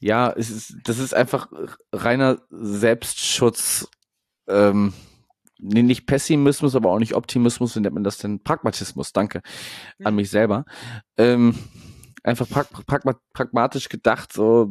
Ja, 0.00 0.32
es 0.32 0.50
ist, 0.50 0.76
das 0.84 0.98
ist 0.98 1.14
einfach 1.14 1.48
reiner 1.92 2.40
Selbstschutz. 2.50 3.88
Ähm, 4.46 4.92
nee, 5.58 5.82
nicht 5.82 6.06
Pessimismus, 6.06 6.76
aber 6.76 6.90
auch 6.90 6.98
nicht 6.98 7.14
Optimismus, 7.14 7.74
wie 7.76 7.80
nennt 7.80 7.94
man 7.94 8.04
das 8.04 8.18
denn? 8.18 8.42
Pragmatismus, 8.42 9.12
danke 9.12 9.42
an 10.04 10.14
mich 10.14 10.30
selber. 10.30 10.64
Ähm, 11.16 11.54
einfach 12.22 12.48
prag 12.48 12.66
pragma 12.86 13.18
pragmatisch 13.32 13.88
gedacht, 13.88 14.32
so, 14.32 14.70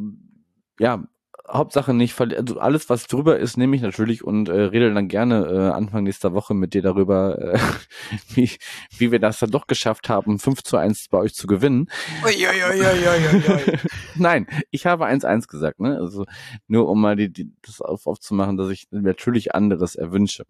ja, 0.79 1.03
Hauptsache 1.49 1.93
nicht 1.93 2.13
verlieren. 2.13 2.47
Also 2.47 2.59
alles, 2.59 2.89
was 2.89 3.07
drüber 3.07 3.39
ist, 3.39 3.57
nehme 3.57 3.75
ich 3.75 3.81
natürlich 3.81 4.23
und 4.23 4.49
äh, 4.49 4.53
rede 4.53 4.93
dann 4.93 5.07
gerne 5.07 5.45
äh, 5.45 5.69
Anfang 5.69 6.03
nächster 6.03 6.33
Woche 6.33 6.53
mit 6.53 6.73
dir 6.73 6.81
darüber, 6.81 7.37
äh, 7.39 7.59
wie, 8.35 8.51
wie 8.97 9.11
wir 9.11 9.19
das 9.19 9.39
dann 9.39 9.51
doch 9.51 9.67
geschafft 9.67 10.09
haben, 10.09 10.39
5 10.39 10.63
zu 10.63 10.77
1 10.77 11.07
bei 11.09 11.19
euch 11.19 11.33
zu 11.35 11.47
gewinnen. 11.47 11.89
Ui, 12.25 12.33
ui, 12.33 12.79
ui, 12.81 13.77
Nein, 14.15 14.47
ich 14.71 14.85
habe 14.85 15.05
1-1 15.05 15.47
gesagt, 15.47 15.79
ne? 15.79 15.97
Also 15.97 16.25
nur 16.67 16.89
um 16.89 16.99
mal 17.01 17.15
die, 17.15 17.31
die, 17.31 17.51
das 17.61 17.81
auf, 17.81 18.07
aufzumachen, 18.07 18.57
dass 18.57 18.69
ich 18.69 18.87
natürlich 18.91 19.55
anderes 19.55 19.95
erwünsche. 19.95 20.43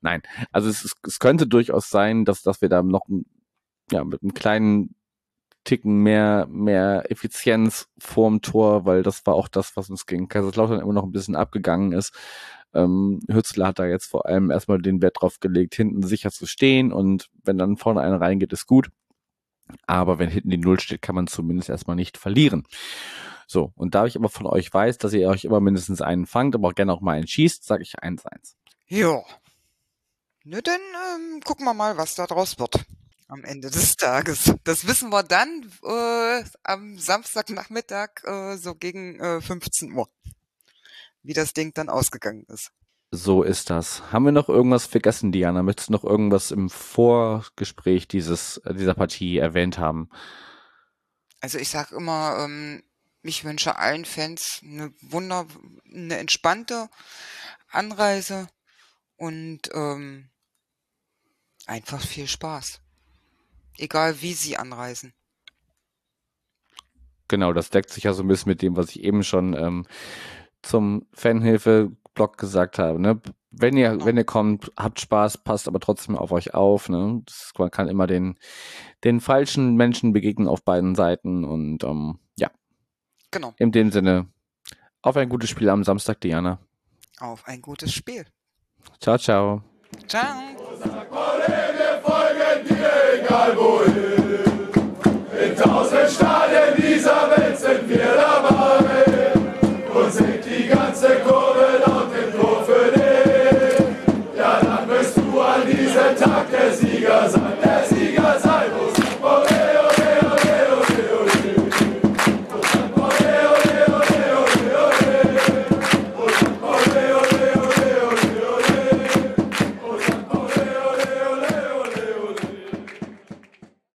Nein, 0.00 0.22
also 0.52 0.68
es, 0.68 0.94
es 1.02 1.18
könnte 1.18 1.46
durchaus 1.46 1.88
sein, 1.88 2.24
dass, 2.24 2.42
dass 2.42 2.60
wir 2.60 2.68
da 2.68 2.82
noch 2.82 3.06
ja, 3.90 4.04
mit 4.04 4.22
einem 4.22 4.34
kleinen 4.34 4.94
Ticken 5.68 6.02
mehr, 6.02 6.46
mehr 6.48 7.10
Effizienz 7.10 7.88
vorm 7.98 8.40
Tor, 8.40 8.86
weil 8.86 9.02
das 9.02 9.26
war 9.26 9.34
auch 9.34 9.48
das, 9.48 9.76
was 9.76 9.90
uns 9.90 10.06
gegen 10.06 10.26
Kaiserslautern 10.26 10.80
immer 10.80 10.94
noch 10.94 11.04
ein 11.04 11.12
bisschen 11.12 11.36
abgegangen 11.36 11.92
ist. 11.92 12.14
Ähm, 12.72 13.20
Hützler 13.30 13.66
hat 13.66 13.78
da 13.78 13.84
jetzt 13.84 14.06
vor 14.06 14.24
allem 14.24 14.50
erstmal 14.50 14.78
den 14.78 15.02
Wert 15.02 15.20
drauf 15.20 15.40
gelegt, 15.40 15.74
hinten 15.74 16.02
sicher 16.02 16.30
zu 16.30 16.46
stehen 16.46 16.90
und 16.90 17.28
wenn 17.44 17.58
dann 17.58 17.76
vorne 17.76 18.00
einer 18.00 18.18
reingeht, 18.18 18.50
ist 18.54 18.66
gut. 18.66 18.88
Aber 19.86 20.18
wenn 20.18 20.30
hinten 20.30 20.48
die 20.48 20.56
Null 20.56 20.80
steht, 20.80 21.02
kann 21.02 21.14
man 21.14 21.26
zumindest 21.26 21.68
erstmal 21.68 21.96
nicht 21.96 22.16
verlieren. 22.16 22.62
So, 23.46 23.72
und 23.74 23.94
da 23.94 24.06
ich 24.06 24.16
aber 24.16 24.30
von 24.30 24.46
euch 24.46 24.72
weiß, 24.72 24.96
dass 24.96 25.12
ihr 25.12 25.28
euch 25.28 25.44
immer 25.44 25.60
mindestens 25.60 26.00
einen 26.00 26.24
fangt, 26.24 26.54
aber 26.54 26.68
auch 26.68 26.74
gerne 26.74 26.94
auch 26.94 27.02
mal 27.02 27.12
einen 27.12 27.26
schießt, 27.26 27.62
sage 27.62 27.82
ich 27.82 27.98
1-1. 27.98 28.54
Ja. 28.86 29.22
Na 30.44 30.62
dann 30.62 30.80
ähm, 30.80 31.40
gucken 31.44 31.66
wir 31.66 31.74
mal, 31.74 31.98
was 31.98 32.14
da 32.14 32.26
draus 32.26 32.58
wird 32.58 32.86
am 33.28 33.44
Ende 33.44 33.70
des 33.70 33.96
Tages. 33.96 34.52
Das 34.64 34.86
wissen 34.86 35.10
wir 35.10 35.22
dann 35.22 35.70
äh, 35.84 36.44
am 36.64 36.98
Samstagnachmittag 36.98 38.24
äh, 38.24 38.56
so 38.56 38.74
gegen 38.74 39.20
äh, 39.20 39.40
15 39.40 39.92
Uhr, 39.92 40.08
wie 41.22 41.34
das 41.34 41.52
Ding 41.52 41.72
dann 41.74 41.90
ausgegangen 41.90 42.44
ist. 42.48 42.72
So 43.10 43.42
ist 43.42 43.70
das. 43.70 44.12
Haben 44.12 44.26
wir 44.26 44.32
noch 44.32 44.48
irgendwas 44.48 44.86
vergessen, 44.86 45.32
Diana? 45.32 45.62
Möchtest 45.62 45.88
du 45.88 45.92
noch 45.92 46.04
irgendwas 46.04 46.50
im 46.50 46.68
Vorgespräch 46.68 48.08
dieses, 48.08 48.58
äh, 48.58 48.74
dieser 48.74 48.94
Partie 48.94 49.38
erwähnt 49.38 49.78
haben? 49.78 50.10
Also 51.40 51.58
ich 51.58 51.68
sag 51.68 51.92
immer, 51.92 52.44
ähm, 52.44 52.82
ich 53.22 53.44
wünsche 53.44 53.76
allen 53.76 54.04
Fans 54.04 54.60
eine 54.62 54.92
wunder, 55.00 55.46
eine 55.92 56.18
entspannte 56.18 56.88
Anreise 57.70 58.48
und 59.16 59.70
ähm, 59.74 60.30
einfach 61.66 62.00
viel 62.00 62.26
Spaß. 62.26 62.80
Egal 63.78 64.20
wie 64.20 64.32
sie 64.32 64.56
anreisen. 64.56 65.12
Genau, 67.28 67.52
das 67.52 67.70
deckt 67.70 67.90
sich 67.90 68.04
ja 68.04 68.12
so 68.12 68.22
ein 68.22 68.28
bisschen 68.28 68.50
mit 68.50 68.62
dem, 68.62 68.76
was 68.76 68.90
ich 68.90 69.04
eben 69.04 69.22
schon 69.22 69.54
ähm, 69.54 69.86
zum 70.62 71.06
Fanhilfe-Blog 71.12 72.38
gesagt 72.38 72.78
habe. 72.78 73.00
Ne? 73.00 73.20
Wenn 73.50 73.76
ihr, 73.76 73.90
genau. 73.90 74.04
wenn 74.04 74.16
ihr 74.16 74.24
kommt, 74.24 74.72
habt 74.76 75.00
Spaß, 75.00 75.38
passt 75.38 75.68
aber 75.68 75.78
trotzdem 75.78 76.16
auf 76.16 76.32
euch 76.32 76.54
auf. 76.54 76.88
Ne? 76.88 77.22
Das, 77.26 77.52
man 77.58 77.70
kann 77.70 77.88
immer 77.88 78.06
den, 78.06 78.38
den 79.04 79.20
falschen 79.20 79.76
Menschen 79.76 80.12
begegnen 80.12 80.48
auf 80.48 80.64
beiden 80.64 80.94
Seiten 80.94 81.44
und 81.44 81.84
ähm, 81.84 82.18
ja. 82.36 82.50
Genau. 83.30 83.54
In 83.58 83.72
dem 83.72 83.92
Sinne, 83.92 84.26
auf 85.02 85.16
ein 85.16 85.28
gutes 85.28 85.50
Spiel 85.50 85.68
am 85.68 85.84
Samstag, 85.84 86.20
Diana. 86.22 86.58
Auf 87.20 87.46
ein 87.46 87.60
gutes 87.60 87.92
Spiel. 87.92 88.26
Ciao, 89.00 89.18
ciao. 89.18 89.62
Ciao 90.06 90.38
egal 93.48 93.56
wo 93.56 93.87